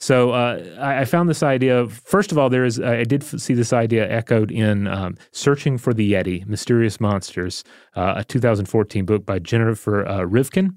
So 0.01 0.32
uh, 0.32 0.64
I, 0.80 1.01
I 1.01 1.05
found 1.05 1.28
this 1.28 1.43
idea. 1.43 1.86
First 1.89 2.32
of 2.32 2.38
all, 2.38 2.49
there 2.49 2.64
is 2.64 2.80
I 2.80 3.03
did 3.03 3.22
f- 3.22 3.38
see 3.41 3.53
this 3.53 3.74
idea 3.74 4.10
echoed 4.10 4.49
in 4.51 4.88
um, 4.88 5.18
"Searching 5.34 5.78
for 5.78 5.93
the 5.93 6.14
Yeti: 6.14 6.45
Mysterious 6.47 7.01
Monsters," 7.01 7.66
uh, 7.97 8.14
a 8.16 8.24
2014 8.24 9.05
book 9.05 9.26
by 9.26 9.39
Jennifer 9.39 10.07
uh, 10.07 10.20
Rivkin. 10.20 10.70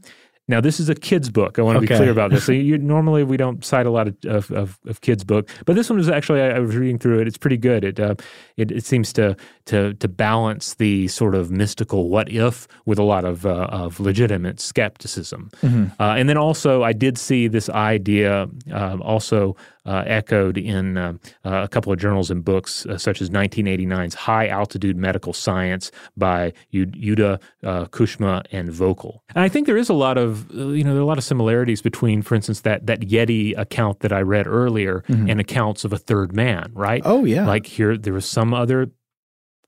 Now, 0.53 0.61
this 0.61 0.79
is 0.79 0.91
a 0.91 0.95
kid's 0.95 1.31
book. 1.31 1.59
I 1.59 1.63
want 1.63 1.77
to 1.77 1.81
be 1.81 1.87
clear 1.87 2.11
about 2.11 2.31
this. 2.31 2.45
So, 2.45 2.53
you, 2.69 2.77
normally 2.77 3.25
we 3.25 3.39
don't 3.39 3.65
cite 3.65 3.87
a 3.87 3.91
lot 3.91 4.09
of, 4.09 4.17
of, 4.27 4.51
of, 4.51 4.79
of 4.87 5.01
kids' 5.01 5.25
book, 5.25 5.49
but 5.65 5.77
this 5.77 5.89
one 5.89 5.97
was 5.97 6.11
actually. 6.11 6.43
I, 6.43 6.57
I 6.57 6.59
was 6.59 6.77
reading 6.77 6.99
through 6.99 7.21
it. 7.21 7.27
It's 7.27 7.39
pretty 7.39 7.57
good. 7.57 7.85
It, 7.85 7.99
uh, 7.99 8.17
it 8.59 8.71
it 8.71 8.85
seems 8.85 9.15
to 9.15 9.35
to 9.67 9.95
to 9.95 10.09
balance 10.09 10.75
the 10.75 11.09
sort 11.09 11.35
of 11.35 11.51
mystical 11.51 12.11
what 12.11 12.31
if 12.31 12.69
with 12.85 12.99
a 12.99 13.03
lot 13.03 13.25
of 13.25 13.47
uh, 13.47 13.69
of 13.71 13.99
legitimate 13.99 14.61
skepticism. 14.61 15.51
Uh, 15.99 16.17
and 16.19 16.29
then 16.29 16.37
also, 16.37 16.83
I 16.83 16.93
did 16.93 17.17
see 17.17 17.49
this 17.49 17.71
idea 17.71 18.47
um, 18.73 19.01
also 19.01 19.57
uh, 19.85 20.05
echoed 20.07 20.57
in 20.59 20.97
uh, 20.97 21.15
uh, 21.45 21.63
a 21.65 21.69
couple 21.69 21.93
of 21.93 21.99
journals 21.99 22.31
and 22.31 22.45
books, 22.45 22.87
uh, 22.87 22.97
such 22.99 23.21
as 23.21 23.31
1989's 23.31 24.15
High 24.15 24.49
Altitude 24.49 24.97
Medical 24.97 25.33
Science 25.33 25.91
by 26.17 26.53
Yu- 26.71 26.87
Yuda 26.87 27.41
uh, 27.65 27.87
Kusama 27.87 28.45
and 28.53 28.69
Voelkel. 28.71 29.19
And 29.35 29.43
I 29.45 29.49
think 29.49 29.67
there 29.67 29.77
is 29.77 29.89
a 29.89 29.95
lot 29.95 30.19
of, 30.19 30.51
you 30.53 30.85
know, 30.85 30.91
there 30.91 30.99
are 31.01 31.05
a 31.05 31.07
lot 31.07 31.19
of 31.19 31.25
similarities 31.25 31.83
between, 31.83 32.23
for 32.23 32.35
instance, 32.35 32.61
that 32.61 32.87
that 32.87 33.01
Yeti 33.01 33.59
account 33.59 34.01
that 34.01 34.13
I 34.13 34.21
read 34.21 34.47
earlier 34.47 35.03
and 35.09 35.41
accounts 35.41 35.85
of 35.85 35.93
a 35.93 35.99
third 35.99 36.33
man, 36.35 36.71
right? 36.75 37.03
Oh, 37.05 37.25
yeah. 37.25 37.47
Like 37.47 37.67
here, 37.67 37.97
there 37.97 38.13
was 38.15 38.25
some 38.27 38.55
other 38.55 38.91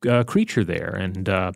uh, 0.09 0.23
creature 0.25 0.65
there, 0.65 0.91
and 0.91 1.29
uh, 1.29 1.53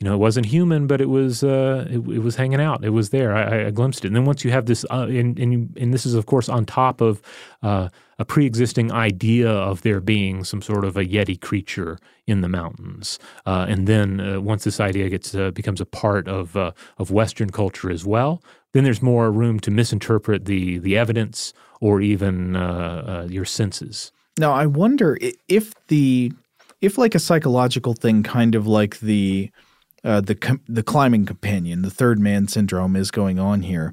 you 0.00 0.04
know, 0.04 0.12
it 0.12 0.18
wasn't 0.18 0.44
human, 0.44 0.86
but 0.86 1.00
it 1.00 1.08
was 1.08 1.42
uh, 1.42 1.86
it, 1.88 1.96
it 1.96 2.22
was 2.22 2.36
hanging 2.36 2.60
out. 2.60 2.84
It 2.84 2.90
was 2.90 3.10
there. 3.10 3.34
I, 3.34 3.66
I- 3.66 3.70
glimpsed 3.70 4.04
it. 4.04 4.08
And 4.08 4.16
then 4.16 4.26
once 4.26 4.44
you 4.44 4.50
have 4.50 4.66
this, 4.66 4.84
uh, 4.90 5.06
and 5.08 5.38
and, 5.38 5.52
you, 5.52 5.68
and 5.78 5.94
this 5.94 6.04
is 6.04 6.14
of 6.14 6.26
course 6.26 6.50
on 6.50 6.66
top 6.66 7.00
of 7.00 7.22
uh, 7.62 7.88
a 8.18 8.24
pre-existing 8.24 8.92
idea 8.92 9.50
of 9.50 9.80
there 9.82 10.00
being 10.00 10.44
some 10.44 10.60
sort 10.60 10.84
of 10.84 10.96
a 10.98 11.04
yeti 11.04 11.40
creature 11.40 11.98
in 12.26 12.42
the 12.42 12.48
mountains, 12.48 13.18
uh, 13.46 13.64
and 13.68 13.86
then 13.86 14.20
uh, 14.20 14.40
once 14.40 14.64
this 14.64 14.80
idea 14.80 15.08
gets 15.08 15.34
uh, 15.34 15.50
becomes 15.52 15.80
a 15.80 15.86
part 15.86 16.28
of 16.28 16.56
of 16.56 17.10
Western 17.10 17.48
culture 17.50 17.90
as 17.90 18.04
well, 18.04 18.42
then 18.72 18.84
there's 18.84 19.00
more 19.00 19.30
room 19.30 19.58
to 19.60 19.70
misinterpret 19.70 20.44
the 20.44 20.76
the 20.78 20.98
evidence 20.98 21.54
or 21.80 22.02
even 22.02 22.54
your 23.30 23.46
senses. 23.46 24.12
Now, 24.38 24.52
I 24.52 24.66
wonder 24.66 25.18
if 25.48 25.72
the 25.88 26.32
if 26.82 26.98
like 26.98 27.14
a 27.14 27.18
psychological 27.18 27.94
thing, 27.94 28.22
kind 28.22 28.54
of 28.54 28.66
like 28.66 29.00
the 29.00 29.50
uh, 30.06 30.20
the 30.20 30.34
com- 30.34 30.62
the 30.66 30.82
climbing 30.82 31.26
companion, 31.26 31.82
the 31.82 31.90
third 31.90 32.18
man 32.18 32.48
syndrome, 32.48 32.96
is 32.96 33.10
going 33.10 33.38
on 33.38 33.62
here. 33.62 33.92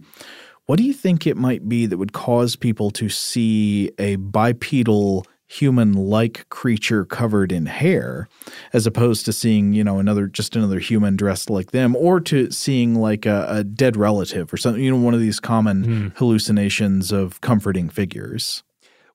What 0.66 0.78
do 0.78 0.84
you 0.84 0.94
think 0.94 1.28
it 1.28 1.36
might 1.36 1.68
be 1.68 1.88
that 1.88 1.98
would 1.98 2.14
cause 2.14 2.56
people 2.56 2.92
to 2.92 3.10
see 3.10 3.92
a 4.00 4.16
bipedal 4.16 5.26
human-like 5.48 6.48
creature 6.50 7.06
covered 7.06 7.52
in 7.52 7.66
hair, 7.66 8.28
as 8.72 8.88
opposed 8.88 9.26
to 9.26 9.34
seeing 9.34 9.74
you 9.74 9.84
know 9.84 10.00
another 10.00 10.28
just 10.28 10.56
another 10.56 10.80
human 10.80 11.16
dressed 11.16 11.50
like 11.50 11.72
them, 11.72 11.96
or 11.96 12.20
to 12.22 12.50
seeing 12.52 12.96
like 12.96 13.26
a, 13.26 13.46
a 13.50 13.64
dead 13.64 13.98
relative 13.98 14.54
or 14.54 14.58
something? 14.58 14.84
You 14.84 14.92
know, 14.92 14.98
one 14.98 15.14
of 15.14 15.20
these 15.20 15.40
common 15.40 16.14
hallucinations 16.16 17.12
of 17.12 17.42
comforting 17.42 17.90
figures. 17.90 18.64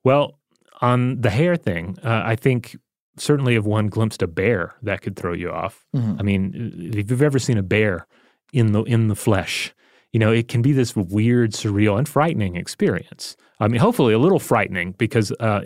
Well, 0.05 0.39
on 0.81 1.21
the 1.21 1.31
hair 1.31 1.57
thing, 1.57 1.99
uh, 2.05 2.23
I 2.25 2.37
think 2.37 2.77
certainly 3.19 3.55
if 3.57 3.65
one 3.65 3.89
glimpsed 3.89 4.23
a 4.23 4.27
bear, 4.27 4.75
that 4.83 5.03
could 5.03 5.17
throw 5.17 5.33
you 5.33 5.51
off. 5.51 5.85
I 6.19 6.23
mean, 6.23 6.93
if 6.95 7.11
you've 7.11 7.23
ever 7.23 7.39
seen 7.39 7.59
a 7.59 7.63
bear 7.63 8.07
in 8.53 8.73
the 8.73 8.83
in 8.85 9.09
the 9.09 9.15
flesh, 9.17 9.75
you 10.13 10.21
know, 10.21 10.33
it 10.33 10.49
can 10.49 10.63
be 10.63 10.73
this 10.73 10.97
weird, 10.97 11.53
surreal, 11.53 11.99
and 11.99 12.09
frightening 12.09 12.57
experience. 12.57 13.37
I 13.61 13.69
mean, 13.69 13.81
hopefully 13.81 14.15
a 14.15 14.19
little 14.19 14.39
frightening 14.39 14.93
because, 14.93 15.33
uh, 15.41 15.61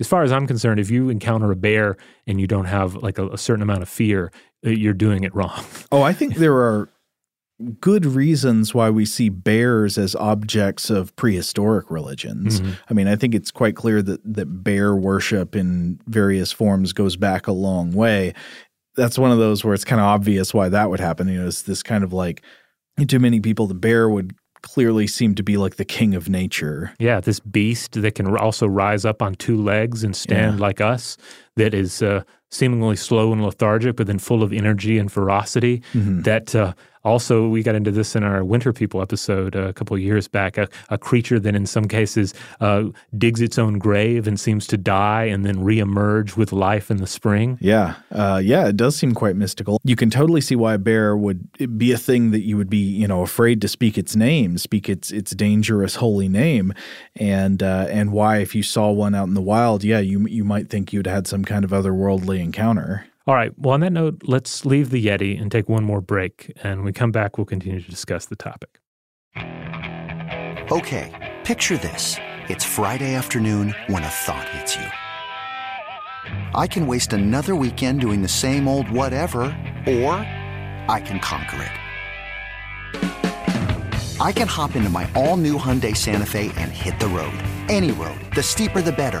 as 0.00 0.06
far 0.06 0.22
as 0.22 0.32
I'm 0.32 0.46
concerned, 0.46 0.80
if 0.80 0.90
you 0.90 1.10
encounter 1.10 1.50
a 1.50 1.56
bear 1.56 1.96
and 2.26 2.40
you 2.40 2.46
don't 2.46 2.66
have 2.66 2.94
like 2.94 3.18
a, 3.18 3.28
a 3.28 3.38
certain 3.38 3.62
amount 3.62 3.82
of 3.82 3.88
fear, 3.88 4.30
uh, 4.64 4.70
you're 4.70 4.94
doing 4.94 5.24
it 5.24 5.34
wrong. 5.34 5.64
Oh, 5.90 6.02
I 6.02 6.12
think 6.12 6.36
there 6.36 6.54
are 6.54 6.88
good 7.80 8.06
reasons 8.06 8.72
why 8.72 8.88
we 8.90 9.04
see 9.04 9.28
bears 9.28 9.98
as 9.98 10.14
objects 10.14 10.90
of 10.90 11.14
prehistoric 11.16 11.90
religions. 11.90 12.60
Mm-hmm. 12.60 12.72
I 12.88 12.94
mean, 12.94 13.08
I 13.08 13.16
think 13.16 13.34
it's 13.34 13.50
quite 13.50 13.74
clear 13.74 14.00
that 14.02 14.20
that 14.24 14.62
bear 14.62 14.94
worship 14.94 15.56
in 15.56 16.00
various 16.06 16.52
forms 16.52 16.92
goes 16.92 17.16
back 17.16 17.46
a 17.46 17.52
long 17.52 17.92
way. 17.92 18.34
That's 18.96 19.18
one 19.18 19.32
of 19.32 19.38
those 19.38 19.64
where 19.64 19.74
it's 19.74 19.84
kind 19.84 20.00
of 20.00 20.06
obvious 20.06 20.54
why 20.54 20.68
that 20.68 20.90
would 20.90 21.00
happen. 21.00 21.28
You 21.28 21.42
know, 21.42 21.48
it's 21.48 21.62
this 21.62 21.82
kind 21.82 22.04
of 22.04 22.12
like 22.12 22.42
to 23.06 23.18
many 23.18 23.40
people, 23.40 23.66
the 23.66 23.74
bear 23.74 24.08
would 24.08 24.34
clearly 24.62 25.06
seem 25.06 25.34
to 25.36 25.42
be 25.42 25.56
like 25.56 25.76
the 25.76 25.84
king 25.84 26.14
of 26.14 26.28
nature. 26.28 26.92
Yeah, 26.98 27.20
this 27.20 27.40
beast 27.40 27.92
that 28.00 28.14
can 28.14 28.36
also 28.36 28.66
rise 28.66 29.04
up 29.04 29.22
on 29.22 29.34
two 29.36 29.56
legs 29.56 30.02
and 30.02 30.16
stand 30.16 30.58
yeah. 30.58 30.66
like 30.66 30.80
us, 30.80 31.16
that 31.56 31.74
is 31.74 32.02
uh, 32.02 32.22
seemingly 32.50 32.96
slow 32.96 33.32
and 33.32 33.44
lethargic, 33.44 33.96
but 33.96 34.06
then 34.06 34.18
full 34.18 34.42
of 34.42 34.52
energy 34.52 34.98
and 34.98 35.12
ferocity. 35.12 35.82
Mm-hmm. 35.92 36.22
That 36.22 36.54
uh, 36.54 36.74
also, 37.08 37.48
we 37.48 37.62
got 37.62 37.74
into 37.74 37.90
this 37.90 38.14
in 38.14 38.22
our 38.22 38.44
Winter 38.44 38.72
People 38.72 39.02
episode 39.02 39.56
a 39.56 39.72
couple 39.72 39.98
years 39.98 40.28
back. 40.28 40.58
A, 40.58 40.68
a 40.90 40.98
creature 40.98 41.40
that, 41.40 41.54
in 41.54 41.66
some 41.66 41.88
cases, 41.88 42.34
uh, 42.60 42.84
digs 43.16 43.40
its 43.40 43.58
own 43.58 43.78
grave 43.78 44.28
and 44.28 44.38
seems 44.38 44.66
to 44.68 44.76
die 44.76 45.24
and 45.24 45.44
then 45.44 45.56
reemerge 45.56 46.36
with 46.36 46.52
life 46.52 46.90
in 46.90 46.98
the 46.98 47.06
spring. 47.06 47.58
Yeah, 47.60 47.94
uh, 48.12 48.40
yeah, 48.44 48.68
it 48.68 48.76
does 48.76 48.94
seem 48.96 49.14
quite 49.14 49.36
mystical. 49.36 49.80
You 49.84 49.96
can 49.96 50.10
totally 50.10 50.40
see 50.40 50.54
why 50.54 50.74
a 50.74 50.78
bear 50.78 51.16
would 51.16 51.78
be 51.78 51.92
a 51.92 51.98
thing 51.98 52.30
that 52.30 52.42
you 52.42 52.56
would 52.56 52.70
be, 52.70 52.78
you 52.78 53.08
know, 53.08 53.22
afraid 53.22 53.60
to 53.62 53.68
speak 53.68 53.96
its 53.96 54.14
name, 54.14 54.58
speak 54.58 54.88
its 54.88 55.10
its 55.10 55.32
dangerous 55.32 55.96
holy 55.96 56.28
name, 56.28 56.74
and 57.16 57.62
uh, 57.62 57.86
and 57.88 58.12
why 58.12 58.38
if 58.38 58.54
you 58.54 58.62
saw 58.62 58.90
one 58.90 59.14
out 59.14 59.28
in 59.28 59.34
the 59.34 59.42
wild, 59.42 59.82
yeah, 59.82 59.98
you 59.98 60.26
you 60.28 60.44
might 60.44 60.68
think 60.68 60.92
you'd 60.92 61.06
had 61.06 61.26
some 61.26 61.44
kind 61.44 61.64
of 61.64 61.70
otherworldly 61.70 62.40
encounter. 62.40 63.06
All 63.28 63.34
right. 63.34 63.52
Well, 63.58 63.74
on 63.74 63.80
that 63.80 63.92
note, 63.92 64.22
let's 64.24 64.64
leave 64.64 64.88
the 64.88 65.04
Yeti 65.04 65.38
and 65.38 65.52
take 65.52 65.68
one 65.68 65.84
more 65.84 66.00
break. 66.00 66.50
And 66.62 66.78
when 66.78 66.86
we 66.86 66.94
come 66.94 67.12
back, 67.12 67.36
we'll 67.36 67.44
continue 67.44 67.78
to 67.78 67.90
discuss 67.90 68.24
the 68.24 68.36
topic. 68.36 68.80
Okay, 70.72 71.36
picture 71.44 71.76
this. 71.76 72.16
It's 72.48 72.64
Friday 72.64 73.14
afternoon 73.14 73.74
when 73.88 74.02
a 74.02 74.08
thought 74.08 74.48
hits 74.48 74.76
you. 74.76 74.86
I 76.54 76.66
can 76.66 76.86
waste 76.86 77.12
another 77.12 77.54
weekend 77.54 78.00
doing 78.00 78.22
the 78.22 78.28
same 78.28 78.66
old 78.66 78.90
whatever, 78.90 79.40
or 79.86 80.14
I 80.88 81.02
can 81.04 81.20
conquer 81.20 81.70
it. 82.94 84.18
I 84.22 84.32
can 84.32 84.48
hop 84.48 84.74
into 84.74 84.88
my 84.88 85.08
all 85.14 85.36
new 85.36 85.58
Hyundai 85.58 85.94
Santa 85.94 86.24
Fe 86.24 86.50
and 86.56 86.72
hit 86.72 86.98
the 86.98 87.08
road. 87.08 87.36
Any 87.68 87.90
road. 87.90 88.18
The 88.34 88.42
steeper, 88.42 88.80
the 88.80 88.90
better 88.90 89.20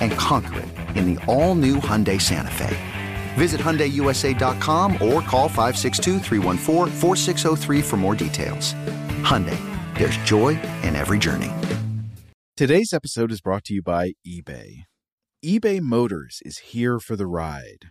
And 0.00 0.12
conquer 0.12 0.60
it 0.60 0.96
in 0.96 1.14
the 1.14 1.24
all-new 1.24 1.76
Hyundai 1.76 2.20
Santa 2.20 2.50
Fe. 2.50 2.76
Visit 3.34 3.60
HyundaiUSA.com 3.60 4.92
or 4.94 5.22
call 5.22 5.48
562 5.48 6.20
for 7.82 7.96
more 7.96 8.14
details. 8.14 8.74
Hyundai, 9.22 9.58
there's 9.96 10.16
joy 10.18 10.50
in 10.82 10.96
every 10.96 11.18
journey. 11.18 11.50
Today's 12.56 12.92
episode 12.92 13.32
is 13.32 13.40
brought 13.40 13.64
to 13.64 13.74
you 13.74 13.82
by 13.82 14.12
eBay. 14.26 14.84
eBay 15.44 15.80
Motors 15.80 16.40
is 16.44 16.58
here 16.58 17.00
for 17.00 17.16
the 17.16 17.26
ride. 17.26 17.90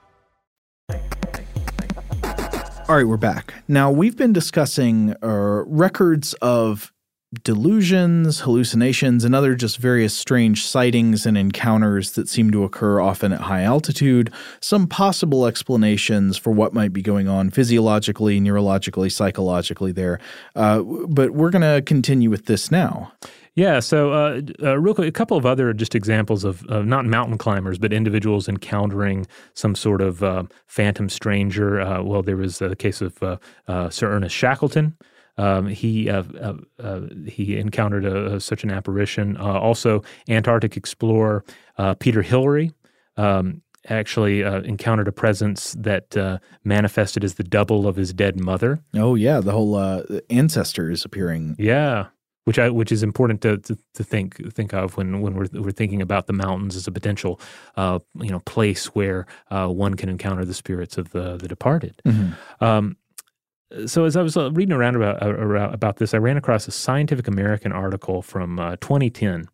All 2.91 2.97
right, 2.97 3.07
we're 3.07 3.17
back. 3.17 3.53
Now, 3.69 3.89
we've 3.89 4.17
been 4.17 4.33
discussing 4.33 5.15
uh, 5.23 5.63
records 5.65 6.33
of 6.41 6.91
delusions, 7.43 8.41
hallucinations, 8.41 9.23
and 9.23 9.33
other 9.33 9.55
just 9.55 9.77
various 9.77 10.13
strange 10.13 10.65
sightings 10.65 11.25
and 11.25 11.37
encounters 11.37 12.11
that 12.13 12.27
seem 12.27 12.51
to 12.51 12.65
occur 12.65 12.99
often 12.99 13.31
at 13.31 13.41
high 13.41 13.61
altitude, 13.61 14.33
some 14.59 14.87
possible 14.87 15.45
explanations 15.45 16.37
for 16.37 16.51
what 16.51 16.73
might 16.73 16.91
be 16.91 17.01
going 17.01 17.29
on 17.29 17.49
physiologically, 17.49 18.41
neurologically, 18.41 19.09
psychologically 19.09 19.93
there. 19.93 20.19
Uh, 20.55 20.81
but 21.07 21.31
we're 21.31 21.51
going 21.51 21.61
to 21.61 21.81
continue 21.83 22.29
with 22.29 22.47
this 22.47 22.69
now. 22.69 23.13
Yeah, 23.55 23.81
so 23.81 24.13
uh, 24.13 24.41
uh, 24.63 24.79
real 24.79 24.95
quick, 24.95 25.09
a 25.09 25.11
couple 25.11 25.35
of 25.35 25.45
other 25.45 25.73
just 25.73 25.93
examples 25.93 26.45
of 26.45 26.65
uh, 26.69 26.83
not 26.83 27.05
mountain 27.05 27.37
climbers, 27.37 27.77
but 27.77 27.91
individuals 27.91 28.47
encountering 28.47 29.27
some 29.55 29.75
sort 29.75 30.01
of 30.01 30.23
uh, 30.23 30.43
phantom 30.67 31.09
stranger. 31.09 31.81
Uh, 31.81 32.01
well, 32.01 32.21
there 32.21 32.37
was 32.37 32.59
the 32.59 32.75
case 32.77 33.01
of 33.01 33.21
uh, 33.21 33.89
Sir 33.89 34.09
Ernest 34.11 34.35
Shackleton. 34.35 34.95
Um, 35.37 35.67
he 35.67 36.11
he 37.27 37.57
encountered 37.57 38.05
a, 38.05 38.35
a, 38.35 38.39
such 38.39 38.63
an 38.63 38.71
apparition. 38.71 39.35
also, 39.37 40.03
Antarctic 40.29 40.77
explorer 40.77 41.43
Peter 41.99 42.21
Hillary. 42.21 42.71
Um, 43.17 43.61
actually 43.89 44.43
uh, 44.43 44.61
encountered 44.61 45.07
a 45.07 45.11
presence 45.11 45.75
that 45.79 46.15
uh, 46.15 46.37
manifested 46.63 47.23
as 47.23 47.35
the 47.35 47.43
double 47.43 47.87
of 47.87 47.95
his 47.95 48.13
dead 48.13 48.39
mother. 48.39 48.79
Oh 48.95 49.15
yeah, 49.15 49.39
the 49.39 49.51
whole 49.51 49.75
uh, 49.75 50.03
ancestor 50.29 50.91
is 50.91 51.03
appearing. 51.03 51.55
Yeah, 51.57 52.07
which 52.45 52.57
I 52.57 52.69
which 52.69 52.91
is 52.91 53.03
important 53.03 53.41
to, 53.41 53.57
to, 53.57 53.77
to, 53.93 54.03
think 54.03 54.53
think 54.53 54.73
of 54.73 54.97
when 54.97 55.21
when 55.21 55.35
we're 55.35 55.47
we're 55.53 55.71
thinking 55.71 56.01
about 56.01 56.27
the 56.27 56.33
mountains 56.33 56.75
as 56.75 56.87
a 56.87 56.91
potential 56.91 57.39
uh, 57.75 57.99
you 58.19 58.29
know 58.29 58.39
place 58.39 58.87
where 58.87 59.25
uh, 59.49 59.67
one 59.67 59.95
can 59.95 60.09
encounter 60.09 60.45
the 60.45 60.53
spirits 60.53 60.97
of 60.97 61.11
the 61.11 61.37
the 61.37 61.47
departed. 61.47 62.01
Mm-hmm. 62.05 62.63
Um, 62.63 62.97
so 63.85 64.05
as 64.05 64.15
I 64.15 64.21
was 64.21 64.35
uh, 64.35 64.51
reading 64.51 64.73
around 64.73 64.95
about 64.95 65.73
about 65.73 65.97
this, 65.97 66.13
I 66.13 66.17
ran 66.17 66.37
across 66.37 66.67
a 66.67 66.71
Scientific 66.71 67.27
American 67.27 67.71
article 67.71 68.21
from 68.21 68.59
uh, 68.59 68.75
2010 68.77 69.47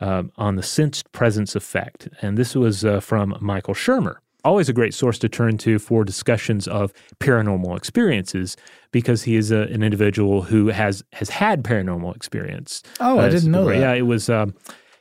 uh, 0.00 0.24
on 0.36 0.56
the 0.56 0.62
sensed 0.62 1.12
presence 1.12 1.54
effect, 1.54 2.08
and 2.20 2.36
this 2.36 2.54
was 2.54 2.84
uh, 2.84 3.00
from 3.00 3.36
Michael 3.40 3.74
Shermer 3.74 4.16
always 4.44 4.68
a 4.68 4.72
great 4.72 4.94
source 4.94 5.18
to 5.20 5.28
turn 5.28 5.58
to 5.58 5.78
for 5.78 6.04
discussions 6.04 6.68
of 6.68 6.92
paranormal 7.20 7.76
experiences 7.76 8.56
because 8.92 9.22
he 9.22 9.36
is 9.36 9.50
a, 9.50 9.62
an 9.62 9.82
individual 9.82 10.42
who 10.42 10.68
has 10.68 11.02
has 11.12 11.30
had 11.30 11.64
paranormal 11.64 12.14
experience. 12.14 12.82
Oh, 13.00 13.18
I 13.18 13.28
didn't 13.28 13.50
know 13.50 13.66
that. 13.66 13.78
Yeah, 13.78 13.92
it 13.92 14.02
was. 14.02 14.28
Um, 14.28 14.54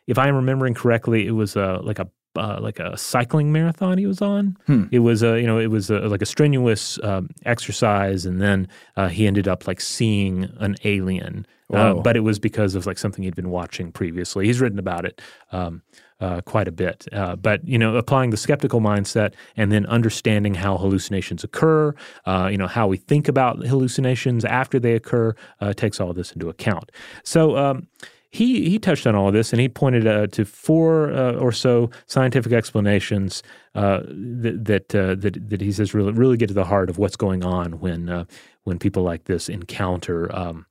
if 0.08 0.18
I'm 0.18 0.36
remembering 0.36 0.74
correctly, 0.74 1.28
it 1.28 1.32
was 1.32 1.56
uh, 1.56 1.80
like 1.82 2.00
a 2.00 2.10
uh, 2.36 2.60
like 2.60 2.80
a 2.80 2.98
cycling 2.98 3.52
marathon 3.52 3.98
he 3.98 4.08
was 4.08 4.22
on. 4.22 4.58
Hmm. 4.66 4.86
It 4.92 5.00
was 5.00 5.22
a 5.22 5.40
you 5.40 5.48
know 5.48 5.60
it 5.60 5.68
was 5.68 5.90
a, 5.90 6.00
like 6.00 6.22
a 6.22 6.26
strenuous 6.26 7.00
um, 7.04 7.30
exercise, 7.46 8.26
and 8.26 8.42
then 8.42 8.68
uh, 8.96 9.08
he 9.10 9.28
ended 9.28 9.48
up 9.48 9.68
like 9.68 9.82
seeing 9.82 10.52
an 10.58 10.76
alien. 10.84 11.46
Uh, 11.74 11.96
but 11.96 12.16
it 12.16 12.20
was 12.20 12.38
because 12.38 12.76
of 12.76 12.86
like 12.86 13.00
something 13.00 13.24
he'd 13.24 13.36
been 13.36 13.50
watching 13.50 13.92
previously. 13.92 14.46
He's 14.46 14.62
written 14.62 14.78
about 14.78 15.06
it. 15.06 15.24
Um, 15.52 15.82
uh, 16.24 16.40
quite 16.42 16.70
a 16.70 16.72
bit. 16.72 17.06
Uh, 17.12 17.36
but 17.36 17.68
you 17.68 17.78
know, 17.78 17.98
applying 17.98 18.30
the 18.30 18.38
skeptical 18.38 18.80
mindset 18.80 19.34
and 19.58 19.72
then 19.72 19.86
understanding 19.88 20.54
how 20.54 20.78
hallucinations 20.78 21.44
occur, 21.44 21.94
uh, 22.26 22.48
you 22.50 22.58
know, 22.58 22.68
how 22.68 22.88
we 22.88 22.96
think 22.96 23.28
about 23.28 23.58
hallucinations 23.66 24.46
after 24.46 24.80
they 24.80 24.94
occur, 24.94 25.36
uh, 25.60 25.74
takes 25.74 26.00
all 26.00 26.10
of 26.10 26.16
this 26.16 26.32
into 26.32 26.50
account. 26.50 26.92
So. 27.24 27.58
Um, 27.58 27.88
he, 28.36 28.68
he 28.68 28.80
touched 28.80 29.06
on 29.06 29.14
all 29.14 29.28
of 29.28 29.36
this 29.36 29.54
and 29.54 29.62
he 29.62 29.70
pointed 29.70 30.08
uh, 30.08 30.26
to 30.26 30.44
four 30.44 31.14
uh, 31.14 31.34
or 31.34 31.52
so 31.52 31.92
scientific 32.08 32.52
explanations 32.52 33.44
that 33.76 34.66
that, 34.66 34.90
that, 34.90 35.50
that 35.50 35.62
he 35.62 35.72
says 35.72 35.94
really 35.94 36.14
really 36.14 36.36
get 36.36 36.48
to 36.48 36.54
the 36.56 36.64
heart 36.64 36.90
of 36.90 36.98
what's 36.98 37.16
going 37.16 37.46
on 37.46 37.80
when 37.80 38.26
when 38.64 38.80
people 38.80 39.04
like 39.04 39.26
this 39.26 39.50
encounter 39.50 40.36
um, 40.36 40.66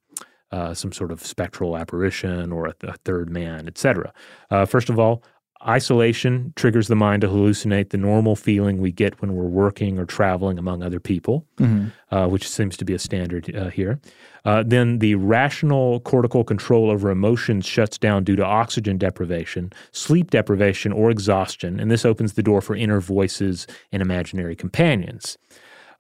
uh, 0.53 0.75
some 0.75 0.93
sort 0.93 1.11
of 1.11 1.25
spectral 1.25 1.77
apparition 1.77 2.53
or 2.53 2.67
a, 2.67 2.75
th- 2.75 2.93
a 2.93 2.97
third 2.99 3.31
man, 3.31 3.67
etc. 3.67 4.13
Uh, 4.51 4.67
first 4.67 4.91
of 4.91 4.99
all, 4.99 5.23
Isolation 5.67 6.53
triggers 6.57 6.89
the 6.89 6.97
mind 6.97 7.21
to 7.21 7.29
hallucinate 7.29 7.91
the 7.91 7.97
normal 7.97 8.35
feeling 8.35 8.79
we 8.79 8.91
get 8.91 9.21
when 9.21 9.35
we're 9.35 9.45
working 9.45 9.99
or 9.99 10.05
traveling 10.05 10.59
among 10.59 10.83
other 10.83 10.99
people, 10.99 11.47
mm-hmm. 11.57 11.89
uh, 12.15 12.27
which 12.27 12.49
seems 12.49 12.77
to 12.77 12.85
be 12.85 12.95
a 12.95 12.99
standard 12.99 13.55
uh, 13.55 13.71
here. 13.71 14.01
Uh, 14.45 14.65
then 14.67 14.99
the 14.99 15.15
rational 15.15 16.01
cortical 16.01 16.43
control 16.43 16.91
over 16.91 17.11
emotions 17.11 17.65
shuts 17.65 17.97
down 17.97 18.25
due 18.25 18.35
to 18.35 18.45
oxygen 18.45 18.99
deprivation, 18.99 19.73
sleep 19.93 20.31
deprivation, 20.31 20.93
or 20.93 21.11
exhaustion, 21.11 21.79
and 21.79 21.91
this 21.91 22.05
opens 22.05 22.33
the 22.33 22.43
door 22.43 22.61
for 22.61 22.75
inner 22.75 23.01
voices 23.01 23.67
and 23.93 24.03
imaginary 24.03 24.57
companions. 24.57 25.39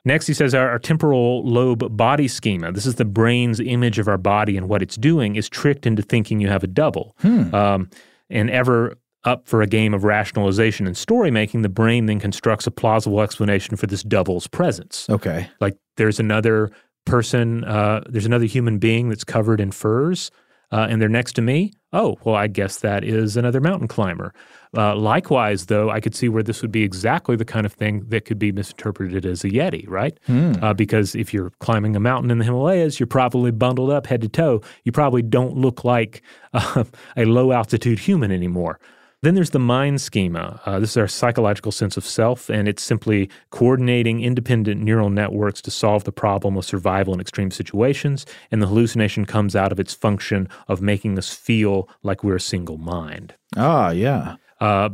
Next, 0.04 0.26
he 0.26 0.34
says 0.34 0.54
our, 0.54 0.68
our, 0.68 0.80
temporal 0.80 1.44
lobe 1.44 1.96
body 1.96 2.26
schema, 2.26 2.72
this 2.72 2.86
is 2.86 2.96
the 2.96 3.04
brain's 3.04 3.60
image 3.60 4.00
of 4.00 4.08
our 4.08 4.18
body 4.18 4.56
and 4.56 4.68
what 4.68 4.82
it's 4.82 4.96
doing, 4.96 5.36
is 5.36 5.48
tricked 5.48 5.86
into 5.86 6.02
thinking 6.02 6.40
you 6.40 6.48
have 6.48 6.64
a 6.64 6.66
double. 6.66 7.14
Hmm. 7.20 7.54
Um, 7.54 7.90
and 8.28 8.50
ever 8.50 8.96
up 9.24 9.46
for 9.46 9.62
a 9.62 9.66
game 9.66 9.94
of 9.94 10.04
rationalization 10.04 10.86
and 10.86 10.96
story 10.96 11.30
making, 11.30 11.62
the 11.62 11.68
brain 11.68 12.06
then 12.06 12.18
constructs 12.18 12.66
a 12.66 12.70
plausible 12.70 13.20
explanation 13.20 13.76
for 13.76 13.86
this 13.86 14.02
double's 14.02 14.46
presence. 14.46 15.06
Okay. 15.08 15.48
Like 15.60 15.76
there's 15.96 16.18
another 16.18 16.70
person, 17.04 17.64
uh, 17.64 18.02
there's 18.08 18.26
another 18.26 18.46
human 18.46 18.78
being 18.78 19.08
that's 19.08 19.24
covered 19.24 19.60
in 19.60 19.70
furs, 19.70 20.30
uh, 20.72 20.86
and 20.88 21.00
they're 21.02 21.08
next 21.08 21.34
to 21.34 21.42
me. 21.42 21.72
Oh, 21.92 22.16
well, 22.24 22.34
I 22.34 22.46
guess 22.46 22.78
that 22.78 23.04
is 23.04 23.36
another 23.36 23.60
mountain 23.60 23.86
climber. 23.86 24.32
Uh, 24.74 24.96
likewise, 24.96 25.66
though, 25.66 25.90
I 25.90 26.00
could 26.00 26.14
see 26.14 26.30
where 26.30 26.42
this 26.42 26.62
would 26.62 26.72
be 26.72 26.82
exactly 26.82 27.36
the 27.36 27.44
kind 27.44 27.66
of 27.66 27.74
thing 27.74 28.06
that 28.08 28.24
could 28.24 28.38
be 28.38 28.50
misinterpreted 28.50 29.26
as 29.26 29.44
a 29.44 29.50
Yeti, 29.50 29.84
right? 29.86 30.18
Mm. 30.26 30.74
because 30.74 31.14
if 31.14 31.34
you're 31.34 31.50
climbing 31.60 31.94
a 31.94 32.00
mountain 32.00 32.30
in 32.30 32.38
the 32.38 32.44
Himalayas, 32.46 32.98
you're 32.98 33.06
probably 33.06 33.50
bundled 33.50 33.90
up 33.90 34.06
head 34.06 34.22
to 34.22 34.28
toe. 34.28 34.62
You 34.84 34.92
probably 34.92 35.20
don't 35.20 35.58
look 35.58 35.84
like 35.84 36.22
uh, 36.54 36.84
a 37.18 37.26
low 37.26 37.52
altitude 37.52 37.98
human 37.98 38.32
anymore. 38.32 38.80
Then 39.22 39.36
there's 39.36 39.50
the 39.50 39.60
mind 39.60 40.00
schema. 40.00 40.60
Uh, 40.66 40.80
this 40.80 40.90
is 40.90 40.96
our 40.96 41.06
psychological 41.06 41.70
sense 41.70 41.96
of 41.96 42.04
self, 42.04 42.50
and 42.50 42.66
it's 42.66 42.82
simply 42.82 43.30
coordinating 43.50 44.20
independent 44.20 44.82
neural 44.82 45.10
networks 45.10 45.62
to 45.62 45.70
solve 45.70 46.02
the 46.02 46.10
problem 46.10 46.56
of 46.56 46.64
survival 46.64 47.14
in 47.14 47.20
extreme 47.20 47.52
situations. 47.52 48.26
And 48.50 48.60
the 48.60 48.66
hallucination 48.66 49.24
comes 49.24 49.54
out 49.54 49.70
of 49.70 49.78
its 49.78 49.94
function 49.94 50.48
of 50.66 50.82
making 50.82 51.18
us 51.18 51.32
feel 51.32 51.88
like 52.02 52.24
we're 52.24 52.36
a 52.36 52.40
single 52.40 52.78
mind. 52.78 53.34
Ah, 53.56 53.90
yeah. 53.90 54.36
Uh, 54.60 54.90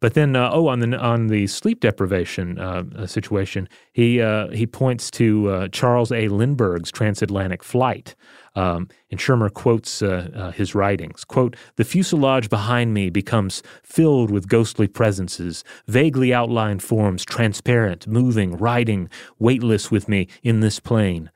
but 0.00 0.14
then, 0.14 0.34
uh, 0.34 0.50
oh, 0.50 0.68
on 0.68 0.80
the 0.80 0.98
on 0.98 1.26
the 1.26 1.46
sleep 1.46 1.80
deprivation 1.80 2.58
uh, 2.58 3.06
situation, 3.06 3.68
he 3.92 4.20
uh, 4.20 4.48
he 4.48 4.66
points 4.66 5.10
to 5.12 5.50
uh, 5.50 5.68
Charles 5.68 6.10
A. 6.10 6.28
Lindbergh's 6.28 6.90
transatlantic 6.90 7.62
flight, 7.62 8.16
um, 8.54 8.88
and 9.10 9.20
Shermer 9.20 9.52
quotes 9.52 10.00
uh, 10.00 10.30
uh, 10.34 10.50
his 10.52 10.74
writings. 10.74 11.24
Quote, 11.24 11.54
the 11.76 11.84
fuselage 11.84 12.48
behind 12.48 12.94
me 12.94 13.10
becomes 13.10 13.62
filled 13.82 14.30
with 14.30 14.48
ghostly 14.48 14.88
presences, 14.88 15.64
vaguely 15.86 16.32
outlined 16.32 16.82
forms, 16.82 17.24
transparent, 17.24 18.06
moving, 18.06 18.56
riding, 18.56 19.10
weightless 19.38 19.90
with 19.90 20.08
me 20.08 20.28
in 20.42 20.60
this 20.60 20.80
plane 20.80 21.30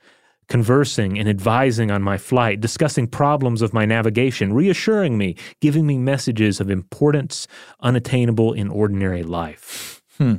conversing 0.49 1.18
and 1.18 1.28
advising 1.28 1.90
on 1.90 2.03
my 2.03 2.18
flight, 2.18 2.61
discussing 2.61 3.07
problems 3.07 3.62
of 3.62 3.72
my 3.72 3.84
navigation, 3.84 4.53
reassuring 4.53 5.18
me, 5.18 5.36
giving 5.61 5.86
me 5.86 5.99
messages 5.99 6.61
of 6.61 6.70
importance 6.70 7.47
unattainable 7.80 8.53
in 8.53 8.68
ordinary 8.68 9.22
life. 9.22 10.03
Hmm. 10.18 10.36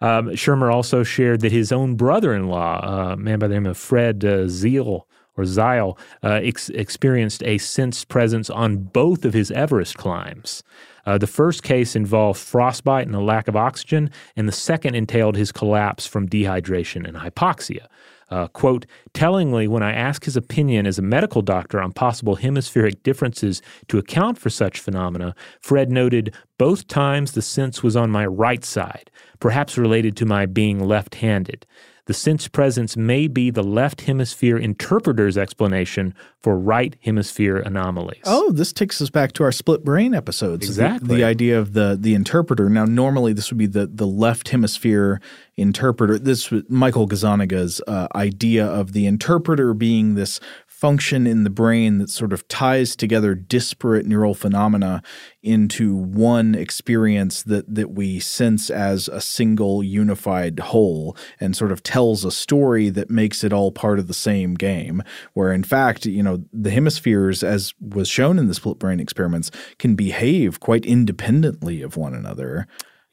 Um, 0.00 0.28
Shermer 0.30 0.72
also 0.72 1.02
shared 1.02 1.40
that 1.40 1.52
his 1.52 1.72
own 1.72 1.94
brother 1.94 2.34
in 2.34 2.48
law, 2.48 3.12
a 3.12 3.16
man 3.16 3.38
by 3.38 3.48
the 3.48 3.54
name 3.54 3.66
of 3.66 3.78
Fred 3.78 4.24
uh, 4.24 4.46
Zeal, 4.46 5.08
or 5.36 5.44
Zile, 5.44 5.98
uh, 6.22 6.40
ex- 6.42 6.70
experienced 6.70 7.42
a 7.42 7.58
sense 7.58 8.04
presence 8.04 8.50
on 8.50 8.76
both 8.78 9.24
of 9.24 9.34
his 9.34 9.50
Everest 9.50 9.96
climbs. 9.96 10.62
Uh, 11.04 11.18
the 11.18 11.26
first 11.26 11.62
case 11.62 11.94
involved 11.94 12.40
frostbite 12.40 13.06
and 13.06 13.14
a 13.14 13.20
lack 13.20 13.48
of 13.48 13.56
oxygen, 13.56 14.10
and 14.34 14.48
the 14.48 14.52
second 14.52 14.94
entailed 14.94 15.36
his 15.36 15.52
collapse 15.52 16.06
from 16.06 16.28
dehydration 16.28 17.06
and 17.06 17.16
hypoxia. 17.18 17.86
Uh, 18.28 18.48
quote, 18.48 18.86
tellingly, 19.12 19.68
when 19.68 19.82
I 19.82 19.92
asked 19.92 20.24
his 20.24 20.36
opinion 20.36 20.86
as 20.86 20.98
a 20.98 21.02
medical 21.02 21.42
doctor 21.42 21.80
on 21.80 21.92
possible 21.92 22.34
hemispheric 22.34 23.02
differences 23.02 23.62
to 23.88 23.98
account 23.98 24.38
for 24.38 24.50
such 24.50 24.80
phenomena, 24.80 25.34
Fred 25.60 25.90
noted 25.90 26.34
both 26.58 26.88
times 26.88 27.32
the 27.32 27.42
sense 27.42 27.82
was 27.82 27.94
on 27.96 28.10
my 28.10 28.26
right 28.26 28.64
side, 28.64 29.10
perhaps 29.38 29.78
related 29.78 30.16
to 30.16 30.26
my 30.26 30.46
being 30.46 30.80
left 30.80 31.16
handed. 31.16 31.66
The 32.06 32.14
sense 32.14 32.48
presence 32.48 32.96
may 32.96 33.26
be 33.26 33.50
the 33.50 33.62
left 33.62 34.02
hemisphere 34.02 34.56
interpreter's 34.56 35.36
explanation 35.36 36.14
for 36.40 36.56
right 36.56 36.96
hemisphere 37.02 37.58
anomalies. 37.58 38.22
Oh, 38.24 38.52
this 38.52 38.72
takes 38.72 39.02
us 39.02 39.10
back 39.10 39.32
to 39.32 39.44
our 39.44 39.52
split 39.52 39.84
brain 39.84 40.14
episodes. 40.14 40.64
Exactly. 40.64 41.16
The, 41.16 41.24
idea 41.24 41.58
of 41.58 41.72
the 41.72 41.96
the 42.00 42.14
interpreter. 42.14 42.70
Now, 42.70 42.84
normally 42.84 43.32
this 43.32 43.50
would 43.50 43.58
be 43.58 43.66
the 43.66 43.86
the 43.86 44.06
left 44.06 44.50
hemisphere 44.50 45.20
interpreter. 45.56 46.18
This 46.18 46.50
was 46.50 46.62
Michael 46.68 47.08
Gazaniga's 47.08 47.80
uh, 47.88 48.06
idea 48.14 48.64
of 48.64 48.92
the 48.92 49.06
interpreter 49.06 49.74
being 49.74 50.14
this 50.14 50.38
function 50.86 51.26
in 51.26 51.42
the 51.42 51.50
brain 51.50 51.98
that 51.98 52.08
sort 52.08 52.32
of 52.32 52.46
ties 52.46 52.94
together 52.94 53.34
disparate 53.34 54.06
neural 54.06 54.34
phenomena 54.34 55.02
into 55.42 55.96
one 55.96 56.54
experience 56.54 57.42
that 57.42 57.74
that 57.74 57.90
we 57.90 58.20
sense 58.20 58.70
as 58.70 59.08
a 59.08 59.20
single 59.20 59.82
unified 59.82 60.60
whole 60.60 61.16
and 61.40 61.56
sort 61.56 61.72
of 61.72 61.82
tells 61.82 62.24
a 62.24 62.30
story 62.30 62.88
that 62.88 63.10
makes 63.10 63.42
it 63.42 63.52
all 63.52 63.72
part 63.72 63.98
of 63.98 64.06
the 64.06 64.14
same 64.14 64.54
game 64.54 65.02
where 65.32 65.52
in 65.52 65.64
fact 65.64 66.06
you 66.06 66.22
know 66.22 66.44
the 66.52 66.70
hemispheres 66.70 67.42
as 67.42 67.74
was 67.80 68.06
shown 68.06 68.38
in 68.38 68.46
the 68.46 68.54
split 68.54 68.78
brain 68.78 69.00
experiments 69.00 69.50
can 69.80 69.96
behave 69.96 70.60
quite 70.60 70.86
independently 70.86 71.82
of 71.82 71.96
one 71.96 72.14
another 72.14 72.64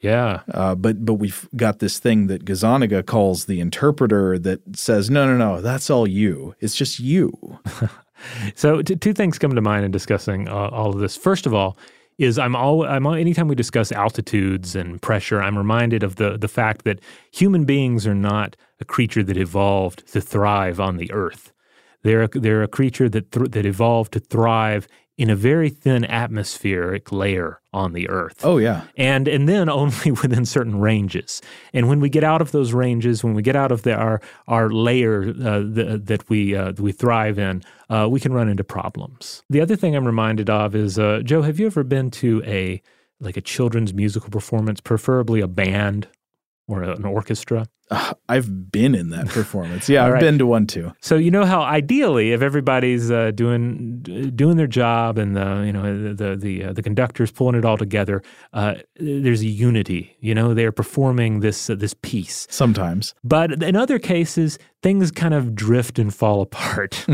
Yeah. 0.04 0.42
uh, 0.52 0.74
but 0.74 1.04
but 1.04 1.14
we've 1.14 1.48
got 1.56 1.78
this 1.80 1.98
thing 1.98 2.28
that 2.28 2.44
Gazaniga 2.44 3.04
calls 3.06 3.46
the 3.46 3.60
interpreter 3.60 4.38
that 4.40 4.60
says 4.76 5.10
no 5.10 5.26
no 5.26 5.36
no 5.36 5.60
that's 5.60 5.90
all 5.90 6.06
you 6.06 6.54
it's 6.60 6.76
just 6.76 7.00
you 7.00 7.58
So 8.54 8.82
t- 8.82 8.96
two 8.96 9.12
things 9.12 9.38
come 9.38 9.54
to 9.54 9.60
mind 9.60 9.84
in 9.84 9.90
discussing 9.90 10.48
uh, 10.48 10.52
all 10.68 10.90
of 10.90 11.00
this. 11.00 11.16
First 11.16 11.46
of 11.46 11.54
all, 11.54 11.76
is 12.18 12.38
I'm 12.38 12.54
all 12.54 12.86
I'm 12.86 13.06
all, 13.06 13.14
anytime 13.14 13.48
we 13.48 13.56
discuss 13.56 13.90
altitudes 13.92 14.76
and 14.76 15.02
pressure, 15.02 15.42
I'm 15.42 15.58
reminded 15.58 16.02
of 16.02 16.16
the 16.16 16.38
the 16.38 16.48
fact 16.48 16.84
that 16.84 17.00
human 17.32 17.64
beings 17.64 18.06
are 18.06 18.14
not 18.14 18.56
a 18.80 18.84
creature 18.84 19.24
that 19.24 19.36
evolved 19.36 20.06
to 20.12 20.20
thrive 20.20 20.80
on 20.80 20.96
the 20.96 21.10
earth. 21.12 21.52
They're 22.02 22.24
a, 22.24 22.28
they're 22.28 22.62
a 22.62 22.68
creature 22.68 23.08
that 23.08 23.32
thr 23.32 23.46
that 23.46 23.66
evolved 23.66 24.12
to 24.12 24.20
thrive 24.20 24.86
in 25.16 25.30
a 25.30 25.36
very 25.36 25.70
thin 25.70 26.04
atmospheric 26.04 27.12
layer 27.12 27.60
on 27.72 27.92
the 27.92 28.08
earth 28.08 28.44
oh 28.44 28.58
yeah 28.58 28.82
and 28.96 29.28
and 29.28 29.48
then 29.48 29.68
only 29.84 30.10
within 30.10 30.44
certain 30.44 30.78
ranges. 30.80 31.42
And 31.72 31.88
when 31.88 32.00
we 32.00 32.08
get 32.08 32.24
out 32.24 32.40
of 32.40 32.52
those 32.52 32.72
ranges, 32.72 33.24
when 33.24 33.34
we 33.34 33.42
get 33.42 33.56
out 33.56 33.72
of 33.72 33.82
the, 33.82 33.94
our 33.94 34.20
our 34.48 34.70
layer 34.70 35.22
uh, 35.22 35.60
the, 35.60 36.00
that 36.04 36.28
we 36.28 36.54
uh, 36.54 36.72
we 36.78 36.92
thrive 36.92 37.38
in, 37.38 37.62
uh, 37.90 38.08
we 38.10 38.20
can 38.20 38.32
run 38.32 38.48
into 38.48 38.64
problems. 38.64 39.42
The 39.50 39.60
other 39.60 39.76
thing 39.76 39.96
I'm 39.96 40.06
reminded 40.06 40.48
of 40.50 40.74
is 40.74 40.98
uh, 40.98 41.20
Joe. 41.24 41.42
Have 41.42 41.58
you 41.58 41.66
ever 41.66 41.84
been 41.84 42.10
to 42.12 42.42
a 42.46 42.82
like 43.20 43.36
a 43.36 43.40
children's 43.40 43.94
musical 43.94 44.30
performance, 44.30 44.80
preferably 44.80 45.40
a 45.40 45.48
band 45.48 46.08
or 46.66 46.82
an 46.82 47.04
orchestra? 47.04 47.66
Uh, 47.90 48.14
I've 48.30 48.72
been 48.72 48.94
in 48.94 49.10
that 49.10 49.28
performance 49.28 49.90
yeah 49.90 50.04
I've 50.06 50.14
right. 50.14 50.20
been 50.20 50.38
to 50.38 50.46
one 50.46 50.66
too 50.66 50.92
So 51.00 51.16
you 51.16 51.30
know 51.30 51.44
how 51.44 51.60
ideally, 51.60 52.32
if 52.32 52.40
everybody's 52.40 53.10
uh, 53.10 53.30
doing 53.32 54.00
doing 54.34 54.56
their 54.56 54.66
job 54.66 55.18
and 55.18 55.36
the 55.36 55.62
you 55.66 55.72
know 55.72 56.14
the 56.14 56.36
the 56.36 56.64
uh, 56.64 56.72
the 56.72 56.82
conductor's 56.82 57.30
pulling 57.30 57.56
it 57.56 57.64
all 57.64 57.76
together, 57.76 58.22
uh, 58.52 58.74
there's 58.96 59.42
a 59.42 59.46
unity. 59.46 60.16
You 60.20 60.34
know, 60.34 60.54
they're 60.54 60.72
performing 60.72 61.40
this 61.40 61.68
uh, 61.68 61.74
this 61.74 61.94
piece. 62.00 62.46
sometimes 62.50 63.14
But 63.22 63.62
in 63.62 63.76
other 63.76 63.98
cases, 63.98 64.58
things 64.82 65.10
kind 65.10 65.34
of 65.34 65.54
drift 65.54 65.98
and 65.98 66.14
fall 66.14 66.40
apart. 66.40 67.04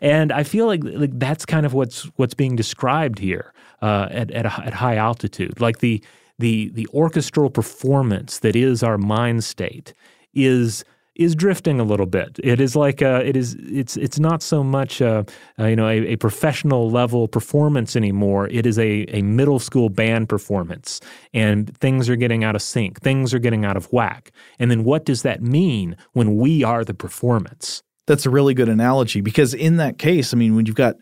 And 0.00 0.32
I 0.32 0.42
feel 0.42 0.66
like, 0.66 0.80
like 0.84 1.18
that's 1.18 1.46
kind 1.46 1.64
of 1.66 1.74
what's 1.74 2.04
what's 2.16 2.34
being 2.34 2.56
described 2.56 3.18
here 3.18 3.52
uh, 3.82 4.08
at 4.10 4.30
at, 4.30 4.46
a, 4.46 4.62
at 4.66 4.74
high 4.74 4.96
altitude. 4.96 5.60
Like 5.60 5.78
the 5.78 6.02
the 6.38 6.70
the 6.70 6.86
orchestral 6.88 7.50
performance 7.50 8.38
that 8.40 8.56
is 8.56 8.82
our 8.82 8.98
mind 8.98 9.44
state 9.44 9.92
is 10.34 10.84
is 11.18 11.34
drifting 11.34 11.80
a 11.80 11.84
little 11.84 12.06
bit. 12.06 12.38
It 12.44 12.60
is 12.60 12.76
like 12.76 13.02
uh, 13.02 13.22
it 13.24 13.36
is 13.36 13.56
it's 13.60 13.96
it's 13.96 14.20
not 14.20 14.40
so 14.40 14.62
much 14.62 15.02
uh, 15.02 15.24
uh, 15.58 15.66
you 15.66 15.76
know 15.76 15.88
a, 15.88 16.12
a 16.12 16.16
professional 16.16 16.88
level 16.90 17.26
performance 17.26 17.96
anymore. 17.96 18.48
It 18.48 18.64
is 18.64 18.78
a 18.78 19.04
a 19.08 19.22
middle 19.22 19.58
school 19.58 19.90
band 19.90 20.28
performance, 20.28 21.00
and 21.34 21.76
things 21.78 22.08
are 22.08 22.16
getting 22.16 22.44
out 22.44 22.54
of 22.54 22.62
sync. 22.62 23.00
Things 23.00 23.34
are 23.34 23.40
getting 23.40 23.64
out 23.64 23.76
of 23.76 23.92
whack. 23.92 24.30
And 24.58 24.70
then 24.70 24.84
what 24.84 25.04
does 25.04 25.22
that 25.22 25.42
mean 25.42 25.96
when 26.12 26.36
we 26.36 26.62
are 26.62 26.84
the 26.84 26.94
performance? 26.94 27.82
That's 28.06 28.24
a 28.24 28.30
really 28.30 28.54
good 28.54 28.70
analogy 28.70 29.20
because 29.20 29.52
in 29.52 29.76
that 29.76 29.98
case, 29.98 30.32
I 30.32 30.38
mean, 30.38 30.56
when 30.56 30.64
you've 30.64 30.76
got 30.76 30.94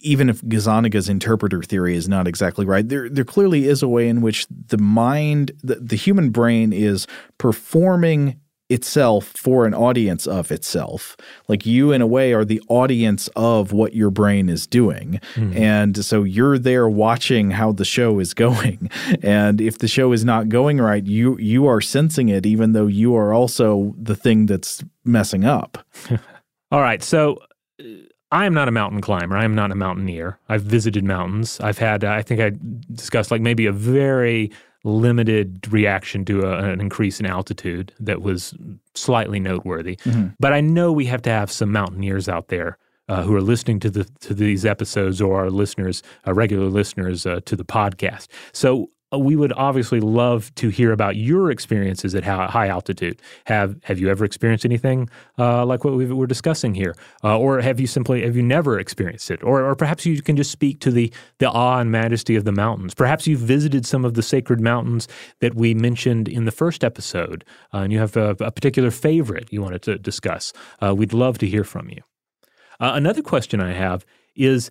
even 0.00 0.28
if 0.28 0.42
Gazaniga's 0.42 1.08
interpreter 1.08 1.62
theory 1.62 1.96
is 1.96 2.08
not 2.08 2.26
exactly 2.26 2.64
right, 2.64 2.88
there 2.88 3.08
there 3.08 3.24
clearly 3.24 3.68
is 3.68 3.82
a 3.82 3.88
way 3.88 4.08
in 4.08 4.20
which 4.20 4.46
the 4.48 4.78
mind, 4.78 5.52
the, 5.62 5.76
the 5.76 5.96
human 5.96 6.30
brain, 6.30 6.72
is 6.72 7.06
performing 7.38 8.40
itself 8.70 9.32
for 9.36 9.66
an 9.66 9.74
audience 9.74 10.26
of 10.26 10.50
itself. 10.50 11.16
Like 11.48 11.66
you, 11.66 11.92
in 11.92 12.00
a 12.00 12.06
way, 12.06 12.32
are 12.32 12.44
the 12.44 12.62
audience 12.68 13.28
of 13.36 13.72
what 13.72 13.94
your 13.94 14.10
brain 14.10 14.48
is 14.48 14.66
doing. 14.66 15.20
And 15.54 16.04
so 16.04 16.22
you're 16.22 16.58
there 16.58 16.88
watching 16.88 17.50
how 17.50 17.72
the 17.72 17.84
show 17.84 18.18
is 18.18 18.34
going. 18.34 18.90
And 19.22 19.60
if 19.60 19.78
the 19.78 19.88
show 19.88 20.12
is 20.12 20.24
not 20.24 20.48
going 20.48 20.80
right, 20.80 21.04
you 21.04 21.38
you 21.38 21.66
are 21.66 21.80
sensing 21.80 22.28
it, 22.28 22.44
even 22.46 22.72
though 22.72 22.86
you 22.86 23.14
are 23.16 23.32
also 23.32 23.94
the 23.96 24.16
thing 24.16 24.46
that's 24.46 24.82
messing 25.04 25.44
up. 25.44 25.78
All 26.70 26.80
right, 26.80 27.02
so 27.02 27.38
uh, 27.80 27.84
I 28.30 28.46
am 28.46 28.54
not 28.54 28.68
a 28.68 28.72
mountain 28.72 29.00
climber. 29.00 29.36
I 29.36 29.44
am 29.44 29.54
not 29.54 29.70
a 29.70 29.74
mountaineer. 29.74 30.38
I've 30.48 30.62
visited 30.62 31.04
mountains. 31.04 31.60
I've 31.60 31.78
had, 31.78 32.04
uh, 32.04 32.10
I 32.10 32.22
think 32.22 32.40
I 32.40 32.52
discussed 32.92 33.30
like 33.30 33.40
maybe 33.40 33.66
a 33.66 33.72
very 33.72 34.50
limited 34.82 35.72
reaction 35.72 36.24
to 36.26 36.42
a, 36.42 36.58
an 36.70 36.80
increase 36.80 37.20
in 37.20 37.26
altitude 37.26 37.92
that 38.00 38.22
was 38.22 38.54
slightly 38.94 39.40
noteworthy. 39.40 39.98
But 40.40 40.52
I 40.52 40.60
know 40.60 40.92
we 40.92 41.06
have 41.06 41.22
to 41.22 41.30
have 41.30 41.50
some 41.50 41.72
mountaineers 41.72 42.28
out 42.28 42.48
there. 42.48 42.78
Uh, 43.06 43.22
who 43.22 43.34
are 43.36 43.42
listening 43.42 43.78
to 43.78 43.90
the 43.90 44.04
to 44.20 44.32
these 44.32 44.64
episodes 44.64 45.20
or 45.20 45.38
our 45.40 45.50
listeners, 45.50 46.02
uh, 46.26 46.32
regular 46.32 46.68
listeners 46.68 47.26
uh, 47.26 47.38
to 47.44 47.54
the 47.54 47.62
podcast? 47.62 48.28
So 48.54 48.88
we 49.18 49.36
would 49.36 49.52
obviously 49.52 50.00
love 50.00 50.54
to 50.56 50.68
hear 50.68 50.92
about 50.92 51.16
your 51.16 51.50
experiences 51.50 52.14
at 52.14 52.24
high, 52.24 52.68
altitude. 52.68 53.20
Have 53.46 53.76
Have 53.84 53.98
you 53.98 54.08
ever 54.08 54.24
experienced 54.24 54.64
anything 54.64 55.08
uh, 55.38 55.64
like 55.64 55.84
what 55.84 55.94
we 55.94 56.06
we're 56.06 56.26
discussing 56.26 56.74
here, 56.74 56.94
uh, 57.22 57.38
or 57.38 57.60
have 57.60 57.80
you 57.80 57.86
simply 57.86 58.22
have 58.22 58.36
you 58.36 58.42
never 58.42 58.78
experienced 58.78 59.30
it, 59.30 59.42
or 59.42 59.64
or 59.64 59.74
perhaps 59.74 60.06
you 60.06 60.20
can 60.22 60.36
just 60.36 60.50
speak 60.50 60.80
to 60.80 60.90
the 60.90 61.12
the 61.38 61.50
awe 61.50 61.78
and 61.78 61.90
majesty 61.90 62.36
of 62.36 62.44
the 62.44 62.52
mountains. 62.52 62.94
Perhaps 62.94 63.26
you've 63.26 63.40
visited 63.40 63.86
some 63.86 64.04
of 64.04 64.14
the 64.14 64.22
sacred 64.22 64.60
mountains 64.60 65.08
that 65.40 65.54
we 65.54 65.74
mentioned 65.74 66.28
in 66.28 66.44
the 66.44 66.52
first 66.52 66.84
episode, 66.84 67.44
uh, 67.72 67.78
and 67.78 67.92
you 67.92 67.98
have 67.98 68.16
a, 68.16 68.30
a 68.40 68.50
particular 68.50 68.90
favorite 68.90 69.52
you 69.52 69.62
wanted 69.62 69.82
to 69.82 69.98
discuss. 69.98 70.52
Uh, 70.82 70.94
we'd 70.94 71.12
love 71.12 71.38
to 71.38 71.46
hear 71.46 71.64
from 71.64 71.88
you. 71.88 72.02
Uh, 72.80 72.92
another 72.94 73.22
question 73.22 73.60
I 73.60 73.72
have 73.72 74.04
is 74.34 74.70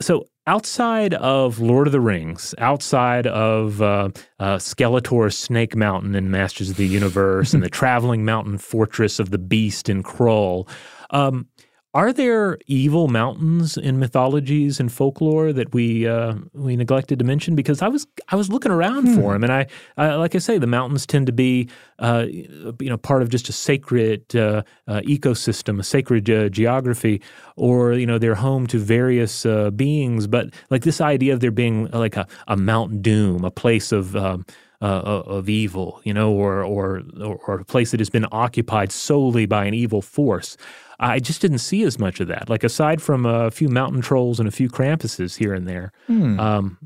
so 0.00 0.26
outside 0.46 1.14
of 1.14 1.58
Lord 1.58 1.86
of 1.86 1.92
the 1.92 2.00
Rings, 2.00 2.54
outside 2.58 3.26
of 3.26 3.80
uh, 3.80 4.10
uh, 4.38 4.56
Skeletor's 4.56 5.38
Snake 5.38 5.74
Mountain 5.74 6.14
in 6.14 6.30
Masters 6.30 6.70
of 6.70 6.76
the 6.76 6.86
Universe 6.86 7.54
and 7.54 7.62
the 7.62 7.70
traveling 7.70 8.24
mountain 8.24 8.58
fortress 8.58 9.18
of 9.18 9.30
the 9.30 9.38
beast 9.38 9.88
in 9.88 10.02
Krull, 10.02 10.68
um, 11.10 11.46
are 11.94 12.12
there 12.12 12.58
evil 12.66 13.06
mountains 13.06 13.76
in 13.76 14.00
mythologies 14.00 14.80
and 14.80 14.92
folklore 14.92 15.52
that 15.52 15.72
we 15.72 16.08
uh, 16.08 16.34
we 16.52 16.74
neglected 16.74 17.20
to 17.20 17.24
mention? 17.24 17.54
Because 17.54 17.82
I 17.82 17.88
was 17.88 18.04
I 18.28 18.36
was 18.36 18.50
looking 18.50 18.72
around 18.72 19.14
for 19.14 19.32
them, 19.32 19.44
and 19.44 19.52
I, 19.52 19.66
I 19.96 20.16
like 20.16 20.34
I 20.34 20.38
say, 20.38 20.58
the 20.58 20.66
mountains 20.66 21.06
tend 21.06 21.26
to 21.26 21.32
be 21.32 21.68
uh, 22.00 22.26
you 22.28 22.90
know 22.90 22.96
part 22.96 23.22
of 23.22 23.28
just 23.28 23.48
a 23.48 23.52
sacred 23.52 24.34
uh, 24.34 24.64
uh, 24.88 25.02
ecosystem, 25.02 25.78
a 25.78 25.84
sacred 25.84 26.28
uh, 26.28 26.48
geography, 26.48 27.22
or 27.54 27.92
you 27.92 28.06
know 28.06 28.18
they're 28.18 28.34
home 28.34 28.66
to 28.66 28.78
various 28.80 29.46
uh, 29.46 29.70
beings. 29.70 30.26
But 30.26 30.52
like 30.70 30.82
this 30.82 31.00
idea 31.00 31.32
of 31.32 31.38
there 31.38 31.52
being 31.52 31.86
like 31.92 32.16
a, 32.16 32.26
a 32.48 32.56
Mount 32.56 33.02
Doom, 33.02 33.44
a 33.44 33.52
place 33.52 33.92
of 33.92 34.16
um, 34.16 34.44
uh, 34.82 35.00
of 35.26 35.48
evil, 35.48 36.00
you 36.04 36.12
know, 36.12 36.32
or 36.32 36.62
or 36.62 37.02
or 37.20 37.60
a 37.60 37.64
place 37.64 37.90
that 37.92 38.00
has 38.00 38.10
been 38.10 38.26
occupied 38.32 38.92
solely 38.92 39.46
by 39.46 39.64
an 39.64 39.74
evil 39.74 40.02
force. 40.02 40.56
I 40.98 41.18
just 41.18 41.40
didn't 41.40 41.58
see 41.58 41.82
as 41.84 41.98
much 41.98 42.20
of 42.20 42.28
that. 42.28 42.48
Like 42.48 42.64
aside 42.64 43.02
from 43.02 43.26
a 43.26 43.50
few 43.50 43.68
mountain 43.68 44.00
trolls 44.00 44.38
and 44.38 44.48
a 44.48 44.52
few 44.52 44.68
Krampuses 44.68 45.36
here 45.36 45.54
and 45.54 45.66
there, 45.66 45.92
um, 46.08 46.78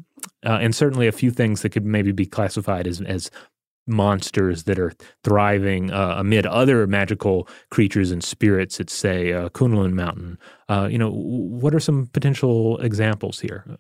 uh, 0.44 0.58
and 0.60 0.74
certainly 0.74 1.06
a 1.06 1.12
few 1.12 1.30
things 1.30 1.62
that 1.62 1.70
could 1.70 1.84
maybe 1.84 2.12
be 2.12 2.26
classified 2.26 2.86
as 2.86 3.00
as 3.00 3.30
monsters 3.88 4.64
that 4.64 4.78
are 4.78 4.92
thriving 5.24 5.90
uh, 5.90 6.14
amid 6.18 6.44
other 6.46 6.86
magical 6.86 7.48
creatures 7.70 8.10
and 8.10 8.22
spirits 8.22 8.78
at 8.78 8.90
say 8.90 9.32
uh, 9.32 9.48
Kunlun 9.48 9.92
Mountain. 9.92 10.38
Uh, 10.68 10.88
you 10.90 10.98
know, 10.98 11.10
what 11.10 11.74
are 11.74 11.80
some 11.80 12.06
potential 12.12 12.78
examples 12.78 13.40
here? 13.40 13.78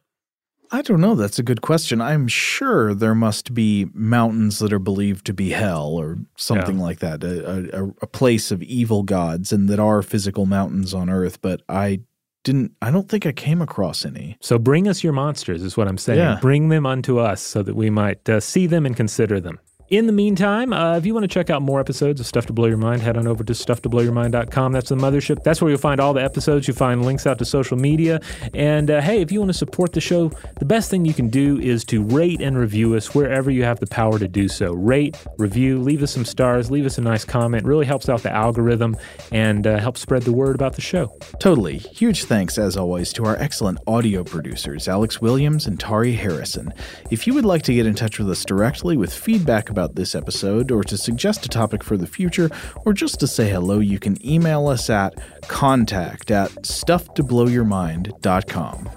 I 0.70 0.82
don't 0.82 1.00
know. 1.00 1.14
That's 1.14 1.38
a 1.38 1.42
good 1.42 1.62
question. 1.62 2.00
I'm 2.00 2.28
sure 2.28 2.94
there 2.94 3.14
must 3.14 3.54
be 3.54 3.86
mountains 3.94 4.58
that 4.58 4.72
are 4.72 4.78
believed 4.78 5.24
to 5.26 5.32
be 5.32 5.50
hell 5.50 5.88
or 5.98 6.18
something 6.36 6.76
Yeah. 6.78 6.82
like 6.84 6.98
that, 7.00 7.24
a, 7.24 7.84
a, 7.84 7.86
a 8.02 8.06
place 8.06 8.50
of 8.50 8.62
evil 8.62 9.02
gods, 9.02 9.52
and 9.52 9.68
that 9.68 9.78
are 9.78 10.02
physical 10.02 10.46
mountains 10.46 10.92
on 10.92 11.08
Earth. 11.08 11.40
But 11.40 11.62
I 11.68 12.00
didn't. 12.44 12.72
I 12.82 12.90
don't 12.90 13.08
think 13.08 13.24
I 13.26 13.32
came 13.32 13.60
across 13.62 14.04
any. 14.04 14.36
So 14.40 14.58
bring 14.58 14.86
us 14.88 15.02
your 15.02 15.12
monsters, 15.12 15.62
is 15.62 15.76
what 15.76 15.88
I'm 15.88 15.98
saying. 15.98 16.18
Yeah. 16.18 16.38
Bring 16.40 16.68
them 16.68 16.86
unto 16.86 17.18
us 17.18 17.40
so 17.40 17.62
that 17.62 17.74
we 17.74 17.90
might 17.90 18.28
uh, 18.28 18.40
see 18.40 18.66
them 18.66 18.84
and 18.86 18.94
consider 18.96 19.40
them. 19.40 19.58
In 19.90 20.06
the 20.06 20.12
meantime, 20.12 20.74
uh, 20.74 20.98
if 20.98 21.06
you 21.06 21.14
want 21.14 21.24
to 21.24 21.28
check 21.28 21.48
out 21.48 21.62
more 21.62 21.80
episodes 21.80 22.20
of 22.20 22.26
Stuff 22.26 22.44
to 22.44 22.52
Blow 22.52 22.66
Your 22.66 22.76
Mind, 22.76 23.00
head 23.00 23.16
on 23.16 23.26
over 23.26 23.42
to 23.42 23.54
stufftoblowyourmind.com. 23.54 24.72
That's 24.72 24.90
the 24.90 24.96
mothership. 24.96 25.42
That's 25.42 25.62
where 25.62 25.70
you'll 25.70 25.80
find 25.80 25.98
all 25.98 26.12
the 26.12 26.22
episodes. 26.22 26.68
You'll 26.68 26.76
find 26.76 27.06
links 27.06 27.26
out 27.26 27.38
to 27.38 27.46
social 27.46 27.78
media. 27.78 28.20
And 28.52 28.90
uh, 28.90 29.00
hey, 29.00 29.22
if 29.22 29.32
you 29.32 29.40
want 29.40 29.48
to 29.48 29.56
support 29.56 29.94
the 29.94 30.02
show, 30.02 30.30
the 30.58 30.66
best 30.66 30.90
thing 30.90 31.06
you 31.06 31.14
can 31.14 31.30
do 31.30 31.58
is 31.58 31.84
to 31.86 32.02
rate 32.02 32.42
and 32.42 32.58
review 32.58 32.96
us 32.96 33.14
wherever 33.14 33.50
you 33.50 33.64
have 33.64 33.80
the 33.80 33.86
power 33.86 34.18
to 34.18 34.28
do 34.28 34.46
so. 34.46 34.74
Rate, 34.74 35.16
review, 35.38 35.78
leave 35.78 36.02
us 36.02 36.12
some 36.12 36.26
stars, 36.26 36.70
leave 36.70 36.84
us 36.84 36.98
a 36.98 37.00
nice 37.00 37.24
comment. 37.24 37.64
It 37.64 37.66
really 37.66 37.86
helps 37.86 38.10
out 38.10 38.22
the 38.22 38.30
algorithm 38.30 38.94
and 39.32 39.66
uh, 39.66 39.78
helps 39.78 40.02
spread 40.02 40.24
the 40.24 40.32
word 40.32 40.54
about 40.54 40.74
the 40.74 40.82
show. 40.82 41.16
Totally. 41.40 41.78
Huge 41.78 42.24
thanks, 42.24 42.58
as 42.58 42.76
always, 42.76 43.10
to 43.14 43.24
our 43.24 43.36
excellent 43.36 43.78
audio 43.86 44.22
producers, 44.22 44.86
Alex 44.86 45.22
Williams 45.22 45.66
and 45.66 45.80
Tari 45.80 46.12
Harrison. 46.12 46.74
If 47.10 47.26
you 47.26 47.32
would 47.32 47.46
like 47.46 47.62
to 47.62 47.72
get 47.72 47.86
in 47.86 47.94
touch 47.94 48.18
with 48.18 48.28
us 48.28 48.44
directly 48.44 48.98
with 48.98 49.14
feedback 49.14 49.70
about 49.78 49.94
this 49.94 50.16
episode, 50.16 50.72
or 50.72 50.82
to 50.82 50.96
suggest 50.96 51.46
a 51.46 51.48
topic 51.48 51.84
for 51.84 51.96
the 51.96 52.06
future, 52.06 52.50
or 52.84 52.92
just 52.92 53.20
to 53.20 53.28
say 53.28 53.48
hello, 53.48 53.78
you 53.78 54.00
can 54.00 54.16
email 54.26 54.66
us 54.66 54.90
at 54.90 55.14
contact 55.42 56.32
at 56.32 56.50
stufftoblowyourmind.com. 56.62 58.90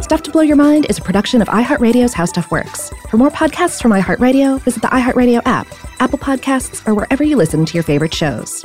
Stuff 0.00 0.22
to 0.22 0.30
Blow 0.30 0.42
Your 0.42 0.54
Mind 0.54 0.86
is 0.88 0.98
a 0.98 1.02
production 1.02 1.42
of 1.42 1.48
iHeartRadio's 1.48 2.14
How 2.14 2.26
Stuff 2.26 2.52
Works. 2.52 2.92
For 3.10 3.16
more 3.16 3.30
podcasts 3.30 3.82
from 3.82 3.90
iHeartRadio, 3.90 4.60
visit 4.60 4.82
the 4.82 4.88
iHeartRadio 4.88 5.42
app, 5.44 5.66
Apple 5.98 6.18
Podcasts, 6.18 6.86
or 6.86 6.94
wherever 6.94 7.24
you 7.24 7.36
listen 7.36 7.66
to 7.66 7.74
your 7.74 7.82
favorite 7.82 8.14
shows. 8.14 8.64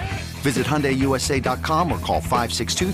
Visit 0.41 0.65
HyundaiUSA.com 0.65 1.91
or 1.91 1.99
call 1.99 2.19
562 2.19 2.91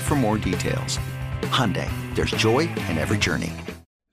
for 0.00 0.14
more 0.14 0.38
details. 0.38 0.98
Hyundai, 1.42 1.90
there's 2.14 2.30
joy 2.30 2.60
in 2.60 2.96
every 2.96 3.18
journey. 3.18 3.52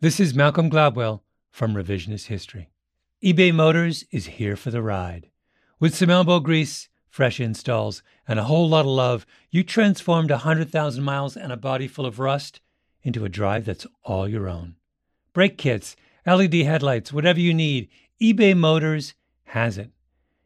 This 0.01 0.19
is 0.19 0.35
Malcolm 0.35 0.69
Gladwell 0.69 1.21
from 1.51 1.73
Revisionist 1.73 2.25
History. 2.25 2.69
eBay 3.23 3.53
Motors 3.53 4.03
is 4.11 4.25
here 4.25 4.55
for 4.55 4.71
the 4.71 4.81
ride. 4.81 5.29
With 5.79 5.95
some 5.95 6.09
elbow 6.09 6.39
grease, 6.39 6.89
fresh 7.09 7.39
installs, 7.39 8.03
and 8.27 8.39
a 8.39 8.43
whole 8.43 8.67
lot 8.67 8.81
of 8.81 8.87
love, 8.87 9.25
you 9.49 9.63
transformed 9.63 10.31
100,000 10.31 11.03
miles 11.03 11.37
and 11.37 11.51
a 11.51 11.57
body 11.57 11.87
full 11.87 12.05
of 12.05 12.19
rust 12.19 12.61
into 13.03 13.23
a 13.23 13.29
drive 13.29 13.65
that's 13.65 13.87
all 14.03 14.27
your 14.27 14.49
own. 14.49 14.75
Brake 15.33 15.57
kits, 15.57 15.95
LED 16.25 16.53
headlights, 16.55 17.13
whatever 17.13 17.39
you 17.39 17.53
need, 17.53 17.89
eBay 18.21 18.55
Motors 18.55 19.15
has 19.45 19.77
it. 19.77 19.91